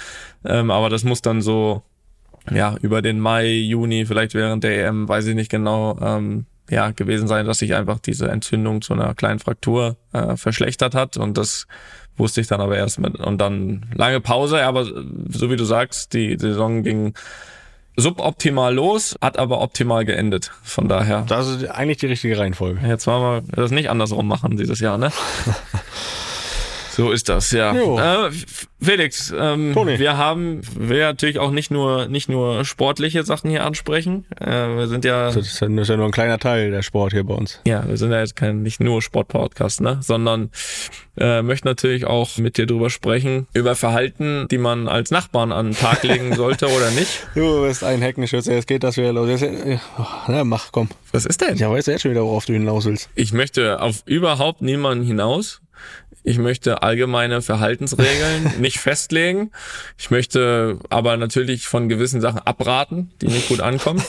Ähm, 0.45 0.71
aber 0.71 0.89
das 0.89 1.05
muss 1.05 1.21
dann 1.21 1.43
so, 1.43 1.83
ja, 2.53 2.77
über 2.83 3.03
den 3.03 3.21
Mai, 3.21 3.49
Juni, 3.49 4.07
vielleicht 4.07 4.35
während 4.35 4.65
der 4.65 4.87
EM, 4.87 5.09
weiß 5.09 5.27
ich 5.27 5.35
nicht 5.35 5.51
genau, 5.51 5.99
ähm, 6.01 6.47
ja, 6.71 6.91
gewesen 6.93 7.27
sein, 7.27 7.47
dass 7.47 7.59
sich 7.59 7.75
einfach 7.75 7.99
diese 7.99 8.29
Entzündung 8.29 8.81
zu 8.81 8.93
einer 8.93 9.15
kleinen 9.15 9.41
Fraktur 9.41 9.97
äh, 10.13 10.37
verschlechtert 10.37 10.95
hat 10.95 11.17
und 11.17 11.37
das 11.37 11.67
wusste 12.17 12.41
ich 12.41 12.47
dann 12.47 12.61
aber 12.61 12.77
erst 12.77 13.01
mit 13.01 13.17
und 13.17 13.39
dann 13.39 13.87
lange 13.95 14.21
Pause, 14.21 14.63
aber 14.63 14.85
so 14.85 15.51
wie 15.51 15.57
du 15.57 15.65
sagst, 15.65 16.13
die 16.13 16.37
Saison 16.39 16.83
ging 16.83 17.15
suboptimal 17.97 18.75
los, 18.75 19.17
hat 19.21 19.39
aber 19.39 19.61
optimal 19.61 20.05
geendet. 20.05 20.53
Von 20.63 20.89
daher. 20.89 21.25
Das 21.29 21.49
ist 21.49 21.65
eigentlich 21.67 21.99
die 21.99 22.07
richtige 22.07 22.39
Reihenfolge. 22.39 22.87
Jetzt 22.87 23.07
wollen 23.07 23.45
wir 23.47 23.57
das 23.57 23.71
nicht 23.71 23.91
andersrum 23.91 24.29
machen 24.29 24.57
dieses 24.57 24.81
Jahr, 24.81 24.99
ne? 24.99 25.13
So 26.91 27.11
ist 27.13 27.29
das, 27.29 27.51
ja. 27.53 28.27
Äh, 28.27 28.31
Felix, 28.83 29.33
ähm, 29.39 29.75
wir 29.75 30.17
haben, 30.17 30.63
wir 30.77 31.05
natürlich 31.07 31.39
auch 31.39 31.51
nicht 31.51 31.71
nur 31.71 32.07
nicht 32.09 32.29
nur 32.29 32.65
sportliche 32.65 33.23
Sachen 33.25 33.51
hier 33.51 33.65
ansprechen. 33.65 34.25
Äh, 34.41 34.47
wir 34.77 34.89
sind 34.89 35.05
ja, 35.05 35.27
Das 35.27 35.37
ist 35.37 35.61
ja 35.61 35.69
das 35.69 35.83
ist 35.83 35.89
ja 35.89 35.97
nur 35.97 36.07
ein 36.07 36.13
kleiner 36.13 36.39
Teil 36.39 36.71
der 36.71 36.83
Sport 36.83 37.13
hier 37.13 37.25
bei 37.25 37.35
uns. 37.35 37.61
ja, 37.67 37.87
wir 37.87 37.97
sind 37.97 38.11
ja 38.11 38.21
jetzt 38.21 38.37
kein 38.37 38.63
nicht 38.63 38.81
nur 38.81 39.03
Sportpodcast, 39.03 39.83
ne, 39.83 39.99
sondern 40.03 40.51
äh, 41.19 41.43
möchten 41.43 41.69
natürlich 41.69 42.07
auch 42.07 42.39
mit 42.39 42.57
dir 42.57 42.67
drüber 42.67 42.89
sprechen 42.91 43.47
über 43.53 43.75
Verhalten, 43.77 44.47
die 44.51 44.59
man 44.59 44.89
als 44.89 45.11
Nachbarn 45.11 45.53
an 45.53 45.67
den 45.73 45.77
Tag 45.77 46.03
legen 46.03 46.35
sollte 46.37 46.67
oder 46.69 46.91
nicht. 46.91 47.27
Du 47.35 47.63
bist 47.63 47.85
ein 47.85 48.01
Heckenschütze, 48.01 48.53
jetzt 48.53 48.67
geht 48.67 48.83
das 48.83 48.97
wieder 48.97 49.13
los. 49.13 49.29
Jetzt, 49.29 49.43
äh, 49.43 49.79
na, 50.27 50.43
mach, 50.45 50.73
komm. 50.73 50.89
Was 51.13 51.27
ist 51.27 51.41
denn? 51.43 51.55
Ich 51.55 51.61
weiß 51.61 51.87
jetzt 51.87 52.03
schon 52.03 52.13
wieder, 52.13 52.23
worauf 52.23 52.47
du 52.47 52.55
hinaus 52.55 52.87
willst. 52.87 53.11
Ich 53.15 53.33
möchte 53.33 53.81
auf 53.83 54.03
überhaupt 54.07 54.63
niemanden 54.63 55.05
hinaus. 55.05 55.61
Ich 56.23 56.39
möchte 56.39 56.83
allgemeine 56.83 57.43
Verhaltensregeln 57.43 58.55
nicht 58.61 58.79
festlegen. 58.79 59.51
Ich 59.99 60.11
möchte 60.11 60.79
aber 60.91 61.17
natürlich 61.17 61.67
von 61.67 61.89
gewissen 61.89 62.21
Sachen 62.21 62.41
abraten, 62.41 63.11
die 63.21 63.29
nicht 63.29 63.49
gut 63.49 63.61
ankommen. 63.61 64.03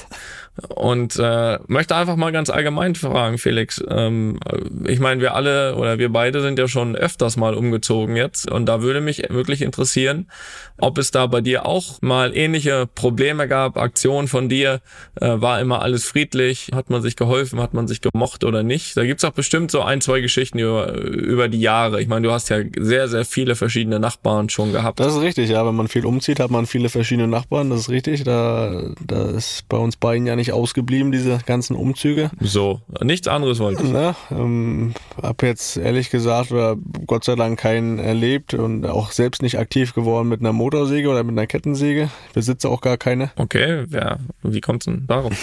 Und 0.67 1.17
äh, 1.17 1.59
möchte 1.67 1.95
einfach 1.95 2.17
mal 2.17 2.31
ganz 2.31 2.49
allgemein 2.49 2.95
fragen, 2.95 3.37
Felix. 3.37 3.81
Ähm, 3.87 4.37
ich 4.85 4.99
meine, 4.99 5.21
wir 5.21 5.33
alle 5.33 5.75
oder 5.75 5.97
wir 5.97 6.09
beide 6.09 6.41
sind 6.41 6.59
ja 6.59 6.67
schon 6.67 6.95
öfters 6.95 7.37
mal 7.37 7.53
umgezogen 7.53 8.17
jetzt. 8.17 8.51
Und 8.51 8.65
da 8.65 8.81
würde 8.81 8.99
mich 8.99 9.23
wirklich 9.29 9.61
interessieren, 9.61 10.29
ob 10.77 10.97
es 10.97 11.11
da 11.11 11.25
bei 11.27 11.39
dir 11.39 11.65
auch 11.65 12.01
mal 12.01 12.35
ähnliche 12.35 12.87
Probleme 12.93 13.47
gab, 13.47 13.77
Aktionen 13.77 14.27
von 14.27 14.49
dir. 14.49 14.81
Äh, 15.19 15.41
war 15.41 15.61
immer 15.61 15.81
alles 15.81 16.03
friedlich? 16.03 16.71
Hat 16.73 16.89
man 16.89 17.01
sich 17.01 17.15
geholfen? 17.15 17.61
Hat 17.61 17.73
man 17.73 17.87
sich 17.87 18.01
gemocht 18.01 18.43
oder 18.43 18.61
nicht? 18.61 18.97
Da 18.97 19.05
gibt's 19.05 19.23
auch 19.23 19.31
bestimmt 19.31 19.71
so 19.71 19.81
ein, 19.81 20.01
zwei 20.01 20.19
Geschichten 20.19 20.59
über, 20.59 20.93
über 20.93 21.47
die 21.47 21.61
Jahre. 21.61 22.01
Ich 22.01 22.09
meine, 22.09 22.27
du 22.27 22.33
hast 22.33 22.49
ja 22.49 22.57
sehr, 22.77 23.07
sehr 23.07 23.23
viele 23.23 23.55
verschiedene 23.55 23.99
Nachbarn 24.01 24.49
schon 24.49 24.73
gehabt. 24.73 24.99
Das 24.99 25.15
ist 25.15 25.21
richtig, 25.21 25.49
ja. 25.49 25.65
Wenn 25.65 25.75
man 25.75 25.87
viel 25.87 26.05
umzieht, 26.05 26.41
hat 26.41 26.51
man 26.51 26.65
viele 26.65 26.89
verschiedene 26.89 27.29
Nachbarn. 27.29 27.69
Das 27.69 27.81
ist 27.81 27.89
richtig. 27.89 28.25
Da, 28.25 28.91
da 29.05 29.29
ist 29.29 29.67
bei 29.69 29.77
uns 29.77 29.95
beiden 29.95 30.27
ja 30.27 30.35
nicht 30.35 30.40
ausgeblieben, 30.49 31.11
diese 31.11 31.39
ganzen 31.45 31.75
Umzüge. 31.75 32.31
So, 32.39 32.81
nichts 33.01 33.27
anderes 33.27 33.59
wollte 33.59 33.83
ich. 33.83 33.91
Ne? 33.91 34.15
Ähm, 34.31 34.93
hab 35.21 35.43
jetzt 35.43 35.77
ehrlich 35.77 36.09
gesagt 36.09 36.51
oder 36.51 36.75
Gott 37.05 37.23
sei 37.23 37.35
Dank 37.35 37.59
keinen 37.59 37.99
erlebt 37.99 38.55
und 38.55 38.85
auch 38.85 39.11
selbst 39.11 39.43
nicht 39.43 39.59
aktiv 39.59 39.93
geworden 39.93 40.27
mit 40.27 40.39
einer 40.39 40.53
Motorsäge 40.53 41.09
oder 41.09 41.23
mit 41.23 41.37
einer 41.37 41.47
Kettensäge. 41.47 42.09
Ich 42.29 42.33
besitze 42.33 42.69
auch 42.69 42.81
gar 42.81 42.97
keine. 42.97 43.31
Okay, 43.35 43.85
ja, 43.91 44.17
wie 44.41 44.61
kommt's 44.61 44.85
denn 44.85 45.05
darum? 45.07 45.33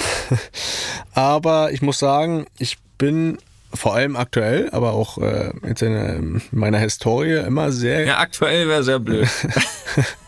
Aber 1.12 1.70
ich 1.72 1.82
muss 1.82 1.98
sagen, 1.98 2.46
ich 2.58 2.78
bin 2.98 3.38
vor 3.72 3.94
allem 3.94 4.16
aktuell, 4.16 4.70
aber 4.72 4.92
auch 4.92 5.18
äh, 5.18 5.50
jetzt 5.66 5.82
in, 5.82 5.94
äh, 5.94 6.40
meiner 6.52 6.78
Historie 6.78 7.34
immer 7.34 7.70
sehr 7.70 8.06
Ja, 8.06 8.18
aktuell 8.18 8.66
wäre 8.66 8.82
sehr 8.82 8.98
blöd. 8.98 9.28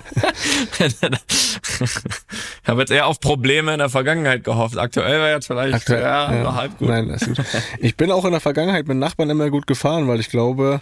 ich 0.78 2.68
habe 2.68 2.80
jetzt 2.80 2.90
eher 2.90 3.06
auf 3.06 3.20
Probleme 3.20 3.72
in 3.72 3.78
der 3.78 3.88
Vergangenheit 3.88 4.44
gehofft. 4.44 4.78
Aktuell 4.78 5.20
wäre 5.20 5.34
jetzt 5.34 5.46
vielleicht 5.46 5.74
Aktuell, 5.74 6.02
ja, 6.02 6.34
ja. 6.34 6.54
halb 6.54 6.78
gut. 6.78 6.88
Nein, 6.88 7.08
ist 7.10 7.26
gut. 7.26 7.40
Ich 7.78 7.96
bin 7.96 8.10
auch 8.10 8.24
in 8.24 8.32
der 8.32 8.40
Vergangenheit 8.40 8.88
mit 8.88 8.96
Nachbarn 8.96 9.30
immer 9.30 9.50
gut 9.50 9.66
gefahren, 9.66 10.08
weil 10.08 10.20
ich 10.20 10.30
glaube, 10.30 10.80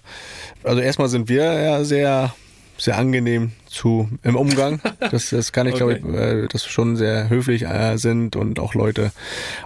also 0.64 0.80
erstmal 0.80 1.08
sind 1.08 1.28
wir 1.28 1.44
ja 1.44 1.84
sehr, 1.84 2.32
sehr 2.78 2.96
angenehm 2.96 3.52
zu 3.66 4.08
im 4.22 4.36
Umgang. 4.36 4.80
Das, 5.10 5.30
das 5.30 5.52
kann 5.52 5.66
ich 5.66 5.74
glaube 5.74 5.94
ich, 5.94 6.04
äh, 6.04 6.48
dass 6.48 6.64
wir 6.64 6.70
schon 6.70 6.96
sehr 6.96 7.30
höflich 7.30 7.62
äh, 7.62 7.96
sind 7.96 8.36
und 8.36 8.58
auch 8.58 8.74
Leute 8.74 9.10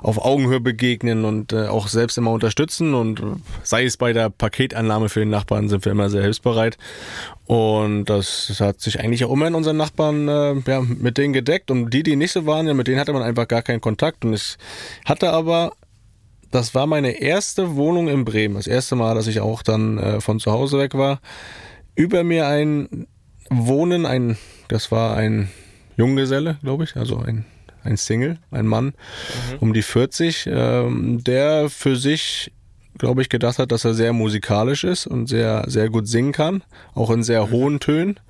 auf 0.00 0.24
Augenhöhe 0.24 0.60
begegnen 0.60 1.24
und 1.24 1.52
äh, 1.52 1.66
auch 1.66 1.88
selbst 1.88 2.16
immer 2.16 2.30
unterstützen 2.30 2.94
und 2.94 3.22
sei 3.62 3.84
es 3.84 3.96
bei 3.96 4.12
der 4.12 4.30
Paketannahme 4.30 5.08
für 5.08 5.20
den 5.20 5.30
Nachbarn 5.30 5.68
sind 5.68 5.84
wir 5.84 5.92
immer 5.92 6.10
sehr 6.10 6.22
hilfsbereit. 6.22 6.78
Und 7.46 8.04
das, 8.04 8.54
hat 8.60 8.80
sich 8.80 9.00
eigentlich 9.00 9.24
auch 9.24 9.32
immer 9.32 9.48
in 9.48 9.54
unseren 9.54 9.76
Nachbarn 9.76 10.62
ja, 10.66 10.80
mit 10.80 11.18
denen 11.18 11.32
gedeckt. 11.32 11.70
Und 11.70 11.90
die, 11.90 12.02
die 12.02 12.16
nicht 12.16 12.32
so 12.32 12.46
waren, 12.46 12.66
ja, 12.66 12.72
mit 12.72 12.86
denen 12.86 13.00
hatte 13.00 13.12
man 13.12 13.22
einfach 13.22 13.48
gar 13.48 13.62
keinen 13.62 13.80
Kontakt. 13.80 14.24
Und 14.24 14.32
ich 14.32 14.56
hatte 15.04 15.30
aber 15.30 15.72
das 16.52 16.74
war 16.74 16.86
meine 16.86 17.20
erste 17.20 17.76
Wohnung 17.76 18.08
in 18.08 18.24
Bremen. 18.24 18.54
Das 18.54 18.66
erste 18.66 18.94
Mal, 18.94 19.14
dass 19.14 19.26
ich 19.26 19.40
auch 19.40 19.62
dann 19.62 19.98
äh, 19.98 20.20
von 20.20 20.38
zu 20.38 20.52
Hause 20.52 20.78
weg 20.78 20.94
war. 20.94 21.20
Über 21.94 22.24
mir 22.24 22.46
ein 22.46 23.06
Wohnen, 23.50 24.06
ein, 24.06 24.36
das 24.68 24.90
war 24.90 25.16
ein 25.16 25.50
Junggeselle, 25.96 26.58
glaube 26.62 26.84
ich, 26.84 26.96
also 26.96 27.18
ein 27.18 27.44
ein 27.84 27.96
Single, 27.96 28.38
ein 28.52 28.68
Mann 28.68 28.86
mhm. 28.86 29.58
um 29.58 29.72
die 29.72 29.82
40, 29.82 30.46
ähm, 30.46 31.24
der 31.24 31.68
für 31.68 31.96
sich 31.96 32.52
glaube 32.98 33.22
ich, 33.22 33.28
gedacht 33.28 33.58
hat, 33.58 33.72
dass 33.72 33.84
er 33.84 33.94
sehr 33.94 34.12
musikalisch 34.12 34.84
ist 34.84 35.06
und 35.06 35.26
sehr, 35.26 35.64
sehr 35.66 35.88
gut 35.88 36.06
singen 36.06 36.32
kann, 36.32 36.62
auch 36.94 37.10
in 37.10 37.22
sehr 37.22 37.50
hohen 37.50 37.80
Tönen. 37.80 38.20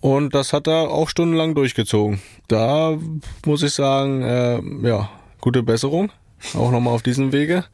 Und 0.00 0.34
das 0.34 0.52
hat 0.52 0.66
er 0.66 0.90
auch 0.90 1.08
stundenlang 1.08 1.54
durchgezogen. 1.54 2.20
Da 2.48 2.96
muss 3.44 3.62
ich 3.62 3.72
sagen, 3.72 4.22
äh, 4.22 4.60
ja, 4.86 5.10
gute 5.40 5.62
Besserung. 5.62 6.10
Auch 6.52 6.70
nochmal 6.70 6.94
auf 6.94 7.02
diesem 7.02 7.32
Wege. 7.32 7.64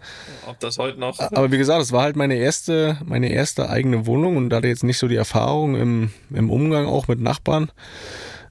Ob 0.47 0.61
das 0.61 0.79
heute 0.79 0.99
noch. 0.99 1.19
Aber 1.19 1.51
wie 1.51 1.59
gesagt, 1.59 1.83
es 1.83 1.93
war 1.93 2.03
halt 2.03 2.17
meine 2.17 2.37
erste, 2.37 2.99
meine 3.05 3.31
erste 3.31 3.69
eigene 3.69 4.07
Wohnung 4.07 4.37
und 4.37 4.51
da 4.51 4.57
hatte 4.57 4.69
jetzt 4.69 4.85
nicht 4.85 4.99
so 4.99 5.09
die 5.09 5.17
Erfahrung 5.17 5.77
im, 5.77 6.11
im 6.31 6.51
Umgang 6.51 6.87
auch 6.87 7.09
mit 7.09 7.21
Nachbarn. 7.21 7.71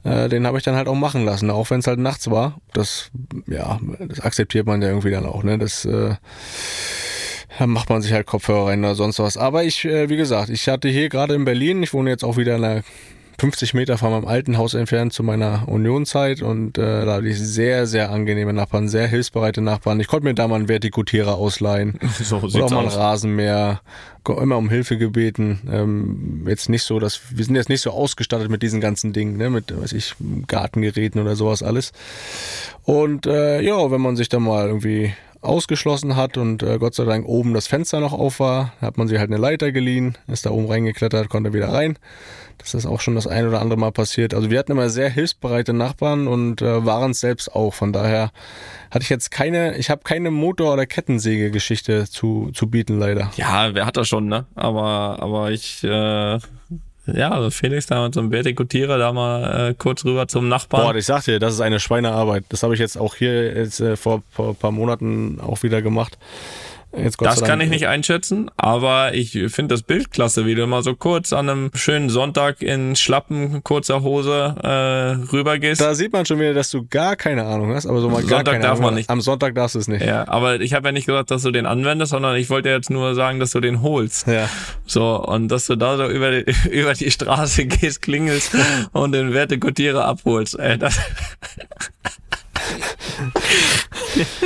Äh, 0.03 0.29
den 0.29 0.45
habe 0.45 0.57
ich 0.57 0.63
dann 0.63 0.75
halt 0.75 0.87
auch 0.87 0.95
machen 0.95 1.25
lassen, 1.25 1.49
auch 1.49 1.69
wenn 1.69 1.79
es 1.79 1.87
halt 1.87 1.99
nachts 1.99 2.29
war. 2.29 2.59
Das, 2.73 3.11
ja, 3.47 3.79
das 3.99 4.21
akzeptiert 4.21 4.65
man 4.65 4.81
ja 4.81 4.89
irgendwie 4.89 5.11
dann 5.11 5.25
auch, 5.25 5.43
ne? 5.43 5.57
Das, 5.57 5.85
äh, 5.85 6.15
dann 7.57 7.69
macht 7.69 7.89
man 7.89 8.01
sich 8.01 8.13
halt 8.13 8.25
Kopfhörer 8.25 8.67
rein 8.67 8.79
oder 8.79 8.95
sonst 8.95 9.19
was. 9.19 9.35
Aber 9.35 9.63
ich, 9.63 9.83
äh, 9.83 10.09
wie 10.09 10.17
gesagt, 10.17 10.49
ich 10.49 10.67
hatte 10.69 10.87
hier 10.87 11.09
gerade 11.09 11.33
in 11.33 11.43
Berlin, 11.43 11.83
ich 11.83 11.93
wohne 11.93 12.09
jetzt 12.09 12.23
auch 12.23 12.37
wieder 12.37 12.55
in 12.55 12.63
einer 12.63 12.83
50 13.39 13.73
Meter 13.73 13.97
von 13.97 14.11
meinem 14.11 14.25
alten 14.25 14.57
Haus 14.57 14.73
entfernt 14.73 15.13
zu 15.13 15.23
meiner 15.23 15.67
Unionzeit 15.67 16.41
und 16.41 16.77
äh, 16.77 17.05
da 17.05 17.15
hatte 17.15 17.27
ich 17.27 17.39
sehr, 17.39 17.87
sehr 17.87 18.11
angenehme 18.11 18.51
Nachbarn, 18.51 18.89
sehr 18.89 19.07
hilfsbereite 19.07 19.61
Nachbarn. 19.61 19.99
Ich 19.99 20.07
konnte 20.07 20.25
mir 20.25 20.33
da 20.33 20.47
mal 20.47 20.55
einen 20.55 20.67
Vertikutierer 20.67 21.35
ausleihen 21.35 21.97
so 22.21 22.37
oder 22.37 22.65
auch 22.65 22.69
mal 22.71 22.79
einen 22.79 22.89
Rasenmäher, 22.89 23.81
immer 24.27 24.57
um 24.57 24.69
Hilfe 24.69 24.97
gebeten. 24.97 25.61
Ähm, 25.71 26.45
jetzt 26.47 26.69
nicht 26.69 26.83
so, 26.83 26.99
dass 26.99 27.21
wir 27.31 27.45
sind 27.45 27.55
jetzt 27.55 27.69
nicht 27.69 27.81
so 27.81 27.91
ausgestattet 27.91 28.49
mit 28.49 28.61
diesen 28.61 28.81
ganzen 28.81 29.13
Dingen, 29.13 29.37
ne, 29.37 29.49
mit, 29.49 29.75
weiß 29.75 29.93
ich, 29.93 30.13
Gartengeräten 30.47 31.19
oder 31.19 31.35
sowas 31.35 31.63
alles. 31.63 31.93
Und 32.83 33.25
äh, 33.25 33.61
ja, 33.61 33.89
wenn 33.89 34.01
man 34.01 34.15
sich 34.15 34.29
da 34.29 34.39
mal 34.39 34.67
irgendwie 34.67 35.13
ausgeschlossen 35.41 36.15
hat 36.15 36.37
und 36.37 36.63
äh, 36.63 36.77
Gott 36.79 36.95
sei 36.95 37.05
Dank 37.05 37.25
oben 37.25 37.53
das 37.53 37.67
Fenster 37.67 37.99
noch 37.99 38.13
auf 38.13 38.39
war, 38.39 38.73
hat 38.81 38.97
man 38.97 39.07
sich 39.07 39.19
halt 39.19 39.29
eine 39.29 39.39
Leiter 39.39 39.71
geliehen, 39.71 40.17
ist 40.27 40.45
da 40.45 40.51
oben 40.51 40.67
reingeklettert, 40.67 41.29
konnte 41.29 41.53
wieder 41.53 41.69
rein. 41.69 41.97
Das 42.57 42.73
ist 42.73 42.85
auch 42.85 42.99
schon 42.99 43.15
das 43.15 43.25
ein 43.25 43.47
oder 43.47 43.61
andere 43.61 43.79
Mal 43.79 43.91
passiert. 43.91 44.33
Also 44.33 44.51
wir 44.51 44.59
hatten 44.59 44.73
immer 44.73 44.89
sehr 44.89 45.09
hilfsbereite 45.09 45.71
Nachbarn 45.71 46.27
und 46.27 46.61
äh, 46.61 46.85
waren 46.85 47.11
es 47.11 47.21
selbst 47.21 47.55
auch. 47.55 47.73
Von 47.73 47.93
daher 47.93 48.31
hatte 48.91 49.03
ich 49.03 49.09
jetzt 49.09 49.31
keine, 49.31 49.77
ich 49.77 49.89
habe 49.89 50.01
keine 50.03 50.29
Motor- 50.29 50.73
oder 50.73 50.85
Kettensäge-Geschichte 50.85 52.09
zu, 52.09 52.51
zu 52.53 52.69
bieten, 52.69 52.99
leider. 52.99 53.31
Ja, 53.37 53.73
wer 53.73 53.85
hat 53.85 53.95
das 53.95 54.09
schon, 54.09 54.27
ne? 54.27 54.45
Aber, 54.55 55.17
aber 55.21 55.51
ich 55.51 55.83
äh, 55.85 56.39
ja, 57.15 57.31
also 57.31 57.49
Felix 57.49 57.85
da 57.87 58.03
mit 58.03 58.13
so 58.13 58.19
einem 58.19 58.31
Vertikutierer 58.31 58.97
da 58.97 59.13
mal 59.13 59.69
äh, 59.69 59.73
kurz 59.73 60.05
rüber 60.05 60.27
zum 60.27 60.47
Nachbarn. 60.47 60.83
Boah, 60.83 60.95
ich 60.95 61.05
sag 61.05 61.23
dir, 61.23 61.39
das 61.39 61.53
ist 61.53 61.61
eine 61.61 61.79
Schweinearbeit. 61.79 62.45
Das 62.49 62.63
habe 62.63 62.73
ich 62.73 62.79
jetzt 62.79 62.97
auch 62.97 63.15
hier 63.15 63.53
jetzt 63.55 63.79
äh, 63.79 63.95
vor, 63.95 64.23
vor 64.31 64.49
ein 64.49 64.55
paar 64.55 64.71
Monaten 64.71 65.39
auch 65.39 65.63
wieder 65.63 65.81
gemacht. 65.81 66.17
Das 66.91 67.43
kann 67.43 67.61
ich 67.61 67.69
nicht 67.69 67.87
einschätzen, 67.87 68.49
aber 68.57 69.13
ich 69.13 69.31
finde 69.31 69.75
das 69.75 69.83
Bild 69.83 70.09
klasse, 70.11 70.47
wie 70.47 70.55
du 70.55 70.65
mal 70.65 70.81
so 70.81 70.95
kurz 70.95 71.33
an 71.33 71.47
einem 71.47 71.71
schönen 71.75 72.09
Sonntag 72.09 72.63
in 72.63 72.95
Schlappen, 72.95 73.63
kurzer 73.63 74.01
Hose 74.01 74.55
äh, 74.63 75.31
rübergehst. 75.31 75.81
Da 75.81 75.93
sieht 75.93 76.13
man 76.13 76.25
schon 76.25 76.39
wieder, 76.39 76.55
dass 76.55 76.71
du 76.71 76.87
gar 76.87 77.15
keine 77.15 77.45
Ahnung 77.45 77.75
hast, 77.75 77.85
aber 77.85 78.01
so 78.01 78.09
mal 78.09 78.21
Sonntag 78.21 78.45
gar 78.45 78.53
keine 78.53 78.63
darf 78.63 78.71
Ahnung. 78.79 78.85
man 78.85 78.93
nicht. 78.95 79.09
Am 79.09 79.21
Sonntag 79.21 79.53
darfst 79.53 79.75
du 79.75 79.79
es 79.79 79.87
nicht. 79.87 80.03
Ja, 80.03 80.27
aber 80.27 80.61
ich 80.61 80.73
habe 80.73 80.87
ja 80.87 80.91
nicht 80.91 81.05
gesagt, 81.05 81.29
dass 81.29 81.43
du 81.43 81.51
den 81.51 81.67
anwendest, 81.67 82.09
sondern 82.09 82.35
ich 82.37 82.49
wollte 82.49 82.69
jetzt 82.69 82.89
nur 82.89 83.13
sagen, 83.13 83.39
dass 83.39 83.51
du 83.51 83.59
den 83.59 83.83
holst. 83.83 84.25
Ja. 84.27 84.49
So, 84.87 85.23
und 85.23 85.49
dass 85.49 85.67
du 85.67 85.75
da 85.75 85.95
so 85.95 86.07
über 86.07 86.31
die, 86.31 86.51
über 86.71 86.93
die 86.93 87.11
Straße 87.11 87.65
gehst, 87.65 88.01
klingelst 88.01 88.55
und 88.93 89.11
den 89.11 89.33
Wertekotierer 89.33 90.05
abholst. 90.05 90.57
Ey, 90.57 90.79
das 90.79 90.97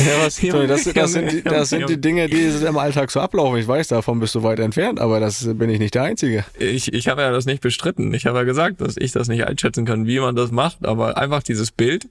Ja, 0.00 0.24
was, 0.24 0.40
Junge, 0.40 0.66
das, 0.66 0.84
das, 0.84 1.12
sind 1.12 1.32
die, 1.32 1.42
das 1.42 1.70
sind 1.70 1.88
die 1.88 2.00
Dinge, 2.00 2.28
die 2.28 2.42
im 2.66 2.78
Alltag 2.78 3.10
so 3.10 3.20
ablaufen. 3.20 3.58
Ich 3.58 3.68
weiß, 3.68 3.88
davon 3.88 4.20
bist 4.20 4.34
du 4.34 4.42
weit 4.42 4.58
entfernt, 4.58 5.00
aber 5.00 5.20
das 5.20 5.44
bin 5.54 5.70
ich 5.70 5.78
nicht 5.78 5.94
der 5.94 6.02
Einzige. 6.02 6.44
Ich, 6.58 6.92
ich 6.92 7.08
habe 7.08 7.22
ja 7.22 7.30
das 7.30 7.46
nicht 7.46 7.60
bestritten. 7.60 8.12
Ich 8.14 8.26
habe 8.26 8.38
ja 8.38 8.44
gesagt, 8.44 8.80
dass 8.80 8.96
ich 8.96 9.12
das 9.12 9.28
nicht 9.28 9.46
einschätzen 9.46 9.84
kann, 9.84 10.06
wie 10.06 10.20
man 10.20 10.36
das 10.36 10.50
macht, 10.50 10.84
aber 10.86 11.16
einfach 11.16 11.42
dieses 11.42 11.70
Bild. 11.70 12.08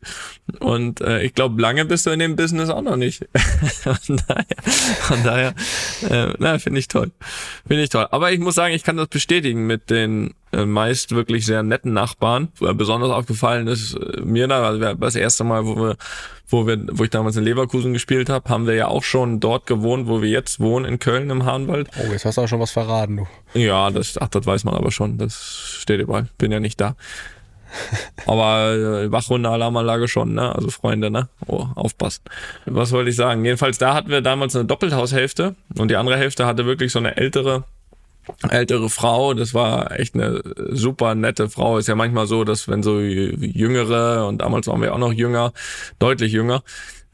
Und 0.59 1.01
äh, 1.01 1.23
ich 1.23 1.33
glaube, 1.33 1.61
lange 1.61 1.85
bist 1.85 2.05
du 2.05 2.11
in 2.11 2.19
dem 2.19 2.35
Business 2.35 2.69
auch 2.69 2.81
noch 2.81 2.95
nicht. 2.95 3.25
von 3.81 4.21
daher, 4.27 4.45
von 5.01 5.23
daher 5.23 5.53
äh, 6.09 6.33
na, 6.37 6.59
finde 6.59 6.79
ich 6.79 6.87
toll. 6.87 7.11
Finde 7.67 7.83
ich 7.83 7.89
toll. 7.89 8.07
Aber 8.11 8.31
ich 8.31 8.39
muss 8.39 8.55
sagen, 8.55 8.73
ich 8.73 8.83
kann 8.83 8.97
das 8.97 9.07
bestätigen 9.07 9.67
mit 9.67 9.89
den 9.89 10.33
meist 10.51 11.13
wirklich 11.13 11.45
sehr 11.45 11.63
netten 11.63 11.93
Nachbarn. 11.93 12.49
Besonders 12.59 13.11
aufgefallen 13.11 13.67
ist 13.67 13.95
äh, 13.95 14.21
mir 14.21 14.47
da, 14.47 14.63
also 14.63 14.93
das 14.95 15.15
erste 15.15 15.43
Mal, 15.43 15.65
wo 15.65 15.75
wir, 15.75 15.97
wo 16.47 16.65
wir, 16.65 16.79
wo 16.91 17.03
ich 17.03 17.09
damals 17.09 17.37
in 17.37 17.43
Leverkusen 17.43 17.93
gespielt 17.93 18.29
habe, 18.29 18.49
haben 18.49 18.65
wir 18.67 18.73
ja 18.73 18.87
auch 18.87 19.03
schon 19.03 19.39
dort 19.39 19.67
gewohnt, 19.67 20.07
wo 20.07 20.21
wir 20.21 20.29
jetzt 20.29 20.59
wohnen, 20.59 20.85
in 20.85 20.99
Köln 20.99 21.29
im 21.29 21.45
Hahnwald. 21.45 21.89
Oh, 21.99 22.11
jetzt 22.11 22.25
hast 22.25 22.37
du 22.37 22.41
auch 22.41 22.47
schon 22.47 22.59
was 22.59 22.71
verraten, 22.71 23.17
du. 23.17 23.59
Ja, 23.59 23.89
das, 23.91 24.17
ach, 24.19 24.29
das 24.29 24.45
weiß 24.45 24.63
man 24.63 24.73
aber 24.73 24.91
schon. 24.91 25.17
Das 25.17 25.75
steht 25.79 25.99
überall. 25.99 26.27
Bin 26.37 26.51
ja 26.51 26.59
nicht 26.59 26.81
da. 26.81 26.95
Aber 28.25 28.73
äh, 28.73 29.11
Wachhunde 29.11 29.49
Alarmanlage 29.49 30.07
schon, 30.07 30.33
ne? 30.33 30.55
Also 30.55 30.69
Freunde, 30.69 31.11
ne? 31.11 31.29
Oh, 31.45 31.67
aufpassen. 31.75 32.23
Was 32.65 32.91
wollte 32.91 33.11
ich 33.11 33.15
sagen? 33.15 33.45
Jedenfalls 33.45 33.77
da 33.77 33.93
hatten 33.93 34.09
wir 34.09 34.21
damals 34.21 34.55
eine 34.55 34.65
Doppelhaushälfte 34.65 35.55
und 35.77 35.89
die 35.89 35.95
andere 35.95 36.17
Hälfte 36.17 36.45
hatte 36.45 36.65
wirklich 36.65 36.91
so 36.91 36.99
eine 36.99 37.17
ältere 37.17 37.65
ältere 38.49 38.89
Frau, 38.89 39.33
das 39.33 39.53
war 39.53 39.99
echt 39.99 40.15
eine 40.15 40.41
super 40.69 41.15
nette 41.15 41.49
Frau. 41.49 41.77
Ist 41.77 41.87
ja 41.87 41.95
manchmal 41.95 42.27
so, 42.27 42.43
dass 42.43 42.67
wenn 42.67 42.83
so 42.83 42.99
jüngere 42.99 44.27
und 44.27 44.39
damals 44.39 44.67
waren 44.67 44.81
wir 44.81 44.93
auch 44.93 44.99
noch 44.99 45.13
jünger, 45.13 45.53
deutlich 45.99 46.31
jünger, 46.31 46.63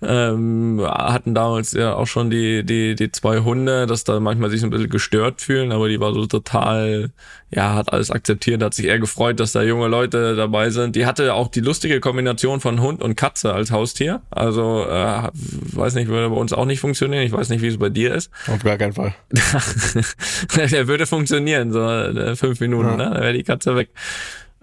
ähm, 0.07 0.81
hatten 0.85 1.33
damals 1.33 1.73
ja 1.73 1.93
auch 1.93 2.07
schon 2.07 2.29
die, 2.29 2.63
die, 2.63 2.95
die 2.95 3.11
zwei 3.11 3.39
Hunde, 3.39 3.85
dass 3.87 4.03
da 4.03 4.19
manchmal 4.19 4.49
sich 4.49 4.61
so 4.61 4.67
ein 4.67 4.69
bisschen 4.69 4.89
gestört 4.89 5.41
fühlen, 5.41 5.71
aber 5.71 5.89
die 5.89 5.99
war 5.99 6.13
so 6.13 6.25
total, 6.25 7.11
ja, 7.51 7.75
hat 7.75 7.91
alles 7.91 8.11
akzeptiert, 8.11 8.63
hat 8.63 8.73
sich 8.73 8.85
eher 8.85 8.99
gefreut, 8.99 9.39
dass 9.39 9.51
da 9.51 9.63
junge 9.63 9.87
Leute 9.87 10.35
dabei 10.35 10.69
sind. 10.69 10.95
Die 10.95 11.05
hatte 11.05 11.33
auch 11.33 11.47
die 11.47 11.61
lustige 11.61 11.99
Kombination 11.99 12.59
von 12.59 12.81
Hund 12.81 13.01
und 13.01 13.15
Katze 13.15 13.53
als 13.53 13.71
Haustier. 13.71 14.21
Also, 14.29 14.85
äh, 14.87 15.29
weiß 15.33 15.95
nicht, 15.95 16.07
würde 16.07 16.29
bei 16.29 16.35
uns 16.35 16.53
auch 16.53 16.65
nicht 16.65 16.79
funktionieren. 16.79 17.23
Ich 17.23 17.31
weiß 17.31 17.49
nicht, 17.49 17.61
wie 17.61 17.67
es 17.67 17.77
bei 17.77 17.89
dir 17.89 18.13
ist. 18.13 18.31
Auf 18.47 18.63
gar 18.63 18.77
keinen 18.77 18.93
Fall. 18.93 19.13
Der 20.71 20.87
würde 20.87 21.05
funktionieren, 21.05 21.71
so 21.71 21.81
äh, 21.81 22.35
fünf 22.35 22.59
Minuten, 22.59 22.89
ja. 22.89 22.97
ne? 22.97 23.11
Da 23.13 23.21
wäre 23.21 23.33
die 23.33 23.43
Katze 23.43 23.75
weg. 23.75 23.89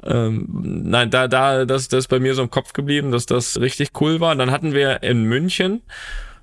Ähm, 0.04 0.46
nein, 0.84 1.10
da, 1.10 1.28
da, 1.28 1.64
das, 1.64 1.88
das 1.88 2.00
ist 2.00 2.08
bei 2.08 2.20
mir 2.20 2.34
so 2.34 2.42
im 2.42 2.50
Kopf 2.50 2.72
geblieben, 2.72 3.12
dass 3.12 3.26
das 3.26 3.60
richtig 3.60 3.90
cool 4.00 4.20
war. 4.20 4.34
Dann 4.34 4.50
hatten 4.50 4.72
wir 4.72 5.02
in 5.02 5.24
München, 5.24 5.82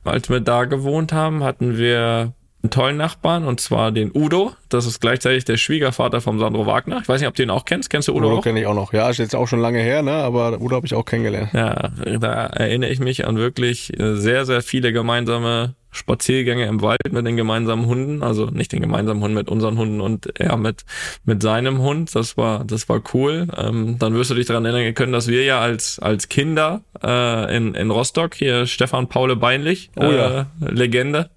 als 0.03 0.29
wir 0.29 0.39
da 0.39 0.65
gewohnt 0.65 1.13
haben, 1.13 1.43
hatten 1.43 1.77
wir 1.77 2.33
einen 2.61 2.71
tollen 2.71 2.97
Nachbarn 2.97 3.45
und 3.45 3.61
zwar 3.61 3.91
den 3.91 4.11
Udo. 4.13 4.51
Das 4.67 4.85
ist 4.85 4.99
gleichzeitig 4.99 5.45
der 5.45 5.55
Schwiegervater 5.55 6.19
vom 6.19 6.39
Sandro 6.39 6.65
Wagner. 6.65 6.99
Ich 7.01 7.07
weiß 7.07 7.21
nicht, 7.21 7.27
ob 7.29 7.35
du 7.35 7.43
ihn 7.43 7.49
auch 7.49 7.63
kennst. 7.63 7.89
Kennst 7.89 8.09
du 8.09 8.15
Udo? 8.15 8.27
Udo 8.27 8.41
kenne 8.41 8.59
ich 8.59 8.67
auch 8.67 8.73
noch. 8.73 8.91
Ja, 8.91 9.09
ist 9.09 9.17
jetzt 9.17 9.35
auch 9.35 9.47
schon 9.47 9.61
lange 9.61 9.79
her, 9.79 10.01
ne? 10.01 10.11
Aber 10.11 10.59
Udo 10.59 10.75
habe 10.75 10.85
ich 10.85 10.93
auch 10.93 11.05
kennengelernt. 11.05 11.53
Ja, 11.53 11.91
da 12.19 12.47
erinnere 12.47 12.89
ich 12.89 12.99
mich 12.99 13.25
an 13.25 13.37
wirklich 13.37 13.93
sehr, 13.97 14.45
sehr 14.45 14.61
viele 14.61 14.91
gemeinsame 14.91 15.75
Spaziergänge 15.91 16.65
im 16.65 16.81
Wald 16.81 17.11
mit 17.11 17.25
den 17.25 17.35
gemeinsamen 17.35 17.85
Hunden, 17.85 18.23
also 18.23 18.45
nicht 18.45 18.71
den 18.71 18.81
gemeinsamen 18.81 19.21
Hund 19.21 19.33
mit 19.33 19.49
unseren 19.49 19.77
Hunden 19.77 20.01
und 20.01 20.39
er 20.39 20.57
mit 20.57 20.85
mit 21.25 21.41
seinem 21.41 21.79
Hund. 21.79 22.15
Das 22.15 22.37
war 22.37 22.63
das 22.63 22.87
war 22.89 23.01
cool. 23.13 23.47
Ähm, 23.57 23.97
dann 23.99 24.13
wirst 24.13 24.29
du 24.29 24.35
dich 24.35 24.45
daran 24.45 24.65
erinnern 24.65 24.93
können, 24.93 25.13
dass 25.13 25.27
wir 25.27 25.43
ja 25.43 25.59
als 25.59 25.99
als 25.99 26.29
Kinder 26.29 26.81
äh, 27.03 27.55
in 27.55 27.73
in 27.75 27.89
Rostock 27.91 28.35
hier 28.35 28.67
Stefan 28.67 29.07
Paule 29.07 29.35
Beinlich, 29.35 29.89
oh, 29.95 30.03
ja. 30.03 30.41
Äh, 30.41 30.45
Legende, 30.59 31.29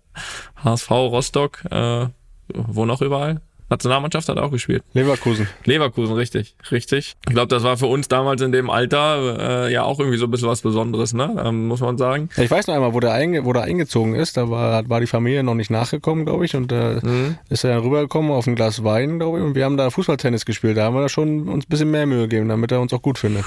HSV 0.63 0.91
Rostock, 0.91 1.65
äh, 1.71 2.07
wo 2.55 2.85
noch 2.85 3.01
überall 3.01 3.41
Nationalmannschaft 3.73 4.29
hat 4.29 4.39
auch 4.39 4.51
gespielt. 4.51 4.85
Leverkusen. 4.93 5.49
Leverkusen, 5.65 6.15
richtig, 6.15 6.55
richtig. 6.71 7.17
Ich 7.27 7.33
glaube, 7.33 7.49
das 7.49 7.63
war 7.63 7.79
für 7.79 7.87
uns 7.87 8.07
damals 8.07 8.43
in 8.43 8.53
dem 8.53 8.69
Alter 8.69 9.67
äh, 9.67 9.73
ja 9.73 9.83
auch 9.83 9.99
irgendwie 9.99 10.19
so 10.19 10.27
ein 10.27 10.31
bisschen 10.31 10.49
was 10.49 10.61
Besonderes, 10.61 11.15
ne? 11.15 11.43
Ähm, 11.43 11.69
muss 11.69 11.81
man 11.81 11.97
sagen. 11.97 12.29
Ich 12.37 12.51
weiß 12.51 12.67
noch 12.67 12.75
einmal, 12.75 12.93
wo 12.93 13.01
der, 13.01 13.13
einge 13.13 13.47
wo 13.47 13.53
der 13.55 13.63
eingezogen 13.63 14.15
ist, 14.15 14.37
da 14.37 14.51
war, 14.51 14.87
war 14.91 15.01
die 15.01 15.07
Familie 15.07 15.43
noch 15.43 15.55
nicht 15.55 15.71
nachgekommen, 15.71 16.27
glaube 16.27 16.45
ich, 16.45 16.55
und 16.55 16.71
äh, 16.71 17.01
mhm. 17.03 17.39
ist 17.49 17.65
er 17.65 17.75
dann 17.75 17.83
rübergekommen 17.83 18.31
auf 18.31 18.47
ein 18.47 18.57
Glas 18.57 18.85
Wein, 18.85 19.19
glaube 19.19 19.39
ich, 19.39 19.45
und 19.45 19.55
wir 19.55 19.65
haben 19.65 19.79
da 19.79 19.89
Fußballtennis 19.89 20.45
gespielt. 20.45 20.77
Da 20.77 20.85
haben 20.85 20.95
wir 20.95 21.01
da 21.01 21.09
schon 21.09 21.49
uns 21.49 21.65
ein 21.65 21.69
bisschen 21.69 21.91
mehr 21.91 22.05
Mühe 22.05 22.29
gegeben, 22.29 22.49
damit 22.49 22.73
er 22.73 22.81
uns 22.81 22.93
auch 22.93 23.03
gut 23.03 23.19
findet. 23.19 23.47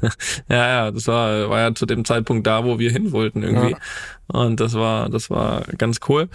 ja, 0.48 0.66
ja, 0.68 0.90
das 0.90 1.06
war, 1.06 1.50
war 1.50 1.60
ja 1.60 1.74
zu 1.74 1.84
dem 1.84 2.06
Zeitpunkt 2.06 2.46
da, 2.46 2.64
wo 2.64 2.78
wir 2.78 2.90
hin 2.90 3.12
wollten 3.12 3.42
irgendwie. 3.42 3.72
Ja. 3.72 3.78
Und 4.28 4.58
das 4.58 4.72
war, 4.72 5.10
das 5.10 5.28
war 5.28 5.64
ganz 5.76 6.00
cool. 6.08 6.28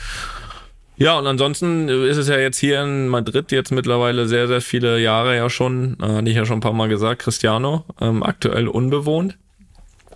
Ja, 0.97 1.17
und 1.17 1.25
ansonsten 1.25 1.89
ist 1.89 2.17
es 2.17 2.27
ja 2.27 2.37
jetzt 2.37 2.59
hier 2.59 2.83
in 2.83 3.07
Madrid 3.07 3.51
jetzt 3.51 3.71
mittlerweile 3.71 4.27
sehr, 4.27 4.47
sehr 4.47 4.61
viele 4.61 4.99
Jahre 4.99 5.35
ja 5.35 5.49
schon, 5.49 5.97
äh, 5.99 6.05
hatte 6.05 6.29
ich 6.29 6.35
ja 6.35 6.45
schon 6.45 6.57
ein 6.57 6.61
paar 6.61 6.73
Mal 6.73 6.89
gesagt, 6.89 7.23
Cristiano, 7.23 7.85
ähm, 7.99 8.21
aktuell 8.23 8.67
unbewohnt. 8.67 9.37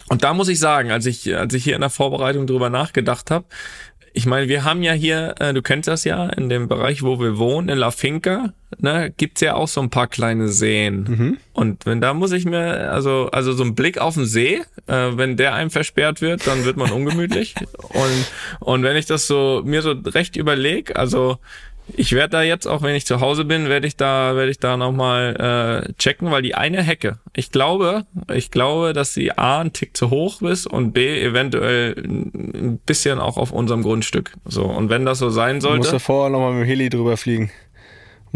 Und 0.10 0.24
da 0.24 0.34
muss 0.36 0.50
ich 0.50 0.60
sagen, 0.60 0.92
als 0.92 1.08
ich, 1.08 1.36
als 1.36 1.54
ich 1.56 1.64
hier 1.64 1.76
in 1.76 1.82
der 1.82 1.90
Vorbereitung 1.90 2.46
drüber 2.46 2.70
nachgedacht 2.70 3.32
habe, 3.32 3.46
ich 4.16 4.26
meine, 4.26 4.48
wir 4.48 4.64
haben 4.64 4.82
ja 4.82 4.94
hier, 4.94 5.36
äh, 5.40 5.54
du 5.54 5.62
kennst 5.62 5.90
das 5.90 6.06
ja, 6.06 6.28
in 6.30 6.48
dem 6.48 6.70
Bereich, 6.70 7.04
wo 7.04 7.20
wir 7.20 7.38
wohnen, 7.38 7.68
in 7.68 7.78
La 7.78 7.92
Finca, 7.92 8.54
ne, 8.78 9.14
gibt's 9.18 9.42
ja 9.42 9.56
auch 9.56 9.68
so 9.68 9.82
ein 9.82 9.90
paar 9.90 10.08
kleine 10.08 10.48
Seen. 10.48 11.04
Mhm. 11.04 11.38
Und 11.52 11.86
wenn 11.86 12.00
da 12.00 12.14
muss 12.14 12.32
ich 12.32 12.46
mir, 12.46 12.92
also, 12.92 13.30
also 13.34 13.52
so 13.52 13.64
ein 13.64 13.76
Blick 13.76 13.98
auf 13.98 14.14
den 14.14 14.26
See, 14.26 14.62
äh, 14.88 15.18
wenn 15.18 15.36
der 15.36 15.54
einem 15.54 15.70
versperrt 15.70 16.22
wird, 16.22 16.48
dann 16.48 16.64
wird 16.64 16.78
man 16.78 16.92
ungemütlich. 16.92 17.56
und, 17.90 18.26
und 18.62 18.84
wenn 18.84 18.96
ich 18.96 19.06
das 19.06 19.28
so, 19.28 19.62
mir 19.66 19.82
so 19.82 19.92
recht 19.92 20.38
überleg, 20.38 20.98
also, 20.98 21.38
ich 21.94 22.14
werde 22.14 22.32
da 22.32 22.42
jetzt, 22.44 22.68
auch 22.68 22.82
wenn 22.82 22.96
ich 22.96 23.06
zu 23.06 23.20
Hause 23.20 23.46
bin, 23.46 23.70
werde 23.70 23.88
ich 23.88 23.96
da, 23.96 24.36
werde 24.36 24.52
ich 24.52 24.60
da 24.60 24.78
nochmal 24.78 25.86
äh, 25.88 25.94
checken, 25.94 26.32
weil 26.32 26.42
die 26.42 26.56
eine 26.56 26.82
Hecke, 26.82 27.20
ich 27.34 27.52
glaube, 27.52 28.06
ich 28.34 28.52
glaube, 28.52 28.94
dass 28.94 29.14
sie 29.14 29.32
A 29.38 29.60
ein 29.60 29.74
Tick 29.74 29.96
zu 29.96 30.10
hoch 30.10 30.42
ist 30.42 30.68
und 30.68 30.94
B 30.94 31.22
eventuell 31.22 31.96
ein 31.98 32.80
bisschen 32.86 33.20
auch 33.20 33.38
auf 33.38 33.52
unserem 33.52 33.84
Grundstück. 33.84 34.34
So, 34.46 34.64
und 34.64 34.90
wenn 34.90 35.06
das 35.06 35.20
so 35.20 35.30
sein 35.30 35.60
Du 35.60 35.68
musst 35.68 35.84
sollte, 35.84 35.92
da 35.92 36.00
vorher 36.00 36.32
nochmal 36.32 36.54
mit 36.54 36.64
dem 36.64 36.68
Heli 36.68 36.90
drüber 36.90 37.18
fliegen, 37.18 37.52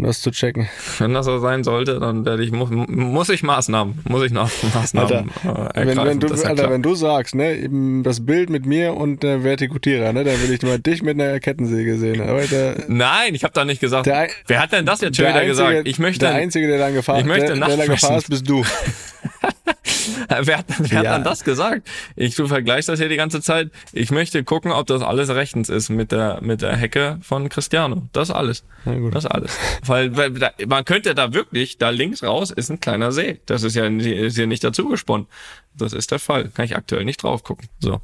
um 0.00 0.06
das 0.06 0.20
zu 0.20 0.30
checken. 0.30 0.68
wenn 0.98 1.14
das 1.14 1.26
so 1.26 1.38
sein 1.38 1.62
sollte, 1.62 2.00
dann 2.00 2.24
werde 2.24 2.42
ich, 2.42 2.52
muss, 2.52 2.70
muss 2.70 3.28
ich 3.28 3.42
Maßnahmen, 3.42 4.00
muss 4.08 4.24
ich 4.24 4.32
nach 4.32 4.50
Maßnahmen 4.74 5.10
äh, 5.10 5.48
ergreifen. 5.48 5.74
Wenn, 5.74 6.06
wenn, 6.06 6.20
du, 6.20 6.34
ja 6.34 6.48
Alter, 6.48 6.70
wenn 6.70 6.82
du 6.82 6.94
sagst, 6.94 7.34
ne, 7.34 7.56
eben 7.56 8.02
das 8.02 8.24
Bild 8.24 8.50
mit 8.50 8.66
mir 8.66 8.94
und 8.94 9.22
der 9.22 9.44
Vertikutierer, 9.44 10.12
ne, 10.12 10.24
dann 10.24 10.42
will 10.42 10.52
ich 10.52 10.62
mal 10.62 10.78
dich 10.78 11.02
mit 11.02 11.20
einer 11.20 11.38
Kettensäge 11.38 11.96
sehen. 11.96 12.22
Aber 12.22 12.40
der, 12.42 12.76
Nein, 12.88 13.34
ich 13.34 13.44
habe 13.44 13.52
da 13.52 13.64
nicht 13.64 13.80
gesagt. 13.80 14.06
Der 14.06 14.28
Wer 14.46 14.62
hat 14.62 14.72
denn 14.72 14.86
das 14.86 15.00
jetzt 15.00 15.16
schon 15.16 15.24
der 15.24 15.34
wieder 15.34 15.40
einzige, 15.42 15.68
gesagt? 15.68 15.88
Ich 15.88 15.98
möchte, 15.98 16.20
der 16.20 16.34
Einzige, 16.34 16.66
der 16.66 16.78
dann 16.78 16.94
gefahren, 16.94 17.20
ich 17.20 17.26
möchte 17.26 17.54
der, 17.54 17.66
der 17.66 17.76
da 17.76 17.86
gefahren 17.86 18.16
ist, 18.16 18.30
bist 18.30 18.48
du. 18.48 18.64
Wer, 20.28 20.58
hat, 20.58 20.66
wer 20.78 20.98
hat 20.98 21.04
Ja. 21.04 21.12
dann 21.12 21.24
das 21.24 21.44
gesagt? 21.44 21.88
Ich 22.16 22.34
du 22.34 22.46
vergleichst 22.46 22.88
das 22.88 22.98
hier 22.98 23.08
die 23.08 23.16
ganze 23.16 23.40
Zeit. 23.40 23.70
Ich 23.92 24.10
möchte 24.10 24.42
gucken, 24.44 24.70
ob 24.72 24.86
das 24.86 25.02
alles 25.02 25.28
rechtens 25.30 25.68
ist 25.68 25.88
mit 25.90 26.12
der 26.12 26.38
mit 26.42 26.62
der 26.62 26.76
Hecke 26.76 27.18
von 27.22 27.48
Cristiano. 27.48 28.08
Das 28.12 28.30
alles. 28.30 28.64
Das 29.12 29.26
alles. 29.26 29.56
Weil, 29.84 30.16
weil 30.16 30.30
da, 30.32 30.50
man 30.66 30.84
könnte 30.84 31.14
da 31.14 31.32
wirklich, 31.34 31.78
da 31.78 31.90
links 31.90 32.22
raus 32.22 32.50
ist 32.50 32.70
ein 32.70 32.80
kleiner 32.80 33.12
See. 33.12 33.40
Das 33.46 33.62
ist 33.62 33.74
ja 33.74 33.86
ist 33.86 34.36
hier 34.36 34.46
nicht 34.46 34.64
dazu 34.64 34.88
gesponnen. 34.88 35.26
Das 35.74 35.92
ist 35.92 36.10
der 36.10 36.18
Fall. 36.18 36.48
Kann 36.54 36.64
ich 36.64 36.76
aktuell 36.76 37.04
nicht 37.04 37.22
drauf 37.22 37.42
gucken. 37.44 37.68
So. 37.80 38.00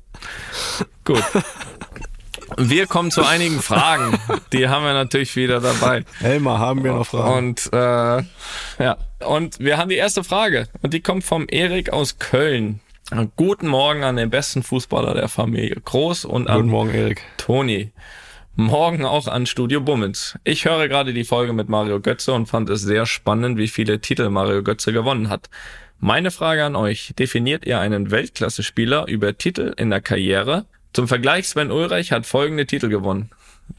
Gut. 1.04 1.22
Wir 2.58 2.86
kommen 2.86 3.10
zu 3.10 3.22
einigen 3.22 3.60
Fragen. 3.60 4.18
Die 4.52 4.68
haben 4.68 4.84
wir 4.84 4.94
natürlich 4.94 5.36
wieder 5.36 5.60
dabei. 5.60 6.04
Elmar, 6.22 6.58
haben 6.58 6.84
wir 6.84 6.92
noch 6.92 7.06
Fragen? 7.06 7.48
Und 7.48 7.70
äh, 7.72 8.22
ja, 8.82 8.96
und 9.26 9.58
wir 9.60 9.76
haben 9.76 9.90
die 9.90 9.96
erste 9.96 10.24
Frage 10.24 10.68
und 10.82 10.94
die 10.94 11.00
kommt 11.00 11.24
vom 11.24 11.46
Erik 11.48 11.92
aus 11.92 12.18
Köln. 12.18 12.80
Guten 13.36 13.68
Morgen 13.68 14.04
an 14.04 14.16
den 14.16 14.30
besten 14.30 14.62
Fußballer 14.62 15.14
der 15.14 15.28
Familie. 15.28 15.76
Groß 15.84 16.24
und 16.24 16.48
an 16.48 16.56
Guten 16.56 16.70
Morgen, 16.70 16.94
Erik. 16.94 17.22
Toni. 17.36 17.92
Morgen 18.54 19.04
auch 19.04 19.28
an 19.28 19.44
Studio 19.44 19.82
Bummens. 19.82 20.38
Ich 20.42 20.64
höre 20.64 20.88
gerade 20.88 21.12
die 21.12 21.24
Folge 21.24 21.52
mit 21.52 21.68
Mario 21.68 22.00
Götze 22.00 22.32
und 22.32 22.46
fand 22.46 22.70
es 22.70 22.80
sehr 22.80 23.04
spannend, 23.04 23.58
wie 23.58 23.68
viele 23.68 24.00
Titel 24.00 24.30
Mario 24.30 24.62
Götze 24.62 24.94
gewonnen 24.94 25.28
hat. 25.28 25.50
Meine 26.00 26.30
Frage 26.30 26.64
an 26.64 26.74
euch. 26.74 27.12
Definiert 27.18 27.66
ihr 27.66 27.78
einen 27.80 28.10
Weltklasse-Spieler 28.10 29.06
über 29.08 29.36
Titel 29.36 29.74
in 29.76 29.90
der 29.90 30.00
Karriere? 30.00 30.64
Zum 30.96 31.08
Vergleich, 31.08 31.46
Sven 31.46 31.70
Ulreich 31.70 32.10
hat 32.10 32.24
folgende 32.24 32.64
Titel 32.64 32.88
gewonnen. 32.88 33.28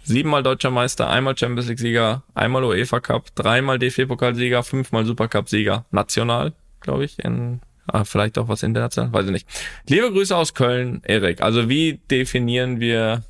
Siebenmal 0.03 0.43
Deutscher 0.43 0.69
Meister, 0.69 1.09
einmal 1.09 1.35
Champions 1.35 1.67
League 1.67 1.79
Sieger, 1.79 2.21
einmal 2.35 2.63
UEFA 2.63 2.99
Cup, 2.99 3.33
dreimal 3.33 3.79
DFB-Pokalsieger, 3.79 4.61
fünfmal 4.61 5.03
Supercup-Sieger. 5.03 5.85
National, 5.89 6.53
glaube 6.79 7.05
ich, 7.05 7.17
in 7.17 7.59
Ah, 7.87 8.03
vielleicht 8.03 8.37
auch 8.37 8.49
was 8.49 8.61
international, 8.61 9.11
weiß 9.13 9.25
ich 9.25 9.31
nicht. 9.31 9.47
Liebe 9.89 10.11
Grüße 10.11 10.37
aus 10.37 10.53
Köln, 10.53 11.01
Erik. 11.05 11.41
Also 11.41 11.69
wie 11.69 11.99
definieren 12.11 12.79
wir 12.79 13.23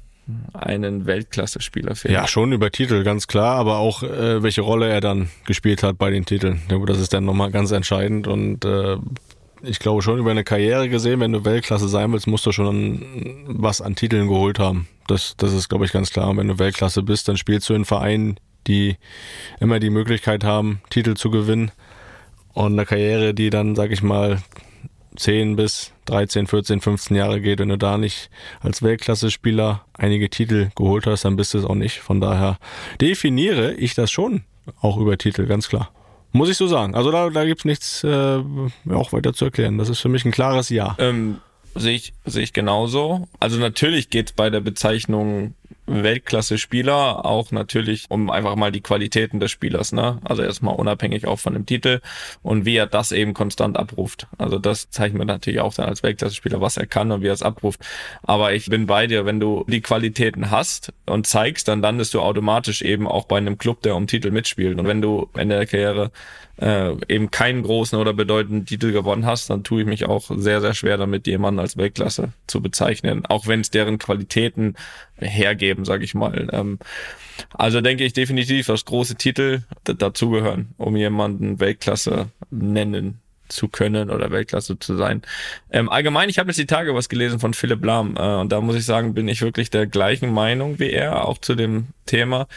einen 0.53 1.05
Weltklasse-Spieler 1.05 1.95
für 1.95 2.11
Ja, 2.11 2.27
schon 2.27 2.51
über 2.51 2.69
Titel, 2.71 3.05
ganz 3.05 3.27
klar, 3.27 3.55
aber 3.55 3.77
auch 3.77 4.03
äh, 4.03 4.43
welche 4.43 4.61
Rolle 4.61 4.89
er 4.89 4.99
dann 4.99 5.29
gespielt 5.45 5.81
hat 5.81 5.97
bei 5.97 6.09
den 6.09 6.25
Titeln. 6.25 6.59
Das 6.87 6.99
ist 6.99 7.13
dann 7.13 7.23
nochmal 7.23 7.51
ganz 7.51 7.71
entscheidend 7.71 8.27
und 8.27 8.65
äh, 8.65 8.97
ich 9.63 9.79
glaube 9.79 10.01
schon 10.01 10.19
über 10.19 10.31
eine 10.31 10.43
Karriere 10.43 10.89
gesehen, 10.89 11.19
wenn 11.19 11.31
du 11.31 11.45
Weltklasse 11.45 11.87
sein 11.87 12.11
willst, 12.11 12.27
musst 12.27 12.45
du 12.45 12.51
schon 12.51 13.45
was 13.47 13.81
an 13.81 13.95
Titeln 13.95 14.27
geholt 14.27 14.59
haben. 14.59 14.87
Das, 15.07 15.35
das 15.37 15.53
ist, 15.53 15.69
glaube 15.69 15.85
ich, 15.85 15.91
ganz 15.91 16.11
klar. 16.11 16.29
Und 16.29 16.37
wenn 16.37 16.47
du 16.47 16.59
Weltklasse 16.59 17.03
bist, 17.03 17.27
dann 17.27 17.37
spielst 17.37 17.69
du 17.69 17.73
in 17.73 17.85
Vereinen, 17.85 18.39
die 18.67 18.97
immer 19.59 19.79
die 19.79 19.89
Möglichkeit 19.89 20.43
haben, 20.43 20.81
Titel 20.89 21.15
zu 21.15 21.31
gewinnen. 21.31 21.71
Und 22.53 22.73
eine 22.73 22.85
Karriere, 22.85 23.33
die 23.33 23.49
dann, 23.49 23.75
sag 23.75 23.91
ich 23.91 24.01
mal, 24.01 24.41
10 25.15 25.55
bis 25.55 25.93
13, 26.05 26.47
14, 26.47 26.81
15 26.81 27.17
Jahre 27.17 27.41
geht, 27.41 27.59
wenn 27.59 27.69
du 27.69 27.77
da 27.77 27.97
nicht 27.97 28.29
als 28.59 28.81
Weltklasse-Spieler 28.81 29.85
einige 29.93 30.29
Titel 30.29 30.69
geholt 30.75 31.07
hast, 31.07 31.25
dann 31.25 31.35
bist 31.35 31.53
du 31.53 31.59
es 31.59 31.65
auch 31.65 31.75
nicht. 31.75 31.99
Von 31.99 32.21
daher 32.21 32.57
definiere 33.01 33.73
ich 33.73 33.95
das 33.95 34.11
schon 34.11 34.43
auch 34.81 34.97
über 34.97 35.17
Titel, 35.17 35.45
ganz 35.45 35.69
klar. 35.69 35.91
Muss 36.31 36.49
ich 36.49 36.57
so 36.57 36.67
sagen. 36.67 36.95
Also 36.95 37.11
da, 37.11 37.29
da 37.29 37.45
gibt's 37.45 37.65
nichts 37.65 38.03
äh, 38.03 38.39
auch 38.91 39.13
weiter 39.13 39.33
zu 39.33 39.45
erklären. 39.45 39.77
Das 39.77 39.89
ist 39.89 39.99
für 39.99 40.09
mich 40.09 40.25
ein 40.25 40.31
klares 40.31 40.69
Ja. 40.69 40.95
Ähm, 40.99 41.39
sehe 41.75 41.95
ich, 41.95 42.13
sehe 42.25 42.43
ich 42.43 42.53
genauso. 42.53 43.27
Also 43.39 43.57
natürlich 43.59 44.09
geht's 44.09 44.31
bei 44.31 44.49
der 44.49 44.61
Bezeichnung 44.61 45.55
Weltklasse-Spieler 45.87 47.25
auch 47.25 47.51
natürlich 47.51 48.05
um 48.09 48.29
einfach 48.29 48.55
mal 48.55 48.71
die 48.71 48.81
Qualitäten 48.81 49.39
des 49.39 49.51
Spielers, 49.51 49.93
ne? 49.93 50.19
Also 50.23 50.43
erstmal 50.43 50.75
unabhängig 50.75 51.25
auch 51.27 51.39
von 51.39 51.53
dem 51.53 51.65
Titel 51.65 52.01
und 52.43 52.65
wie 52.65 52.75
er 52.75 52.87
das 52.87 53.11
eben 53.11 53.33
konstant 53.33 53.77
abruft. 53.77 54.27
Also 54.37 54.59
das 54.59 54.89
zeichnet 54.89 55.17
man 55.17 55.27
natürlich 55.27 55.61
auch 55.61 55.73
dann 55.73 55.87
als 55.87 56.03
Weltklasse-Spieler, 56.03 56.61
was 56.61 56.77
er 56.77 56.85
kann 56.85 57.11
und 57.11 57.21
wie 57.21 57.27
er 57.27 57.33
es 57.33 57.41
abruft. 57.41 57.79
Aber 58.23 58.53
ich 58.53 58.67
bin 58.67 58.85
bei 58.85 59.07
dir, 59.07 59.25
wenn 59.25 59.39
du 59.39 59.65
die 59.67 59.81
Qualitäten 59.81 60.51
hast 60.51 60.93
und 61.05 61.25
zeigst, 61.25 61.67
dann 61.67 61.81
landest 61.81 62.13
du 62.13 62.21
automatisch 62.21 62.81
eben 62.81 63.07
auch 63.07 63.25
bei 63.25 63.37
einem 63.37 63.57
Club, 63.57 63.81
der 63.81 63.95
um 63.95 64.07
Titel 64.07 64.31
mitspielt. 64.31 64.77
Und 64.77 64.87
wenn 64.87 65.01
du 65.01 65.29
Ende 65.35 65.55
der 65.55 65.65
Karriere 65.65 66.11
äh, 66.59 66.93
eben 67.07 67.31
keinen 67.31 67.63
großen 67.63 67.97
oder 67.97 68.13
bedeutenden 68.13 68.65
Titel 68.65 68.91
gewonnen 68.91 69.25
hast, 69.25 69.49
dann 69.49 69.63
tue 69.63 69.81
ich 69.81 69.87
mich 69.87 70.05
auch 70.05 70.29
sehr, 70.35 70.61
sehr 70.61 70.73
schwer 70.73 70.97
damit, 70.97 71.27
jemanden 71.27 71.59
als 71.59 71.77
Weltklasse 71.77 72.33
zu 72.47 72.61
bezeichnen, 72.61 73.25
auch 73.25 73.47
wenn 73.47 73.61
es 73.61 73.69
deren 73.69 73.97
Qualitäten 73.97 74.75
hergeben, 75.17 75.85
sage 75.85 76.03
ich 76.03 76.13
mal. 76.13 76.47
Ähm, 76.51 76.79
also 77.53 77.81
denke 77.81 78.03
ich 78.03 78.13
definitiv, 78.13 78.67
dass 78.67 78.85
große 78.85 79.15
Titel 79.15 79.61
dazugehören, 79.83 80.73
um 80.77 80.95
jemanden 80.95 81.59
Weltklasse 81.59 82.29
nennen 82.49 83.19
zu 83.49 83.67
können 83.67 84.09
oder 84.09 84.31
Weltklasse 84.31 84.79
zu 84.79 84.95
sein. 84.95 85.21
Ähm, 85.71 85.89
allgemein, 85.89 86.29
ich 86.29 86.39
habe 86.39 86.49
jetzt 86.49 86.57
die 86.59 86.65
Tage 86.65 86.93
was 86.95 87.09
gelesen 87.09 87.39
von 87.39 87.53
Philipp 87.53 87.83
Lahm 87.83 88.15
äh, 88.17 88.35
und 88.35 88.51
da 88.51 88.61
muss 88.61 88.75
ich 88.75 88.85
sagen, 88.85 89.13
bin 89.13 89.27
ich 89.27 89.41
wirklich 89.41 89.69
der 89.69 89.87
gleichen 89.87 90.33
Meinung 90.33 90.79
wie 90.79 90.91
er, 90.91 91.25
auch 91.25 91.37
zu 91.37 91.55
dem 91.55 91.87
Thema. 92.05 92.47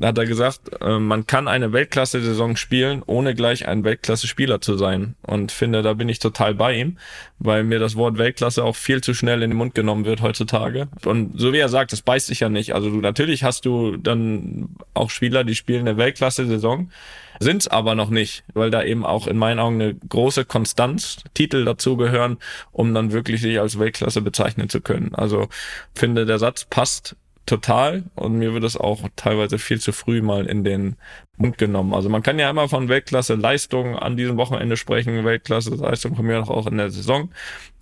Da 0.00 0.08
hat 0.08 0.18
er 0.18 0.26
gesagt, 0.26 0.70
äh, 0.80 0.98
man 0.98 1.26
kann 1.26 1.48
eine 1.48 1.72
Weltklasse-Saison 1.72 2.56
spielen, 2.56 3.02
ohne 3.04 3.34
gleich 3.34 3.66
ein 3.66 3.82
Weltklasse-Spieler 3.82 4.60
zu 4.60 4.76
sein. 4.76 5.16
Und 5.22 5.50
finde, 5.50 5.82
da 5.82 5.94
bin 5.94 6.08
ich 6.08 6.20
total 6.20 6.54
bei 6.54 6.74
ihm, 6.74 6.98
weil 7.38 7.64
mir 7.64 7.80
das 7.80 7.96
Wort 7.96 8.16
Weltklasse 8.18 8.62
auch 8.62 8.76
viel 8.76 9.00
zu 9.00 9.12
schnell 9.12 9.42
in 9.42 9.50
den 9.50 9.56
Mund 9.56 9.74
genommen 9.74 10.04
wird 10.04 10.22
heutzutage. 10.22 10.88
Und 11.04 11.38
so 11.38 11.52
wie 11.52 11.58
er 11.58 11.68
sagt, 11.68 11.92
das 11.92 12.02
beißt 12.02 12.28
sich 12.28 12.40
ja 12.40 12.48
nicht. 12.48 12.74
Also 12.74 12.90
du 12.90 13.00
natürlich 13.00 13.42
hast 13.42 13.64
du 13.64 13.96
dann 13.96 14.68
auch 14.94 15.10
Spieler, 15.10 15.42
die 15.42 15.56
spielen 15.56 15.88
eine 15.88 15.96
Weltklasse-Saison, 15.96 16.90
sind's 17.38 17.68
aber 17.68 17.94
noch 17.94 18.10
nicht, 18.10 18.44
weil 18.54 18.70
da 18.70 18.82
eben 18.82 19.04
auch 19.04 19.26
in 19.26 19.36
meinen 19.36 19.58
Augen 19.58 19.80
eine 19.80 19.94
große 19.94 20.44
Konstanz, 20.44 21.18
Titel 21.34 21.64
dazugehören, 21.64 22.38
um 22.72 22.94
dann 22.94 23.12
wirklich 23.12 23.40
sich 23.40 23.60
als 23.60 23.78
Weltklasse 23.78 24.22
bezeichnen 24.22 24.68
zu 24.68 24.80
können. 24.80 25.14
Also 25.14 25.48
finde, 25.94 26.26
der 26.26 26.38
Satz 26.38 26.64
passt 26.64 27.16
total 27.48 28.04
und 28.14 28.38
mir 28.38 28.52
wird 28.52 28.64
es 28.64 28.76
auch 28.76 29.00
teilweise 29.16 29.58
viel 29.58 29.80
zu 29.80 29.92
früh 29.92 30.20
mal 30.20 30.46
in 30.46 30.64
den 30.64 30.96
Mund 31.36 31.58
genommen. 31.58 31.94
Also 31.94 32.08
man 32.08 32.22
kann 32.22 32.38
ja 32.38 32.50
immer 32.50 32.68
von 32.68 32.88
Weltklasse 32.88 33.34
Leistung 33.34 33.96
an 33.96 34.16
diesem 34.16 34.36
Wochenende 34.36 34.76
sprechen, 34.76 35.24
Weltklasse 35.24 35.74
Leistung 35.74 36.14
von 36.14 36.26
mir 36.26 36.38
auch 36.48 36.66
in 36.66 36.76
der 36.76 36.90
Saison, 36.90 37.30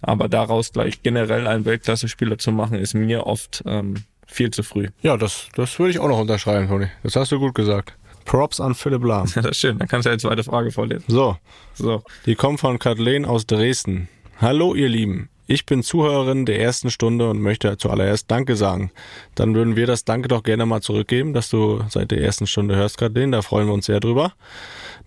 aber 0.03 0.29
daraus 0.29 0.73
gleich 0.73 1.03
generell 1.03 1.47
einen 1.47 1.65
Weltklasse-Spieler 1.65 2.39
zu 2.39 2.53
machen, 2.53 2.79
ist 2.79 2.95
mir 2.95 3.27
oft 3.27 3.65
ähm, 3.67 4.05
viel 4.27 4.51
zu 4.51 4.63
früh. 4.63 4.89
Ja, 5.03 5.17
das, 5.17 5.49
das 5.55 5.79
würde 5.79 5.91
ich 5.91 5.99
auch 5.99 6.09
noch 6.09 6.21
unterschreiben, 6.21 6.69
Toni. 6.69 6.87
Das 7.03 7.17
hast 7.17 7.33
du 7.33 7.39
gut 7.39 7.55
gesagt. 7.55 7.97
Props 8.27 8.61
an 8.61 8.75
Philipp 8.75 9.05
Lahm. 9.05 9.27
Ja, 9.35 9.43
das 9.43 9.53
ist 9.53 9.61
schön. 9.61 9.79
Dann 9.79 9.89
kannst 9.89 10.05
du 10.05 10.11
ja 10.11 10.17
die 10.17 10.23
zweite 10.23 10.45
Frage 10.45 10.71
vorlesen. 10.71 11.05
So, 11.09 11.37
So. 11.75 12.03
Die 12.27 12.35
kommt 12.35 12.61
von 12.61 12.79
Kathleen 12.79 13.25
aus 13.25 13.47
Dresden. 13.47 14.09
Hallo 14.41 14.75
ihr 14.75 14.89
Lieben. 14.91 15.31
Ich 15.49 15.65
bin 15.65 15.85
Zuhörerin 15.85 16.45
der 16.45 16.61
ersten 16.61 16.91
Stunde 16.91 17.31
und 17.31 17.41
möchte 17.41 17.79
zuallererst 17.79 18.29
Danke 18.29 18.57
sagen. 18.57 18.91
Dann 19.37 19.55
würden 19.55 19.77
wir 19.77 19.87
das 19.87 20.05
Danke 20.05 20.27
doch 20.27 20.43
gerne 20.43 20.67
mal 20.67 20.81
zurückgeben, 20.83 21.33
dass 21.35 21.49
du 21.49 21.85
seit 21.89 22.11
der 22.11 22.21
ersten 22.21 22.49
Stunde 22.49 22.75
hörst, 22.75 22.99
Kathleen. 22.99 23.31
Da 23.31 23.43
freuen 23.43 23.69
wir 23.69 23.75
uns 23.75 23.87
sehr 23.87 24.01
drüber. 24.01 24.33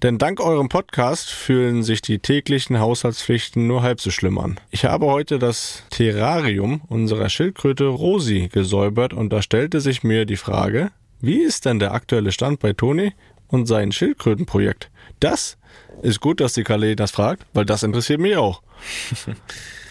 Denn 0.01 0.17
dank 0.17 0.39
eurem 0.39 0.69
Podcast 0.69 1.29
fühlen 1.29 1.83
sich 1.83 2.01
die 2.01 2.19
täglichen 2.19 2.79
Haushaltspflichten 2.79 3.67
nur 3.67 3.81
halb 3.83 3.99
so 3.99 4.11
schlimm 4.11 4.37
an. 4.37 4.57
Ich 4.71 4.85
habe 4.85 5.07
heute 5.07 5.39
das 5.39 5.83
Terrarium 5.89 6.81
unserer 6.87 7.27
Schildkröte 7.27 7.87
Rosi 7.87 8.47
gesäubert 8.49 9.13
und 9.13 9.33
da 9.33 9.41
stellte 9.41 9.81
sich 9.81 10.03
mir 10.03 10.25
die 10.25 10.37
Frage, 10.37 10.91
wie 11.21 11.41
ist 11.41 11.65
denn 11.65 11.79
der 11.79 11.93
aktuelle 11.93 12.31
Stand 12.31 12.59
bei 12.59 12.73
Toni 12.73 13.13
und 13.47 13.65
sein 13.65 13.91
Schildkrötenprojekt? 13.91 14.89
Das 15.19 15.57
ist 16.01 16.21
gut, 16.21 16.39
dass 16.39 16.53
die 16.53 16.63
Kalle 16.63 16.95
das 16.95 17.11
fragt, 17.11 17.45
weil 17.53 17.65
das 17.65 17.83
interessiert 17.83 18.19
mich 18.19 18.37
auch. 18.37 18.61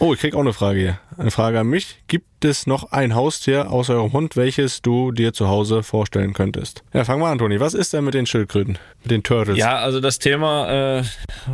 Oh, 0.01 0.13
ich 0.13 0.21
krieg 0.21 0.33
auch 0.33 0.39
eine 0.39 0.53
Frage 0.53 0.79
hier. 0.79 0.99
Eine 1.17 1.29
Frage 1.29 1.59
an 1.59 1.67
mich. 1.67 1.97
Gibt 2.07 2.45
es 2.45 2.65
noch 2.65 2.93
ein 2.93 3.15
Haustier 3.15 3.69
außer 3.69 3.95
eurem 3.95 4.13
Hund, 4.13 4.37
welches 4.37 4.81
du 4.81 5.11
dir 5.11 5.33
zu 5.33 5.49
Hause 5.49 5.83
vorstellen 5.83 6.31
könntest? 6.31 6.83
Ja, 6.93 7.03
fang 7.03 7.19
mal 7.19 7.33
an, 7.33 7.37
Toni. 7.37 7.59
Was 7.59 7.73
ist 7.73 7.91
denn 7.91 8.05
mit 8.05 8.13
den 8.13 8.25
Schildkröten? 8.25 8.77
Mit 9.01 9.11
den 9.11 9.23
Turtles? 9.23 9.57
Ja, 9.57 9.75
also 9.79 9.99
das 9.99 10.17
Thema 10.17 10.99
äh, 10.99 11.03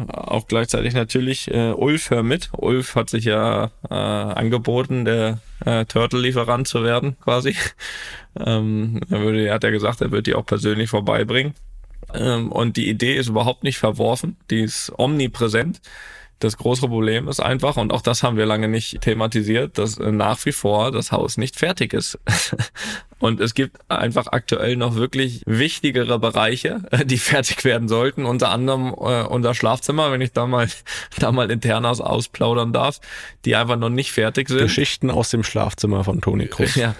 auch 0.09 0.45
gleichzeitig 0.45 0.93
natürlich 0.93 1.49
äh, 1.51 1.71
Ulf 1.71 2.11
hör 2.11 2.21
mit. 2.21 2.51
Ulf 2.55 2.93
hat 2.93 3.09
sich 3.09 3.25
ja 3.25 3.71
äh, 3.89 3.95
angeboten, 3.95 5.05
der 5.05 5.39
äh, 5.65 5.85
Turtle-Lieferant 5.85 6.67
zu 6.67 6.83
werden, 6.83 7.17
quasi. 7.23 7.55
Ähm, 8.37 8.99
er, 9.09 9.21
würde, 9.21 9.47
er 9.47 9.53
hat 9.53 9.63
ja 9.63 9.69
gesagt, 9.69 10.01
er 10.01 10.11
wird 10.11 10.27
die 10.27 10.35
auch 10.35 10.45
persönlich 10.45 10.89
vorbeibringen. 10.89 11.53
Ähm, 12.13 12.51
und 12.51 12.75
die 12.75 12.89
Idee 12.89 13.15
ist 13.15 13.29
überhaupt 13.29 13.63
nicht 13.63 13.77
verworfen, 13.77 14.35
die 14.49 14.59
ist 14.59 14.91
omnipräsent. 14.97 15.79
Das 16.39 16.57
große 16.57 16.87
Problem 16.87 17.27
ist 17.27 17.39
einfach, 17.39 17.77
und 17.77 17.93
auch 17.93 18.01
das 18.01 18.21
haben 18.21 18.35
wir 18.35 18.45
lange 18.45 18.67
nicht 18.67 19.01
thematisiert, 19.01 19.77
dass 19.77 19.97
äh, 19.97 20.11
nach 20.11 20.45
wie 20.45 20.51
vor 20.51 20.91
das 20.91 21.11
Haus 21.11 21.37
nicht 21.37 21.57
fertig 21.57 21.93
ist. 21.93 22.19
Und 23.17 23.39
es 23.39 23.53
gibt 23.53 23.77
einfach 23.89 24.27
aktuell 24.27 24.75
noch 24.75 24.95
wirklich 24.95 25.41
wichtigere 25.45 26.19
Bereiche, 26.19 26.81
äh, 26.91 27.05
die 27.05 27.17
fertig 27.17 27.63
werden 27.63 27.87
sollten. 27.87 28.25
Unter 28.25 28.49
anderem 28.49 28.89
äh, 28.89 29.23
unser 29.23 29.55
Schlafzimmer, 29.55 30.11
wenn 30.11 30.21
ich 30.21 30.33
da 30.33 30.45
mal, 30.45 30.67
da 31.19 31.31
mal 31.31 31.49
internas 31.49 32.01
ausplaudern 32.01 32.73
darf, 32.73 32.99
die 33.45 33.55
einfach 33.55 33.77
noch 33.77 33.89
nicht 33.89 34.11
fertig 34.11 34.49
sind. 34.49 34.59
Geschichten 34.59 35.09
aus 35.09 35.29
dem 35.29 35.43
Schlafzimmer 35.43 36.03
von 36.03 36.21
Toni 36.21 36.47
Kroos. 36.47 36.75
Ja. 36.75 36.95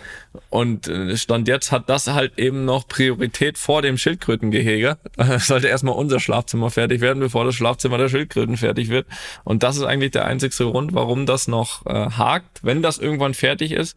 Und 0.49 0.87
äh, 0.87 1.17
Stand 1.17 1.47
jetzt 1.47 1.71
hat 1.71 1.89
das 1.89 2.07
halt 2.07 2.37
eben 2.37 2.65
noch 2.65 2.87
Priorität 2.87 3.57
vor 3.57 3.81
dem 3.81 3.97
Schildkrötengehege. 3.97 4.97
Sollte 5.39 5.67
erstmal 5.67 5.95
unser 5.95 6.19
Schlafzimmer 6.19 6.69
fertig 6.69 7.01
werden, 7.01 7.19
bevor 7.19 7.45
das 7.45 7.55
Schlafzimmer 7.55 7.97
der 7.97 8.09
Schildkröten 8.09 8.57
fertig 8.57 8.89
wird. 8.89 9.07
Und 9.43 9.63
das 9.63 9.77
ist 9.77 9.83
eigentlich 9.83 10.11
der 10.11 10.25
einzigste 10.25 10.65
Grund, 10.65 10.93
warum 10.93 11.25
das 11.25 11.47
noch 11.47 11.85
äh, 11.85 12.09
hakt. 12.11 12.63
Wenn 12.63 12.81
das 12.81 12.97
irgendwann 12.97 13.33
fertig 13.33 13.71
ist, 13.71 13.95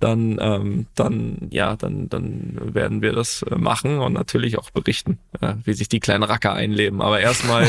dann, 0.00 0.38
ähm, 0.40 0.86
dann, 0.94 1.48
ja, 1.50 1.76
dann, 1.76 2.08
dann 2.08 2.58
werden 2.74 3.02
wir 3.02 3.12
das 3.12 3.42
äh, 3.42 3.56
machen 3.56 3.98
und 3.98 4.14
natürlich 4.14 4.58
auch 4.58 4.70
berichten, 4.70 5.18
äh, 5.40 5.54
wie 5.64 5.74
sich 5.74 5.88
die 5.88 6.00
kleinen 6.00 6.22
Racker 6.22 6.54
einleben. 6.54 7.02
Aber 7.02 7.20
erstmal, 7.20 7.68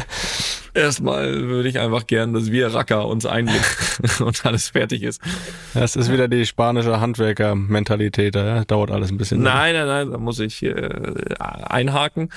erstmal 0.74 1.48
würde 1.48 1.68
ich 1.68 1.78
einfach 1.78 2.06
gern, 2.06 2.32
dass 2.32 2.50
wir 2.50 2.74
Racker 2.74 3.06
uns 3.06 3.26
einleben 3.26 3.64
und 4.20 4.44
alles 4.46 4.68
fertig 4.68 5.02
ist. 5.02 5.20
Das 5.74 5.96
ist 5.96 6.10
wieder 6.10 6.28
die 6.28 6.46
spanische 6.46 7.00
Handwerker-Mentalität, 7.00 8.34
ja? 8.34 8.64
dauert 8.64 8.90
alles 8.90 9.10
ein 9.10 9.18
bisschen. 9.18 9.42
Nein, 9.42 9.74
nein, 9.74 9.86
nein, 9.86 10.10
da 10.10 10.18
muss 10.18 10.38
ich 10.38 10.62
äh, 10.62 10.88
einhaken. 11.38 12.30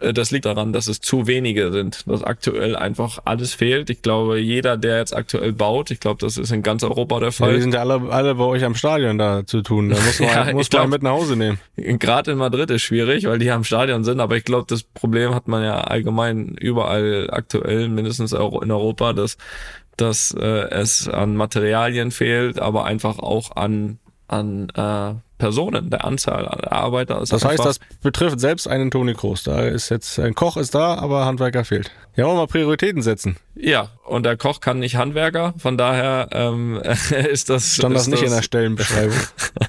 Äh, 0.00 0.12
das 0.12 0.30
liegt 0.30 0.46
daran, 0.46 0.72
dass 0.72 0.88
es 0.88 1.00
zu 1.00 1.26
wenige 1.26 1.72
sind, 1.72 2.04
dass 2.06 2.22
aktuell 2.22 2.76
einfach 2.76 3.20
alles 3.24 3.54
fehlt. 3.54 3.90
Ich 3.90 4.02
glaube, 4.02 4.38
jeder, 4.38 4.76
der 4.76 4.98
jetzt 4.98 5.14
aktuell 5.14 5.52
baut, 5.52 5.90
ich 5.90 6.00
glaube, 6.00 6.18
das 6.20 6.36
ist 6.36 6.52
in 6.52 6.62
ganz 6.62 6.82
Europa 6.82 7.20
der 7.20 7.32
Fall. 7.32 7.50
Ja, 7.50 7.54
die 7.56 7.62
sind 7.62 7.74
ja 7.74 7.80
alle, 7.80 8.00
alle 8.10 8.34
bei 8.34 8.44
euch 8.44 8.64
am 8.64 8.74
Stadion 8.74 9.18
da 9.18 9.46
zu 9.46 9.62
tun. 9.62 9.90
Da 9.90 9.96
muss 9.96 10.20
man, 10.20 10.28
ja, 10.28 10.44
muss 10.52 10.70
man 10.70 10.80
glaub, 10.80 10.88
mit 10.88 11.02
nach 11.02 11.10
Hause 11.12 11.36
nehmen. 11.36 11.58
Gerade 11.76 12.32
in 12.32 12.38
Madrid 12.38 12.70
ist 12.70 12.82
schwierig, 12.82 13.26
weil 13.26 13.38
die 13.38 13.50
am 13.50 13.64
Stadion 13.64 14.04
sind, 14.04 14.20
aber 14.20 14.36
ich 14.36 14.44
glaube, 14.44 14.66
das 14.68 14.82
Problem 14.82 15.34
hat 15.34 15.48
man 15.48 15.64
ja 15.64 15.80
allgemein 15.80 16.56
überall 16.60 17.28
aktuell, 17.30 17.88
mindestens 17.88 18.34
auch 18.34 18.62
in 18.62 18.70
Europa, 18.70 19.12
dass, 19.12 19.36
dass 19.96 20.32
äh, 20.32 20.70
es 20.70 21.08
an 21.08 21.36
Materialien 21.36 22.10
fehlt, 22.10 22.58
aber 22.60 22.84
einfach 22.84 23.18
auch 23.18 23.56
an, 23.56 23.98
an 24.28 24.68
äh, 24.74 25.14
Personen, 25.38 25.90
der 25.90 26.04
Anzahl 26.04 26.44
der 26.60 26.72
Arbeiter. 26.72 27.22
das 27.28 27.44
heißt, 27.44 27.64
das 27.64 27.78
betrifft 28.02 28.40
selbst 28.40 28.68
einen 28.68 28.90
Toni 28.90 29.14
Kroos. 29.14 29.44
Da 29.44 29.60
ist 29.62 29.88
jetzt 29.88 30.18
ein 30.18 30.34
Koch 30.34 30.56
ist 30.56 30.74
da, 30.74 30.94
aber 30.94 31.24
Handwerker 31.24 31.64
fehlt. 31.64 31.90
Ja, 32.16 32.24
wollen 32.24 32.36
wir 32.36 32.40
mal 32.42 32.46
Prioritäten 32.48 33.02
setzen. 33.02 33.36
Ja, 33.54 33.90
und 34.04 34.26
der 34.26 34.36
Koch 34.36 34.60
kann 34.60 34.80
nicht 34.80 34.96
Handwerker, 34.96 35.54
von 35.56 35.78
daher 35.78 36.28
ähm, 36.32 36.80
ist 37.30 37.48
das 37.48 37.76
stand 37.76 37.94
ist 37.94 38.02
das 38.02 38.08
nicht 38.08 38.22
das, 38.22 38.30
in 38.30 38.36
der 38.36 38.42
Stellenbeschreibung. 38.42 39.16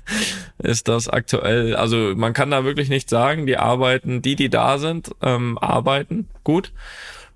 ist 0.58 0.88
das 0.88 1.08
aktuell? 1.08 1.76
Also 1.76 2.14
man 2.16 2.34
kann 2.34 2.52
da 2.52 2.64
wirklich 2.66 2.90
nicht 2.90 3.10
sagen. 3.10 3.46
Die 3.46 3.58
arbeiten, 3.58 4.22
die 4.22 4.36
die 4.36 4.50
da 4.50 4.78
sind, 4.80 5.12
ähm, 5.22 5.58
arbeiten 5.60 6.28
gut. 6.44 6.74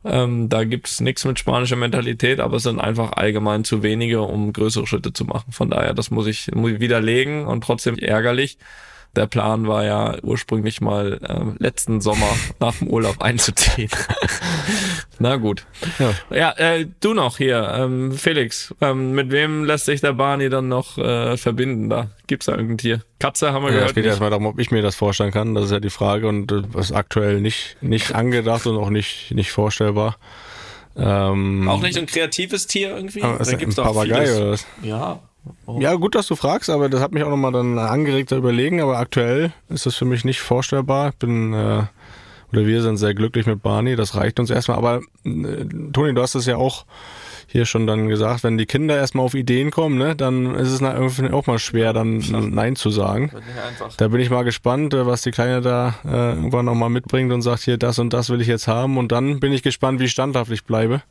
Ähm, 0.06 0.50
da 0.50 0.64
gibt's 0.66 1.00
nichts 1.00 1.24
mit 1.26 1.40
spanischer 1.40 1.76
Mentalität, 1.78 2.40
aber 2.40 2.58
es 2.58 2.64
sind 2.64 2.80
einfach 2.80 3.14
allgemein 3.14 3.64
zu 3.64 3.84
wenige, 3.84 4.22
um 4.22 4.52
größere 4.52 4.86
Schritte 4.86 5.14
zu 5.14 5.26
machen. 5.26 5.52
Von 5.52 5.70
daher, 5.70 5.94
das 5.94 6.12
muss 6.12 6.28
ich, 6.28 6.52
muss 6.54 6.72
ich 6.72 6.80
widerlegen 6.80 7.46
und 7.46 7.64
trotzdem 7.64 7.98
ärgerlich. 7.98 8.58
Der 9.16 9.28
Plan 9.28 9.68
war 9.68 9.86
ja 9.86 10.16
ursprünglich 10.24 10.82
mal 10.82 11.20
äh, 11.22 11.64
letzten 11.64 12.02
Sommer 12.02 12.30
nach 12.60 12.76
dem 12.78 12.88
Urlaub 12.88 13.22
einzuziehen. 13.22 13.90
Na 15.20 15.36
gut. 15.36 15.66
Ja, 16.00 16.14
ja 16.32 16.52
äh, 16.58 16.88
du 17.00 17.14
noch 17.14 17.38
hier, 17.38 17.72
ähm, 17.78 18.14
Felix. 18.14 18.74
Ähm, 18.82 19.12
mit 19.12 19.30
wem 19.32 19.66
lässt 19.66 19.86
sich 19.86 20.02
der 20.02 20.14
Barney 20.14 20.50
dann 20.50 20.68
noch 20.68 20.98
äh, 20.98 21.38
verbinden 21.38 21.90
da? 21.90 22.10
Gibt's 22.26 22.48
da 22.48 22.54
irgendein 22.54 22.80
Tier? 22.80 23.02
Katze 23.20 23.54
haben 23.54 23.64
wir 23.64 23.70
ja, 23.70 23.76
gehört. 23.76 23.90
Es 23.92 23.96
geht 23.96 24.06
erstmal 24.06 24.32
darum, 24.32 24.48
ob 24.48 24.58
ich 24.58 24.72
mir 24.72 24.82
das 24.82 24.96
vorstellen 24.96 25.32
kann. 25.32 25.54
Das 25.54 25.66
ist 25.66 25.72
ja 25.72 25.80
die 25.80 25.92
Frage 25.92 26.28
und 26.28 26.48
das 26.48 26.64
äh, 26.74 26.80
ist 26.80 26.92
aktuell 26.92 27.40
nicht, 27.40 27.78
nicht 27.82 28.16
angedacht 28.16 28.66
und 28.66 28.78
auch 28.78 28.90
nicht, 28.90 29.32
nicht 29.32 29.52
vorstellbar. 29.52 30.18
Ähm, 30.96 31.68
auch 31.70 31.82
nicht 31.82 31.98
ein 31.98 32.08
kreatives 32.08 32.66
Tier 32.68 32.96
irgendwie? 32.96 33.22
Aber 33.22 33.40
ist 33.40 33.58
gibt's 33.58 33.78
ein 33.78 33.86
Papagei 33.86 34.36
oder 34.36 34.52
was? 34.52 34.66
Ja, 34.82 35.20
Oh. 35.66 35.80
Ja, 35.80 35.96
gut, 35.96 36.16
dass 36.16 36.28
du 36.28 36.36
fragst, 36.36 36.70
aber 36.70 36.90
das 36.90 37.02
hat 37.02 37.12
mich 37.12 37.24
auch 37.24 37.30
nochmal 37.30 37.52
dann 37.52 37.78
angeregt 37.78 38.30
zu 38.30 38.36
überlegen, 38.36 38.82
aber 38.82 38.98
aktuell 38.98 39.52
ist 39.70 39.86
das 39.86 39.96
für 39.96 40.06
mich 40.06 40.24
nicht 40.26 40.42
vorstellbar. 40.42 41.10
Ich 41.10 41.16
bin, 41.16 41.54
äh, 41.54 41.84
oder 42.52 42.66
wir 42.66 42.82
sind 42.82 42.98
sehr 42.98 43.14
glücklich 43.14 43.46
mit 43.46 43.62
Barney, 43.62 43.96
das 43.96 44.16
reicht 44.16 44.40
uns 44.40 44.50
erstmal. 44.50 44.78
Aber 44.78 45.02
äh, 45.26 45.66
Toni, 45.92 46.14
du 46.14 46.22
hast 46.22 46.36
es 46.36 46.46
ja 46.46 46.58
auch 46.58 46.86
hier 47.48 47.66
schon 47.66 47.86
dann 47.86 48.08
gesagt, 48.08 48.44
wenn 48.44 48.58
die 48.58 48.66
Kinder 48.66 48.96
erstmal 48.96 49.26
auf 49.26 49.36
Ideen 49.36 49.70
kommen, 49.70 49.98
ne, 49.98 50.16
dann 50.16 50.56
ist 50.56 50.70
es 50.70 50.82
irgendwie 50.82 51.32
auch 51.32 51.46
mal 51.46 51.60
schwer, 51.60 51.94
dann 51.94 52.18
Nein 52.52 52.76
zu 52.76 52.90
sagen. 52.90 53.32
Da 53.98 54.08
bin 54.08 54.22
ich 54.22 54.30
mal 54.30 54.44
gespannt, 54.44 54.94
äh, 54.94 55.06
was 55.06 55.22
die 55.22 55.32
Kleine 55.32 55.62
da 55.62 55.96
äh, 56.06 56.36
irgendwann 56.36 56.66
nochmal 56.66 56.90
mitbringt 56.90 57.32
und 57.32 57.42
sagt, 57.42 57.64
hier, 57.64 57.78
das 57.78 58.00
und 58.00 58.14
das 58.14 58.30
will 58.30 58.42
ich 58.42 58.48
jetzt 58.48 58.68
haben. 58.68 58.98
Und 58.98 59.12
dann 59.12 59.40
bin 59.40 59.52
ich 59.52 59.62
gespannt, 59.62 60.00
wie 60.00 60.08
standhaft 60.08 60.52
ich 60.52 60.64
bleibe 60.64 61.02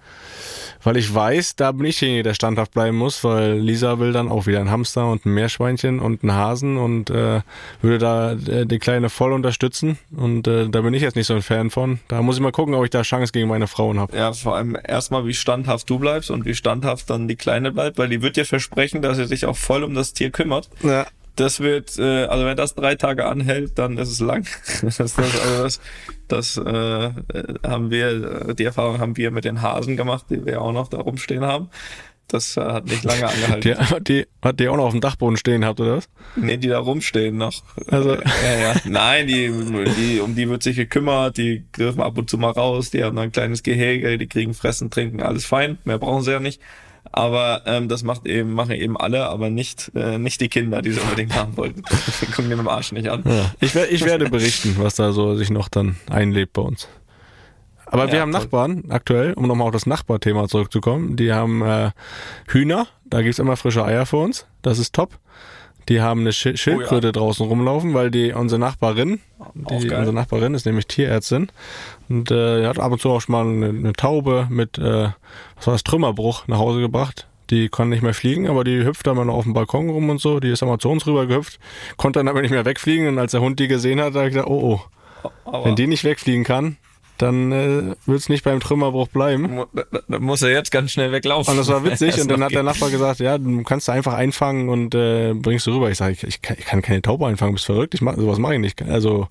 weil 0.84 0.96
ich 0.96 1.12
weiß, 1.12 1.56
da 1.56 1.72
bin 1.72 1.86
ich 1.86 1.98
derjenige, 1.98 2.24
der 2.24 2.34
standhaft 2.34 2.72
bleiben 2.72 2.96
muss, 2.96 3.24
weil 3.24 3.58
Lisa 3.58 3.98
will 3.98 4.12
dann 4.12 4.28
auch 4.28 4.46
wieder 4.46 4.60
ein 4.60 4.70
Hamster 4.70 5.10
und 5.10 5.26
ein 5.26 5.34
Meerschweinchen 5.34 6.00
und 6.00 6.22
einen 6.22 6.34
Hasen 6.34 6.76
und 6.76 7.10
äh, 7.10 7.40
würde 7.80 7.98
da 7.98 8.32
äh, 8.32 8.66
die 8.66 8.78
Kleine 8.78 9.10
voll 9.10 9.32
unterstützen 9.32 9.98
und 10.16 10.46
äh, 10.46 10.68
da 10.68 10.80
bin 10.80 10.94
ich 10.94 11.02
jetzt 11.02 11.16
nicht 11.16 11.26
so 11.26 11.34
ein 11.34 11.42
Fan 11.42 11.70
von. 11.70 12.00
Da 12.08 12.22
muss 12.22 12.36
ich 12.36 12.42
mal 12.42 12.52
gucken, 12.52 12.74
ob 12.74 12.84
ich 12.84 12.90
da 12.90 13.02
Chance 13.02 13.32
gegen 13.32 13.48
meine 13.48 13.66
Frauen 13.66 13.98
habe. 13.98 14.16
Ja, 14.16 14.32
vor 14.32 14.56
allem 14.56 14.76
erstmal, 14.82 15.26
wie 15.26 15.34
standhaft 15.34 15.88
du 15.88 15.98
bleibst 15.98 16.30
und 16.30 16.44
wie 16.44 16.54
standhaft 16.54 17.10
dann 17.10 17.28
die 17.28 17.36
Kleine 17.36 17.72
bleibt, 17.72 17.98
weil 17.98 18.08
die 18.08 18.22
wird 18.22 18.36
dir 18.36 18.44
versprechen, 18.44 19.02
dass 19.02 19.16
sie 19.16 19.26
sich 19.26 19.46
auch 19.46 19.56
voll 19.56 19.84
um 19.84 19.94
das 19.94 20.12
Tier 20.12 20.30
kümmert. 20.30 20.68
Ja. 20.82 21.06
Das 21.36 21.60
wird, 21.60 21.98
äh, 21.98 22.24
also 22.24 22.44
wenn 22.44 22.56
das 22.56 22.74
drei 22.74 22.94
Tage 22.94 23.24
anhält, 23.26 23.78
dann 23.78 23.96
ist 23.96 24.10
es 24.10 24.20
lang. 24.20 24.46
das, 24.82 24.98
das, 24.98 25.18
also 25.18 25.62
das, 25.62 25.80
das 26.32 26.56
äh, 26.56 27.10
haben 27.66 27.90
wir, 27.90 28.54
die 28.54 28.64
Erfahrung 28.64 28.98
haben 28.98 29.16
wir 29.16 29.30
mit 29.30 29.44
den 29.44 29.60
Hasen 29.60 29.96
gemacht, 29.96 30.26
die 30.30 30.44
wir 30.44 30.62
auch 30.62 30.72
noch 30.72 30.88
da 30.88 30.98
rumstehen 30.98 31.44
haben. 31.44 31.68
Das 32.28 32.56
äh, 32.56 32.60
hat 32.60 32.86
nicht 32.86 33.04
lange 33.04 33.28
angehalten. 33.28 34.02
Die, 34.04 34.22
die, 34.22 34.26
hat 34.40 34.58
die 34.58 34.68
auch 34.68 34.76
noch 34.76 34.86
auf 34.86 34.92
dem 34.92 35.02
Dachboden 35.02 35.36
stehen 35.36 35.64
habt, 35.64 35.80
oder 35.80 35.98
was? 35.98 36.08
Nee, 36.34 36.56
die 36.56 36.68
da 36.68 36.78
rumstehen 36.78 37.36
noch. 37.36 37.62
Also, 37.88 38.14
ja, 38.44 38.58
ja. 38.58 38.74
Nein, 38.86 39.26
die, 39.26 39.52
die, 39.98 40.20
um 40.20 40.34
die 40.34 40.48
wird 40.48 40.62
sich 40.62 40.76
gekümmert, 40.76 41.36
die 41.36 41.64
dürfen 41.76 42.00
ab 42.00 42.16
und 42.16 42.30
zu 42.30 42.38
mal 42.38 42.50
raus, 42.50 42.90
die 42.90 43.04
haben 43.04 43.18
ein 43.18 43.32
kleines 43.32 43.62
Gehege, 43.62 44.16
die 44.16 44.26
kriegen 44.26 44.54
Fressen, 44.54 44.90
Trinken, 44.90 45.20
alles 45.20 45.44
fein, 45.44 45.78
mehr 45.84 45.98
brauchen 45.98 46.22
sie 46.22 46.32
ja 46.32 46.40
nicht. 46.40 46.62
Aber 47.12 47.62
ähm, 47.66 47.88
das 47.88 48.02
macht 48.02 48.26
eben, 48.26 48.54
machen 48.54 48.72
eben 48.72 48.96
alle, 48.96 49.28
aber 49.28 49.50
nicht, 49.50 49.92
äh, 49.94 50.18
nicht 50.18 50.40
die 50.40 50.48
Kinder, 50.48 50.80
die 50.80 50.92
sie 50.92 51.00
unbedingt 51.00 51.34
haben 51.34 51.56
wollten. 51.56 51.82
Die 52.20 52.26
gucken 52.26 52.48
den 52.48 52.58
im 52.58 52.68
Arsch 52.68 52.92
nicht 52.92 53.08
an. 53.08 53.22
Ja. 53.26 53.52
Ich, 53.60 53.74
ich 53.74 54.04
werde 54.04 54.30
berichten, 54.30 54.76
was 54.78 54.94
da 54.94 55.12
so 55.12 55.36
sich 55.36 55.50
noch 55.50 55.68
dann 55.68 55.96
einlebt 56.08 56.54
bei 56.54 56.62
uns. 56.62 56.88
Aber 57.84 58.06
ja, 58.06 58.12
wir 58.12 58.20
haben 58.22 58.32
toll. 58.32 58.40
Nachbarn 58.40 58.84
aktuell, 58.88 59.34
um 59.34 59.46
nochmal 59.46 59.66
auf 59.66 59.72
das 59.72 59.84
Nachbarthema 59.84 60.48
zurückzukommen. 60.48 61.16
Die 61.16 61.32
haben 61.32 61.62
äh, 61.62 61.90
Hühner, 62.48 62.86
da 63.04 63.20
gibt's 63.20 63.38
immer 63.38 63.56
frische 63.56 63.84
Eier 63.84 64.06
für 64.06 64.16
uns. 64.16 64.46
Das 64.62 64.78
ist 64.78 64.94
top. 64.94 65.18
Die 65.88 66.00
haben 66.00 66.20
eine 66.20 66.32
Sch 66.32 66.56
Schildkröte 66.56 67.08
oh, 67.08 67.08
ja. 67.08 67.12
draußen 67.12 67.46
rumlaufen, 67.46 67.94
weil 67.94 68.10
die 68.10 68.32
unsere 68.32 68.60
Nachbarin, 68.60 69.20
die, 69.54 69.90
unsere 69.90 70.12
Nachbarin 70.12 70.54
ist 70.54 70.66
nämlich 70.66 70.86
Tierärztin 70.86 71.48
und 72.08 72.30
äh, 72.30 72.66
hat 72.66 72.78
ab 72.78 72.92
und 72.92 73.00
zu 73.00 73.10
auch 73.10 73.20
schon 73.20 73.32
mal 73.32 73.46
eine, 73.46 73.68
eine 73.68 73.92
Taube 73.92 74.46
mit, 74.50 74.78
äh, 74.78 75.08
was 75.56 75.66
war 75.66 75.74
das, 75.74 75.84
Trümmerbruch 75.84 76.46
nach 76.46 76.58
Hause 76.58 76.80
gebracht. 76.80 77.26
Die 77.50 77.68
kann 77.68 77.90
nicht 77.90 78.02
mehr 78.02 78.14
fliegen, 78.14 78.48
aber 78.48 78.64
die 78.64 78.84
hüpft 78.84 79.06
dann 79.06 79.16
mal 79.16 79.24
noch 79.24 79.34
auf 79.34 79.44
dem 79.44 79.52
Balkon 79.52 79.90
rum 79.90 80.08
und 80.08 80.20
so. 80.20 80.40
Die 80.40 80.48
ist 80.48 80.62
einmal 80.62 80.78
zu 80.78 80.88
uns 80.88 81.06
rüber 81.06 81.26
gehüpft, 81.26 81.58
konnte 81.96 82.20
dann 82.20 82.28
aber 82.28 82.40
nicht 82.40 82.50
mehr 82.50 82.64
wegfliegen. 82.64 83.08
Und 83.08 83.18
als 83.18 83.32
der 83.32 83.40
Hund 83.40 83.58
die 83.58 83.68
gesehen 83.68 84.00
hat, 84.00 84.14
hat 84.14 84.16
er 84.16 84.28
gesagt, 84.30 84.48
oh 84.48 84.80
oh, 85.24 85.30
aber 85.44 85.66
wenn 85.66 85.76
die 85.76 85.86
nicht 85.86 86.04
wegfliegen 86.04 86.44
kann, 86.44 86.78
dann 87.22 87.52
äh, 87.52 87.94
wird 88.06 88.18
es 88.18 88.28
nicht 88.28 88.44
beim 88.44 88.58
Trümmerbruch 88.58 89.08
bleiben. 89.08 89.64
Da 90.08 90.18
muss 90.18 90.42
er 90.42 90.50
jetzt 90.50 90.72
ganz 90.72 90.90
schnell 90.90 91.12
weglaufen. 91.12 91.52
Und 91.52 91.58
das 91.58 91.68
war 91.68 91.84
witzig. 91.84 92.18
und 92.20 92.28
dann 92.30 92.42
hat 92.42 92.52
der 92.52 92.64
Nachbar 92.64 92.90
gesagt, 92.90 93.20
ja, 93.20 93.38
du 93.38 93.62
kannst 93.62 93.88
du 93.88 93.92
einfach 93.92 94.14
einfangen 94.14 94.68
und 94.68 94.94
äh, 94.94 95.32
bringst 95.34 95.66
du 95.66 95.72
rüber. 95.72 95.90
Ich 95.90 95.98
sage, 95.98 96.12
ich, 96.12 96.24
ich, 96.24 96.42
kann, 96.42 96.56
ich 96.58 96.64
kann 96.64 96.82
keine 96.82 97.00
Taube 97.00 97.26
einfangen, 97.26 97.54
bist 97.54 97.66
verrückt. 97.66 97.94
Ich 97.94 98.00
mach, 98.00 98.16
sowas 98.16 98.38
mache 98.38 98.54
ich 98.54 98.60
nicht. 98.60 98.82
Also 98.82 99.28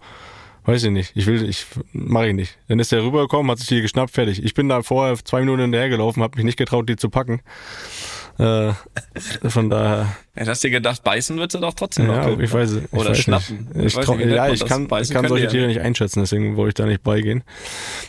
Weiß 0.66 0.84
ich 0.84 0.92
nicht. 0.92 1.12
Ich 1.16 1.26
will, 1.26 1.48
ich 1.48 1.66
mache 1.92 2.28
ich 2.28 2.36
nicht. 2.36 2.58
Dann 2.68 2.80
ist 2.80 2.92
der 2.92 3.04
rübergekommen, 3.04 3.52
hat 3.52 3.60
sich 3.60 3.68
die 3.68 3.82
geschnappt, 3.82 4.12
fertig. 4.12 4.44
Ich 4.44 4.54
bin 4.54 4.70
da 4.70 4.84
vorher 4.84 5.16
zwei 5.24 5.40
Minuten 5.40 5.62
hinterhergelaufen, 5.62 6.22
habe 6.22 6.36
mich 6.38 6.46
nicht 6.46 6.58
getraut, 6.58 6.88
die 6.88 6.96
zu 6.96 7.10
packen. 7.10 7.42
Äh, 8.38 8.74
von 9.50 9.70
daher. 9.70 10.16
Ja, 10.36 10.48
hast 10.48 10.64
du 10.64 10.70
dir 10.70 10.78
gedacht, 10.78 11.04
beißen 11.04 11.38
wird 11.38 11.52
sie 11.52 11.60
doch 11.60 11.74
trotzdem 11.74 12.08
ja, 12.08 12.28
noch. 12.28 12.40
ich 12.40 12.52
weiß, 12.52 12.74
ich 12.74 12.94
Oder 12.94 13.10
weiß 13.10 13.20
schnappen. 13.20 13.68
Nicht. 13.74 13.98
Ich 13.98 14.06
trau, 14.06 14.16
nicht, 14.16 14.30
ja, 14.30 14.50
ich 14.50 14.66
kann, 14.66 14.88
das? 14.88 15.10
ich 15.10 15.14
kann 15.14 15.28
solche 15.28 15.48
Tiere 15.48 15.64
ja 15.64 15.68
nicht 15.68 15.82
einschätzen, 15.82 16.22
deswegen 16.22 16.56
wollte 16.56 16.70
ich 16.70 16.74
da 16.76 16.86
nicht 16.86 17.04
beigehen. 17.04 17.44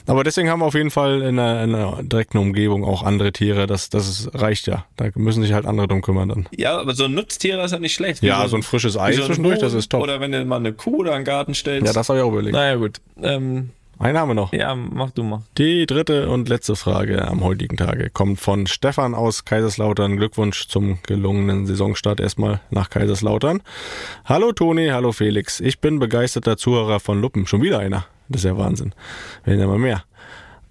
Aber 0.06 0.22
deswegen 0.22 0.48
haben 0.48 0.60
wir 0.60 0.66
auf 0.66 0.74
jeden 0.74 0.92
Fall 0.92 1.20
in 1.22 1.36
der, 1.36 1.64
in 1.64 1.72
der 1.72 1.98
direkten 2.02 2.38
Umgebung 2.38 2.84
auch 2.84 3.02
andere 3.02 3.32
Tiere. 3.32 3.66
Das, 3.66 3.90
das 3.90 4.08
ist, 4.08 4.30
reicht 4.40 4.68
ja. 4.68 4.86
Da 4.96 5.08
müssen 5.16 5.42
sich 5.42 5.52
halt 5.52 5.66
andere 5.66 5.88
drum 5.88 6.00
kümmern 6.00 6.28
dann. 6.28 6.48
Ja, 6.56 6.78
aber 6.78 6.94
so 6.94 7.04
ein 7.04 7.14
Nutztier 7.14 7.62
ist 7.62 7.72
ja 7.72 7.80
nicht 7.80 7.94
schlecht. 7.94 8.22
Wie 8.22 8.28
Ja, 8.28 8.46
so 8.46 8.56
ein 8.56 8.62
frisches 8.62 8.96
Ei 8.96 9.12
so 9.12 9.22
ein 9.22 9.26
zwischendurch, 9.26 9.58
das 9.58 9.72
Huhn 9.72 9.80
ist 9.80 9.90
top. 9.90 10.02
Oder 10.02 10.20
wenn 10.20 10.30
du 10.30 10.44
mal 10.44 10.56
eine 10.56 10.72
Kuh 10.72 11.02
da 11.02 11.10
in 11.10 11.18
den 11.18 11.24
Garten 11.24 11.54
stellst. 11.54 11.88
Ja, 11.88 11.92
das 11.92 12.08
habe 12.08 12.20
ich 12.20 12.24
auch 12.24 12.32
überlegt. 12.48 12.54
Naja, 12.54 12.76
gut. 12.76 13.00
Ähm, 13.22 13.70
haben 13.98 14.28
wir 14.30 14.34
noch. 14.34 14.52
ja, 14.52 14.74
mach 14.74 15.10
du 15.12 15.22
mal. 15.22 15.42
Die 15.58 15.86
dritte 15.86 16.28
und 16.28 16.48
letzte 16.48 16.74
Frage 16.74 17.26
am 17.26 17.44
heutigen 17.44 17.76
Tage 17.76 18.10
kommt 18.10 18.40
von 18.40 18.66
Stefan 18.66 19.14
aus 19.14 19.44
Kaiserslautern. 19.44 20.16
Glückwunsch 20.16 20.66
zum 20.66 20.98
gelungenen 21.06 21.66
Saisonstart 21.66 22.18
erstmal 22.18 22.60
nach 22.70 22.90
Kaiserslautern. 22.90 23.62
Hallo 24.24 24.52
Toni, 24.52 24.88
hallo 24.88 25.12
Felix. 25.12 25.60
Ich 25.60 25.78
bin 25.78 26.00
begeisterter 26.00 26.56
Zuhörer 26.56 26.98
von 26.98 27.20
Luppen. 27.20 27.46
Schon 27.46 27.62
wieder 27.62 27.78
einer. 27.78 28.06
Das 28.28 28.40
ist 28.40 28.46
ja 28.46 28.58
Wahnsinn. 28.58 28.92
Werden 29.44 29.60
ja 29.60 29.66
mal 29.66 29.78
mehr. 29.78 30.02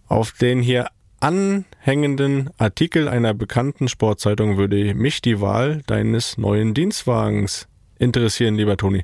Auf 0.08 0.34
den 0.34 0.62
hier 0.62 0.88
anhängenden 1.22 2.50
Artikel 2.58 3.08
einer 3.08 3.34
bekannten 3.34 3.88
Sportzeitung 3.88 4.58
würde 4.58 4.94
mich 4.94 5.22
die 5.22 5.40
Wahl 5.40 5.84
deines 5.88 6.38
neuen 6.38 6.74
Dienstwagens 6.74 7.68
interessieren, 8.00 8.56
lieber 8.56 8.76
Toni. 8.76 9.04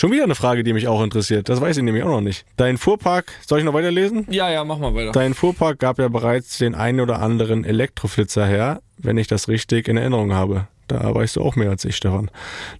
Schon 0.00 0.12
wieder 0.12 0.24
eine 0.24 0.34
Frage, 0.34 0.64
die 0.64 0.72
mich 0.72 0.88
auch 0.88 1.02
interessiert. 1.02 1.50
Das 1.50 1.60
weiß 1.60 1.76
ich 1.76 1.82
nämlich 1.82 2.02
auch 2.04 2.08
noch 2.08 2.22
nicht. 2.22 2.46
Dein 2.56 2.78
Fuhrpark, 2.78 3.32
soll 3.46 3.58
ich 3.58 3.66
noch 3.66 3.74
weiterlesen? 3.74 4.26
Ja, 4.30 4.48
ja, 4.48 4.64
mach 4.64 4.78
mal 4.78 4.94
weiter. 4.94 5.12
Dein 5.12 5.34
Fuhrpark 5.34 5.78
gab 5.78 5.98
ja 5.98 6.08
bereits 6.08 6.56
den 6.56 6.74
einen 6.74 7.00
oder 7.00 7.20
anderen 7.20 7.66
Elektroflitzer 7.66 8.46
her, 8.46 8.80
wenn 8.96 9.18
ich 9.18 9.26
das 9.26 9.48
richtig 9.48 9.88
in 9.88 9.98
Erinnerung 9.98 10.32
habe. 10.32 10.68
Da 10.88 11.14
weißt 11.14 11.36
du 11.36 11.42
auch 11.42 11.54
mehr 11.54 11.68
als 11.68 11.84
ich, 11.84 11.96
Stefan. 11.96 12.30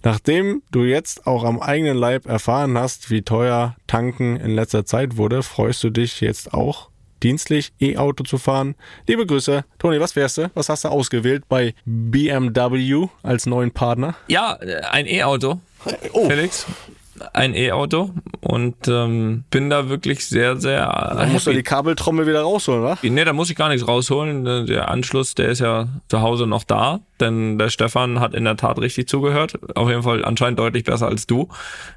Nachdem 0.01 0.63
du 0.71 0.81
jetzt 0.81 1.27
auch 1.27 1.43
am 1.43 1.59
eigenen 1.59 1.95
Leib 1.95 2.25
erfahren 2.25 2.75
hast, 2.75 3.11
wie 3.11 3.21
teuer 3.21 3.75
Tanken 3.85 4.37
in 4.37 4.55
letzter 4.55 4.87
Zeit 4.87 5.15
wurde, 5.15 5.43
freust 5.43 5.83
du 5.83 5.91
dich 5.91 6.21
jetzt 6.21 6.55
auch 6.55 6.89
dienstlich 7.21 7.71
E-Auto 7.79 8.23
zu 8.23 8.39
fahren. 8.39 8.73
Liebe 9.05 9.27
Grüße. 9.27 9.63
Toni, 9.77 9.99
was 9.99 10.15
wärst 10.15 10.39
du? 10.39 10.49
Was 10.55 10.69
hast 10.69 10.85
du 10.85 10.87
ausgewählt 10.87 11.43
bei 11.47 11.75
BMW 11.85 13.09
als 13.21 13.45
neuen 13.45 13.69
Partner? 13.69 14.15
Ja, 14.27 14.57
äh, 14.59 14.81
ein 14.89 15.05
E-Auto. 15.05 15.59
Oh. 16.13 16.27
Felix. 16.27 16.65
Ein 17.33 17.55
E-Auto 17.55 18.11
und 18.41 18.87
ähm, 18.87 19.43
bin 19.49 19.69
da 19.69 19.89
wirklich 19.89 20.25
sehr, 20.25 20.57
sehr 20.57 20.81
Da 20.81 21.25
musst 21.27 21.47
du 21.47 21.53
die 21.53 21.63
Kabeltrommel 21.63 22.27
wieder 22.27 22.41
rausholen, 22.41 22.83
wa? 22.83 22.97
Nee, 23.01 23.23
da 23.23 23.33
muss 23.33 23.49
ich 23.49 23.55
gar 23.55 23.69
nichts 23.69 23.87
rausholen. 23.87 24.65
Der 24.65 24.89
Anschluss, 24.89 25.35
der 25.35 25.49
ist 25.49 25.59
ja 25.59 25.87
zu 26.07 26.21
Hause 26.21 26.47
noch 26.47 26.63
da. 26.63 26.99
Denn 27.21 27.59
der 27.59 27.69
Stefan 27.69 28.19
hat 28.19 28.33
in 28.33 28.43
der 28.45 28.57
Tat 28.57 28.79
richtig 28.79 29.07
zugehört. 29.07 29.59
Auf 29.75 29.89
jeden 29.89 30.01
Fall 30.01 30.25
anscheinend 30.25 30.57
deutlich 30.59 30.83
besser 30.83 31.07
als 31.07 31.27
du. 31.27 31.49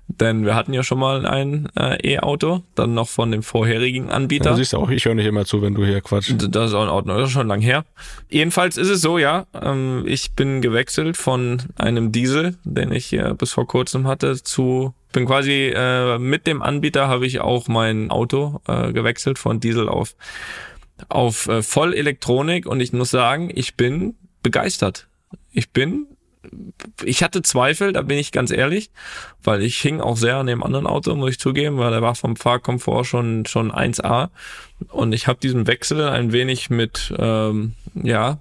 Denn 0.06 0.44
wir 0.44 0.54
hatten 0.54 0.74
ja 0.74 0.82
schon 0.82 0.98
mal 0.98 1.24
ein 1.24 1.68
äh, 1.76 2.14
E-Auto, 2.14 2.62
dann 2.74 2.92
noch 2.92 3.08
von 3.08 3.30
dem 3.30 3.42
vorherigen 3.42 4.10
Anbieter. 4.10 4.50
Du 4.50 4.56
siehst 4.56 4.74
ja 4.74 4.78
auch, 4.78 4.90
ich 4.90 5.06
höre 5.06 5.14
nicht 5.14 5.26
immer 5.26 5.46
zu, 5.46 5.62
wenn 5.62 5.74
du 5.74 5.84
hier 5.84 6.02
quatschst. 6.02 6.54
Das 6.54 6.70
ist 6.70 6.74
auch 6.74 6.84
in 6.84 6.90
Ordnung, 6.90 7.16
das 7.16 7.28
ist 7.28 7.32
schon 7.32 7.48
lang 7.48 7.62
her. 7.62 7.84
Jedenfalls 8.28 8.76
ist 8.76 8.90
es 8.90 9.00
so, 9.00 9.16
ja, 9.16 9.46
ähm, 9.60 10.04
ich 10.06 10.32
bin 10.32 10.60
gewechselt 10.60 11.16
von 11.16 11.62
einem 11.76 12.12
Diesel, 12.12 12.56
den 12.64 12.92
ich 12.92 13.06
hier 13.06 13.32
bis 13.34 13.52
vor 13.52 13.66
kurzem 13.66 14.06
hatte, 14.06 14.42
zu 14.42 14.92
bin 15.14 15.24
quasi 15.24 15.72
äh, 15.74 16.18
mit 16.18 16.46
dem 16.46 16.60
Anbieter 16.60 17.08
habe 17.08 17.24
ich 17.24 17.40
auch 17.40 17.68
mein 17.68 18.10
Auto 18.10 18.60
äh, 18.68 18.92
gewechselt 18.92 19.38
von 19.38 19.60
Diesel 19.60 19.88
auf 19.88 20.14
auf 21.08 21.48
äh, 21.48 21.62
Vollelektronik 21.62 22.66
und 22.66 22.80
ich 22.80 22.92
muss 22.92 23.10
sagen, 23.10 23.50
ich 23.54 23.76
bin 23.76 24.16
begeistert. 24.42 25.08
Ich 25.52 25.70
bin 25.70 26.08
ich 27.02 27.22
hatte 27.22 27.40
Zweifel, 27.40 27.94
da 27.94 28.02
bin 28.02 28.18
ich 28.18 28.30
ganz 28.30 28.50
ehrlich, 28.50 28.90
weil 29.42 29.62
ich 29.62 29.78
hing 29.78 30.02
auch 30.02 30.18
sehr 30.18 30.36
an 30.36 30.46
dem 30.46 30.62
anderen 30.62 30.86
Auto, 30.86 31.14
muss 31.14 31.30
ich 31.30 31.38
zugeben, 31.38 31.78
weil 31.78 31.90
der 31.90 32.02
war 32.02 32.14
vom 32.14 32.36
Fahrkomfort 32.36 33.04
schon 33.04 33.46
schon 33.46 33.72
1A 33.72 34.28
und 34.90 35.14
ich 35.14 35.26
habe 35.26 35.40
diesen 35.40 35.66
Wechsel 35.66 36.06
ein 36.06 36.32
wenig 36.32 36.68
mit 36.68 37.14
ähm, 37.16 37.72
ja 37.94 38.40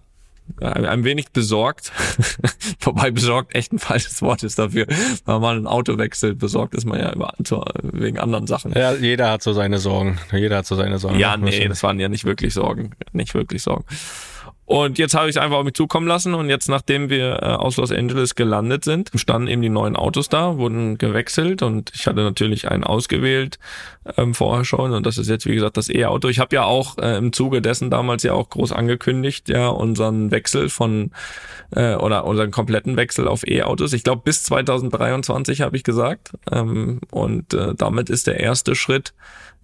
ein, 0.62 0.86
ein 0.86 1.04
wenig 1.04 1.32
besorgt, 1.32 1.92
wobei 2.82 3.12
besorgt 3.12 3.56
echt 3.56 3.74
ein 3.74 3.80
falsches 3.80 4.22
Wort 4.22 4.44
ist 4.44 4.60
dafür, 4.60 4.88
weil 5.26 5.40
man 5.40 5.58
ein 5.58 5.68
Auto 5.68 5.98
wechselt, 5.98 6.40
besorgt 6.40 6.76
ist 6.76 6.86
man 6.86 7.00
ja 7.00 7.14
zu, 7.44 7.64
wegen 7.82 8.20
anderen 8.20 8.48
Sachen. 8.48 8.74
Ja, 8.74 8.94
jeder 8.94 9.32
hat 9.32 9.44
so 9.44 9.54
seine 9.54 9.80
Sorgen. 9.80 10.20
Jeder 10.32 10.58
hat 10.58 10.66
so 10.66 10.76
seine 10.76 11.00
Sorgen. 11.00 11.20
Ja, 11.20 11.38
nee, 11.38 11.68
das 11.68 11.84
waren 11.84 12.00
ja 12.00 12.10
nicht 12.10 12.26
wirklich 12.26 12.54
Sorgen. 12.54 12.92
Nicht 13.14 13.34
wirklich 13.34 13.62
Sorgen. 13.62 13.86
Und 14.66 14.98
jetzt 14.98 15.14
habe 15.14 15.30
ich 15.30 15.36
es 15.36 15.42
einfach 15.42 15.58
auf 15.58 15.66
mich 15.66 15.74
zukommen 15.74 16.08
lassen 16.08 16.34
und 16.34 16.50
jetzt, 16.50 16.70
nachdem 16.70 17.10
wir 17.10 17.44
äh, 17.44 17.46
aus 17.48 17.76
Los 17.78 17.92
Angeles 17.92 18.34
gelandet 18.34 18.86
sind, 18.86 19.12
standen 19.14 19.50
eben 19.50 19.62
die 19.62 19.70
neuen 19.70 19.98
Autos 19.98 20.30
da, 20.30 20.58
wurden 20.58 20.98
gewechselt 20.98 21.62
und 21.62 21.92
ich 21.94 22.08
hatte 22.08 22.22
natürlich 22.22 22.72
einen 22.72 22.86
ausgewählt 22.86 23.60
ähm, 24.18 24.34
vorher 24.34 24.66
schon 24.66 24.94
und 24.94 25.06
das 25.06 25.18
ist 25.18 25.30
jetzt 25.30 25.46
wie 25.46 25.56
gesagt 25.56 25.78
das 25.78 25.90
E-Auto. 25.90 26.28
Ich 26.28 26.40
habe 26.40 26.56
ja 26.56 26.64
auch 26.64 26.98
äh, 26.98 27.18
im 27.18 27.34
Zuge 27.34 27.62
dessen 27.62 27.90
damals 27.90 28.24
ja 28.24 28.34
auch 28.34 28.50
groß 28.50 28.72
angekündigt, 28.72 29.50
ja 29.50 29.68
unseren 29.68 30.32
Wechsel 30.32 30.70
von 30.70 31.12
äh, 31.76 31.96
oder 31.96 32.26
unseren 32.26 32.52
kompletten 32.52 32.98
Wechsel 32.98 33.28
auf 33.28 33.48
E-Autos. 33.48 33.94
Ich 33.94 34.04
glaube 34.04 34.22
bis 34.24 34.44
2023 34.44 35.62
habe 35.62 35.78
ich 35.78 35.84
gesagt 35.84 36.32
ähm, 36.52 37.00
und 37.12 37.54
äh, 37.54 37.74
damit 37.76 38.10
ist 38.10 38.28
der 38.28 38.40
erste 38.40 38.76
Schritt 38.76 39.14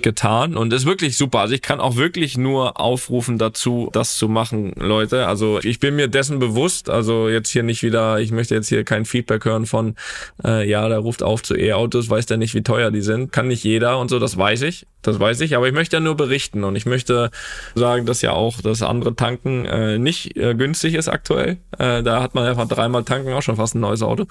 getan 0.01 0.55
und 0.55 0.71
ist 0.73 0.85
wirklich 0.85 1.17
super. 1.17 1.39
Also 1.39 1.53
ich 1.53 1.61
kann 1.61 1.79
auch 1.79 1.95
wirklich 1.95 2.37
nur 2.37 2.79
aufrufen 2.79 3.37
dazu, 3.37 3.89
das 3.91 4.17
zu 4.17 4.29
machen, 4.29 4.73
Leute. 4.77 5.27
Also 5.27 5.59
ich 5.61 5.79
bin 5.79 5.95
mir 5.95 6.07
dessen 6.07 6.39
bewusst, 6.39 6.89
also 6.89 7.27
jetzt 7.27 7.49
hier 7.49 7.63
nicht 7.63 7.83
wieder, 7.83 8.19
ich 8.19 8.31
möchte 8.31 8.55
jetzt 8.55 8.69
hier 8.69 8.83
kein 8.83 9.05
Feedback 9.05 9.45
hören 9.45 9.65
von, 9.65 9.95
äh, 10.43 10.67
ja, 10.67 10.87
der 10.87 10.99
ruft 10.99 11.21
auf 11.21 11.43
zu 11.43 11.55
E-Autos, 11.55 12.09
weiß 12.09 12.25
der 12.27 12.37
nicht, 12.37 12.53
wie 12.53 12.63
teuer 12.63 12.91
die 12.91 13.01
sind. 13.01 13.31
Kann 13.31 13.47
nicht 13.47 13.63
jeder 13.63 13.99
und 13.99 14.09
so, 14.09 14.19
das 14.19 14.28
weiß 14.37 14.63
ich. 14.63 14.85
Das 15.01 15.17
weiß 15.17 15.39
ich, 15.41 15.55
aber 15.55 15.65
ich 15.65 15.73
möchte 15.73 15.95
ja 15.95 15.99
nur 16.01 16.15
berichten 16.15 16.65
und 16.65 16.75
ich 16.75 16.85
möchte 16.85 17.31
sagen, 17.73 18.05
dass 18.05 18.21
ja 18.21 18.33
auch 18.33 18.59
das 18.59 18.81
andere 18.81 19.15
Tanken 19.15 19.63
äh, 19.63 19.97
nicht 19.97 20.35
äh, 20.35 20.53
günstig 20.55 20.93
ist 20.93 21.07
aktuell. 21.07 21.57
Äh, 21.77 22.03
da 22.03 22.21
hat 22.21 22.35
man 22.35 22.45
einfach 22.45 22.67
dreimal 22.67 23.05
tanken 23.05 23.31
auch 23.31 23.41
schon 23.41 23.55
fast 23.55 23.75
ein 23.75 23.79
neues 23.79 24.03
Auto. 24.03 24.25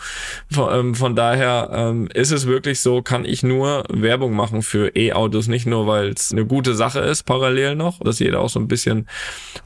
Von, 0.51 0.69
ähm, 0.79 0.95
von 0.95 1.17
daher 1.17 1.71
ähm, 1.73 2.09
ist 2.13 2.33
es 2.33 2.47
wirklich 2.47 2.81
so, 2.81 3.01
kann 3.01 3.25
ich 3.25 3.43
nur 3.43 3.85
Werbung 3.89 4.37
machen 4.37 4.61
für 4.61 4.95
E-Autos, 4.95 5.49
nicht 5.49 5.67
nur, 5.67 5.87
weil 5.87 6.09
es 6.09 6.33
eine 6.33 6.45
gute 6.45 6.75
Sache 6.75 7.01
ist, 7.01 7.23
parallel 7.23 7.75
noch, 7.75 8.01
dass 8.01 8.19
jeder 8.19 8.41
auch 8.41 8.51
so 8.51 8.61
ein 8.61 8.69
bisschen 8.69 9.09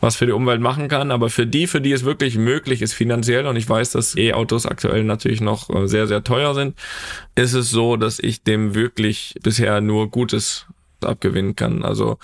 was 0.01 0.15
für 0.15 0.27
die 0.27 0.33
Umwelt 0.33 0.61
machen 0.61 0.87
kann, 0.87 1.11
aber 1.11 1.31
für 1.31 1.49
die, 1.49 1.67
für 1.67 1.81
die 1.81 1.91
es 1.91 2.05
wirklich 2.05 2.37
möglich 2.39 2.81
ist 2.81 2.95
finanziell 2.95 3.47
und 3.47 3.57
ich 3.57 3.69
weiß, 3.69 3.91
dass 3.91 4.17
E-Autos 4.17 4.67
aktuell 4.67 5.03
natürlich 5.03 5.41
noch 5.41 5.69
äh, 5.69 5.89
sehr, 5.89 6.07
sehr 6.07 6.23
teuer 6.23 6.55
sind, 6.55 6.77
ist 7.35 7.55
es 7.55 7.71
so, 7.71 7.97
dass 7.97 8.21
ich 8.21 8.45
dem 8.45 8.77
wirklich 8.77 9.35
bisher 9.43 9.81
nur 9.81 10.11
Gutes 10.23 10.67
abgewinnen 11.05 11.57
kann. 11.57 11.85
Also 11.85 12.19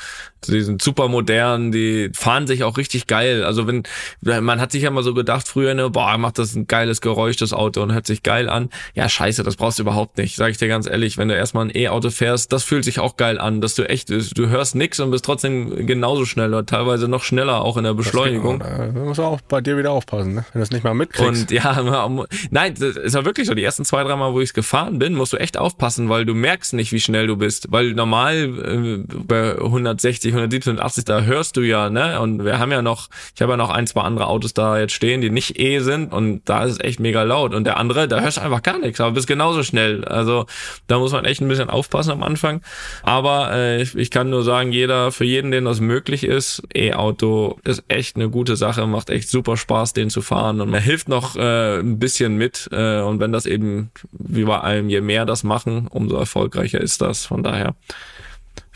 die 0.46 0.62
sind 0.62 0.82
super 0.82 1.08
modern, 1.08 1.72
die 1.72 2.10
fahren 2.14 2.46
sich 2.46 2.62
auch 2.62 2.76
richtig 2.78 3.06
geil. 3.06 3.44
Also 3.44 3.66
wenn 3.66 3.82
man 4.20 4.60
hat 4.60 4.72
sich 4.72 4.82
ja 4.82 4.90
mal 4.90 5.02
so 5.02 5.14
gedacht 5.14 5.48
früher, 5.48 5.74
ne, 5.74 5.90
boah, 5.90 6.16
macht 6.18 6.38
das 6.38 6.54
ein 6.54 6.66
geiles 6.66 7.00
Geräusch 7.00 7.36
das 7.36 7.52
Auto 7.52 7.82
und 7.82 7.92
hört 7.92 8.06
sich 8.06 8.22
geil 8.22 8.48
an. 8.48 8.70
Ja, 8.94 9.08
scheiße, 9.08 9.42
das 9.42 9.56
brauchst 9.56 9.78
du 9.78 9.82
überhaupt 9.82 10.18
nicht. 10.18 10.36
Sag 10.36 10.50
ich 10.50 10.58
dir 10.58 10.68
ganz 10.68 10.86
ehrlich, 10.86 11.18
wenn 11.18 11.28
du 11.28 11.34
erstmal 11.34 11.66
ein 11.66 11.76
E-Auto 11.76 12.10
fährst, 12.10 12.52
das 12.52 12.64
fühlt 12.64 12.84
sich 12.84 13.00
auch 13.00 13.16
geil 13.16 13.38
an, 13.38 13.60
dass 13.60 13.74
du 13.74 13.88
echt 13.88 14.10
du 14.10 14.48
hörst 14.48 14.74
nix 14.74 15.00
und 15.00 15.10
bist 15.10 15.24
trotzdem 15.24 15.86
genauso 15.86 16.24
schnell 16.24 16.48
oder 16.48 16.64
teilweise 16.64 17.08
noch 17.08 17.22
schneller 17.22 17.62
auch 17.62 17.76
in 17.76 17.84
der 17.84 17.94
Beschleunigung. 17.94 18.60
Da 18.60 18.86
muss 18.92 19.18
auch 19.18 19.40
bei 19.40 19.60
dir 19.60 19.76
wieder 19.76 19.90
aufpassen, 19.90 20.34
ne? 20.34 20.44
wenn 20.52 20.60
du 20.60 20.62
das 20.62 20.70
nicht 20.70 20.84
mal 20.84 20.94
mitkriegst. 20.94 21.42
Und 21.42 21.50
ja, 21.50 22.08
nein, 22.50 22.74
das 22.78 22.96
ist 22.96 23.14
ja 23.14 23.24
wirklich 23.24 23.46
so. 23.46 23.54
Die 23.54 23.64
ersten 23.64 23.84
zwei, 23.84 24.04
drei 24.04 24.16
Mal, 24.16 24.32
wo 24.32 24.40
ich 24.40 24.50
es 24.50 24.54
gefahren 24.54 24.98
bin, 24.98 25.14
musst 25.14 25.32
du 25.32 25.36
echt 25.36 25.56
aufpassen, 25.56 26.08
weil 26.08 26.24
du 26.24 26.34
merkst 26.34 26.74
nicht, 26.74 26.92
wie 26.92 27.00
schnell 27.00 27.26
du 27.26 27.36
bist. 27.36 27.66
Weil 27.70 27.92
normal 27.92 28.62
äh, 28.68 29.04
bei 29.26 29.52
160, 29.58 30.32
170, 30.32 30.70
180, 30.70 31.04
da 31.04 31.22
hörst 31.22 31.56
du 31.56 31.62
ja, 31.62 31.90
ne? 31.90 32.20
Und 32.20 32.44
wir 32.44 32.58
haben 32.58 32.72
ja 32.72 32.82
noch, 32.82 33.08
ich 33.34 33.42
habe 33.42 33.52
ja 33.52 33.56
noch 33.56 33.70
ein, 33.70 33.86
zwei 33.86 34.02
andere 34.02 34.26
Autos 34.26 34.54
da 34.54 34.78
jetzt 34.78 34.92
stehen, 34.92 35.20
die 35.20 35.30
nicht 35.30 35.58
E 35.58 35.80
sind 35.80 36.12
und 36.12 36.42
da 36.48 36.64
ist 36.64 36.72
es 36.72 36.80
echt 36.80 37.00
mega 37.00 37.22
laut. 37.22 37.54
Und 37.54 37.64
der 37.64 37.76
andere, 37.76 38.08
da 38.08 38.20
hörst 38.20 38.38
du 38.38 38.42
einfach 38.42 38.62
gar 38.62 38.78
nichts, 38.78 39.00
aber 39.00 39.12
bist 39.12 39.26
genauso 39.26 39.62
schnell. 39.62 40.04
Also 40.04 40.46
da 40.86 40.98
muss 40.98 41.12
man 41.12 41.24
echt 41.24 41.40
ein 41.40 41.48
bisschen 41.48 41.70
aufpassen 41.70 42.12
am 42.12 42.22
Anfang. 42.22 42.62
Aber 43.02 43.52
äh, 43.52 43.82
ich, 43.82 43.96
ich 43.96 44.10
kann 44.10 44.30
nur 44.30 44.42
sagen, 44.42 44.72
jeder, 44.72 45.12
für 45.12 45.24
jeden, 45.24 45.50
den 45.50 45.64
das 45.64 45.80
möglich 45.80 46.24
ist, 46.24 46.62
E-Auto 46.74 47.58
ist 47.64 47.84
echt 47.88 48.16
eine 48.16 48.30
gute 48.30 48.56
Sache, 48.56 48.86
macht 48.86 49.10
echt 49.10 49.28
super 49.28 49.56
Spaß, 49.56 49.92
den 49.92 50.10
zu 50.10 50.22
fahren 50.22 50.60
und 50.60 50.70
man 50.70 50.82
hilft 50.82 51.08
noch 51.08 51.36
äh, 51.36 51.78
ein 51.78 51.98
bisschen 51.98 52.36
mit. 52.36 52.68
Äh, 52.72 53.00
und 53.00 53.20
wenn 53.20 53.32
das 53.32 53.46
eben, 53.46 53.90
wie 54.12 54.44
bei 54.44 54.58
allem, 54.58 54.88
je 54.88 55.00
mehr 55.00 55.24
das 55.24 55.44
machen, 55.44 55.88
umso 55.88 56.16
erfolgreicher 56.16 56.80
ist 56.80 57.00
das. 57.00 57.26
Von 57.26 57.42
daher 57.42 57.74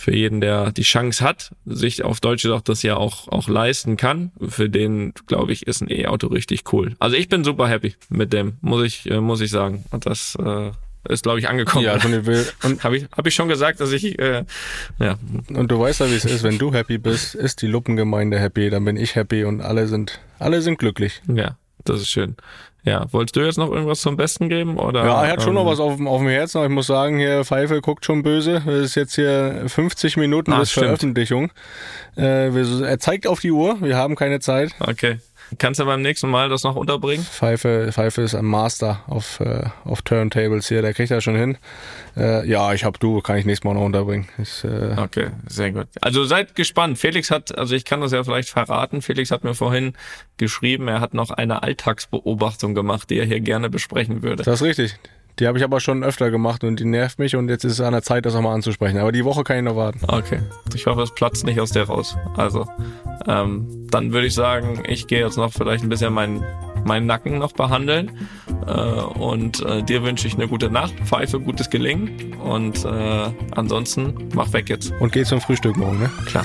für 0.03 0.15
jeden, 0.15 0.41
der 0.41 0.73
die 0.73 0.83
Chance 0.83 1.25
hat, 1.25 1.53
sich 1.65 2.03
auf 2.03 2.21
Deutsch 2.21 2.43
gesagt 2.43 2.69
das 2.69 2.83
ja 2.83 2.97
auch, 2.97 3.29
auch 3.29 3.49
leisten 3.49 3.97
kann, 3.97 4.33
für 4.41 4.69
den, 4.69 5.15
glaube 5.29 5.53
ich, 5.53 5.67
ist 5.69 5.81
ein 5.81 5.91
E-Auto 5.91 6.27
richtig 6.27 6.73
cool. 6.73 6.97
Also 6.99 7.17
ich 7.17 7.29
bin 7.29 7.45
super 7.45 7.69
happy 7.69 7.95
mit 8.09 8.33
dem, 8.33 8.55
muss 8.63 8.85
ich, 8.85 9.09
äh, 9.09 9.21
muss 9.21 9.41
ich 9.41 9.51
sagen. 9.51 9.85
Und 9.93 10.07
das, 10.07 10.37
äh, 10.45 10.73
ist, 11.09 11.23
glaube 11.23 11.39
ich, 11.39 11.49
angekommen. 11.49 11.85
Ja, 11.85 12.03
will. 12.27 12.47
Und 12.65 12.83
habe 12.85 12.97
ich, 12.97 13.07
hab 13.17 13.27
ich 13.27 13.35
schon 13.35 13.49
gesagt, 13.49 13.81
dass 13.81 13.93
ich, 13.93 14.19
äh, 14.19 14.45
ja. 14.99 15.19
Und 15.49 15.71
du 15.71 15.79
weißt 15.79 16.01
ja, 16.01 16.11
wie 16.11 16.15
es 16.15 16.25
ist, 16.25 16.43
wenn 16.43 16.59
du 16.59 16.73
happy 16.73 16.99
bist, 16.99 17.35
ist 17.35 17.63
die 17.63 17.67
Luppengemeinde 17.67 18.39
happy, 18.39 18.71
dann 18.71 18.85
bin 18.85 18.97
ich 18.97 19.15
happy 19.15 19.45
und 19.45 19.61
alle 19.61 19.87
sind, 19.87 20.21
alle 20.39 20.63
sind 20.63 20.79
glücklich. 20.79 21.23
Ja, 21.33 21.57
das 21.85 22.01
ist 22.01 22.11
schön. 22.11 22.37
Ja, 22.85 23.07
wolltest 23.13 23.37
du 23.37 23.41
jetzt 23.41 23.59
noch 23.59 23.71
irgendwas 23.71 24.01
zum 24.01 24.17
Besten 24.17 24.49
geben? 24.49 24.77
Oder, 24.77 25.05
Ja, 25.05 25.25
er 25.25 25.33
hat 25.33 25.43
schon 25.43 25.51
ähm, 25.51 25.55
noch 25.63 25.67
was 25.67 25.79
auf, 25.79 25.97
dem- 25.97 26.09
auf 26.09 26.19
dem 26.21 26.29
Herzen, 26.29 26.59
aber 26.59 26.67
ich 26.67 26.73
muss 26.73 26.89
sagen, 26.89 27.17
hier 27.19 27.45
Pfeife 27.45 27.81
guckt 27.81 28.05
schon 28.05 28.23
böse. 28.25 28.57
Es 28.67 28.67
ist 28.87 28.95
jetzt 28.97 29.15
hier 29.15 29.63
50 29.69 30.17
Minuten 30.17 30.53
Ah, 30.53 30.59
bis 30.59 30.73
stimmt. 30.73 30.87
Veröffentlichung. 30.87 31.53
Äh, 32.17 32.53
wir, 32.53 32.85
er 32.87 32.99
zeigt 32.99 33.27
auf 33.29 33.39
die 33.39 33.53
Uhr, 33.53 33.81
wir 33.81 33.97
haben 33.97 34.17
keine 34.17 34.41
Zeit. 34.41 34.73
Okay. 34.81 35.19
Kannst 35.59 35.81
du 35.81 35.85
beim 35.85 36.03
nächsten 36.03 36.29
Mal 36.29 36.49
das 36.49 36.63
noch 36.63 36.77
unterbringen? 36.77 37.25
Pfeife, 37.25 37.91
Pfeife 37.93 38.23
ist 38.23 38.35
ein 38.35 38.45
Master 38.45 39.03
auf, 39.07 39.41
äh, 39.41 39.65
auf 39.85 40.03
Turntables 40.03 40.69
hier, 40.69 40.83
der 40.83 40.95
kriegt 40.95 41.11
das 41.11 41.25
schon 41.25 41.37
hin. 41.37 41.59
Äh, 42.17 42.49
ja, 42.49 42.73
ich 42.73 42.85
hab 42.85 42.99
du, 43.01 43.21
kann 43.21 43.39
ich 43.39 43.45
nächstes 43.45 43.65
Mal 43.65 43.75
noch 43.75 43.85
unterbringen. 43.85 44.29
Ist, 44.39 44.65
äh, 44.65 44.95
Okay, 44.97 45.31
sehr 45.47 45.73
gut. 45.73 45.87
Also 46.01 46.25
seid 46.25 46.55
gespannt. 46.55 46.99
Felix 46.99 47.31
hat, 47.31 47.57
also 47.57 47.75
ich 47.75 47.85
kann 47.85 48.01
das 48.01 48.13
ja 48.13 48.23
vielleicht 48.25 48.51
verraten, 48.51 49.03
Felix 49.03 49.31
hat 49.31 49.45
mir 49.45 49.55
vorhin 49.55 49.95
geschrieben, 50.37 50.89
er 50.89 51.01
hat 51.01 51.15
noch 51.15 51.31
eine 51.31 51.63
Alltagsbeobachtung 51.63 52.75
gemacht, 52.75 53.11
die 53.11 53.19
er 53.19 53.27
hier 53.27 53.41
gerne 53.41 53.71
besprechen 53.71 54.23
würde. 54.23 54.43
Das 54.43 54.61
ist 54.61 54.67
richtig. 54.67 54.99
Die 55.39 55.47
habe 55.47 55.59
ich 55.59 55.65
aber 55.65 55.81
schon 55.81 56.05
öfter 56.05 56.31
gemacht 56.31 56.63
und 56.65 56.79
die 56.79 56.85
nervt 56.85 57.19
mich 57.19 57.37
und 57.37 57.49
jetzt 57.49 57.65
ist 57.65 57.73
es 57.73 57.81
an 57.81 57.93
der 57.93 58.03
Zeit, 58.03 58.27
das 58.27 58.35
nochmal 58.35 58.55
anzusprechen. 58.55 58.99
Aber 58.99 59.13
die 59.13 59.25
Woche 59.25 59.45
kann 59.45 59.57
ich 59.57 59.63
noch 59.63 59.77
warten. 59.77 60.01
Okay. 60.07 60.41
Ich 60.75 60.87
hoffe, 60.87 61.03
es 61.03 61.15
platzt 61.15 61.45
nicht 61.45 61.61
aus 61.61 61.71
der 61.71 61.85
raus. 61.85 62.17
Also, 62.37 62.67
ähm, 63.27 63.89
dann 63.91 64.13
würde 64.13 64.27
ich 64.27 64.35
sagen, 64.35 64.83
ich 64.87 65.07
gehe 65.07 65.21
jetzt 65.21 65.37
noch 65.37 65.53
vielleicht 65.53 65.85
ein 65.85 65.89
bisschen 65.89 66.13
meinen 66.13 66.45
meinen 66.85 67.07
Nacken 67.07 67.39
noch 67.39 67.53
behandeln. 67.53 68.29
Äh, 68.67 68.73
und 68.73 69.65
äh, 69.65 69.83
dir 69.83 70.03
wünsche 70.03 70.27
ich 70.27 70.35
eine 70.35 70.49
gute 70.49 70.71
Nacht, 70.71 70.95
Pfeife, 71.05 71.41
gutes 71.41 71.71
Gelingen. 71.71 72.35
Und 72.35 72.85
äh, 72.85 73.31
ansonsten 73.53 74.29
mach 74.35 74.53
weg 74.53 74.69
jetzt. 74.69 74.93
Und 75.01 75.13
geh 75.13 75.25
zum 75.25 75.41
Frühstück 75.41 75.77
morgen, 75.77 75.99
ne? 76.01 76.11
Klar. 76.27 76.45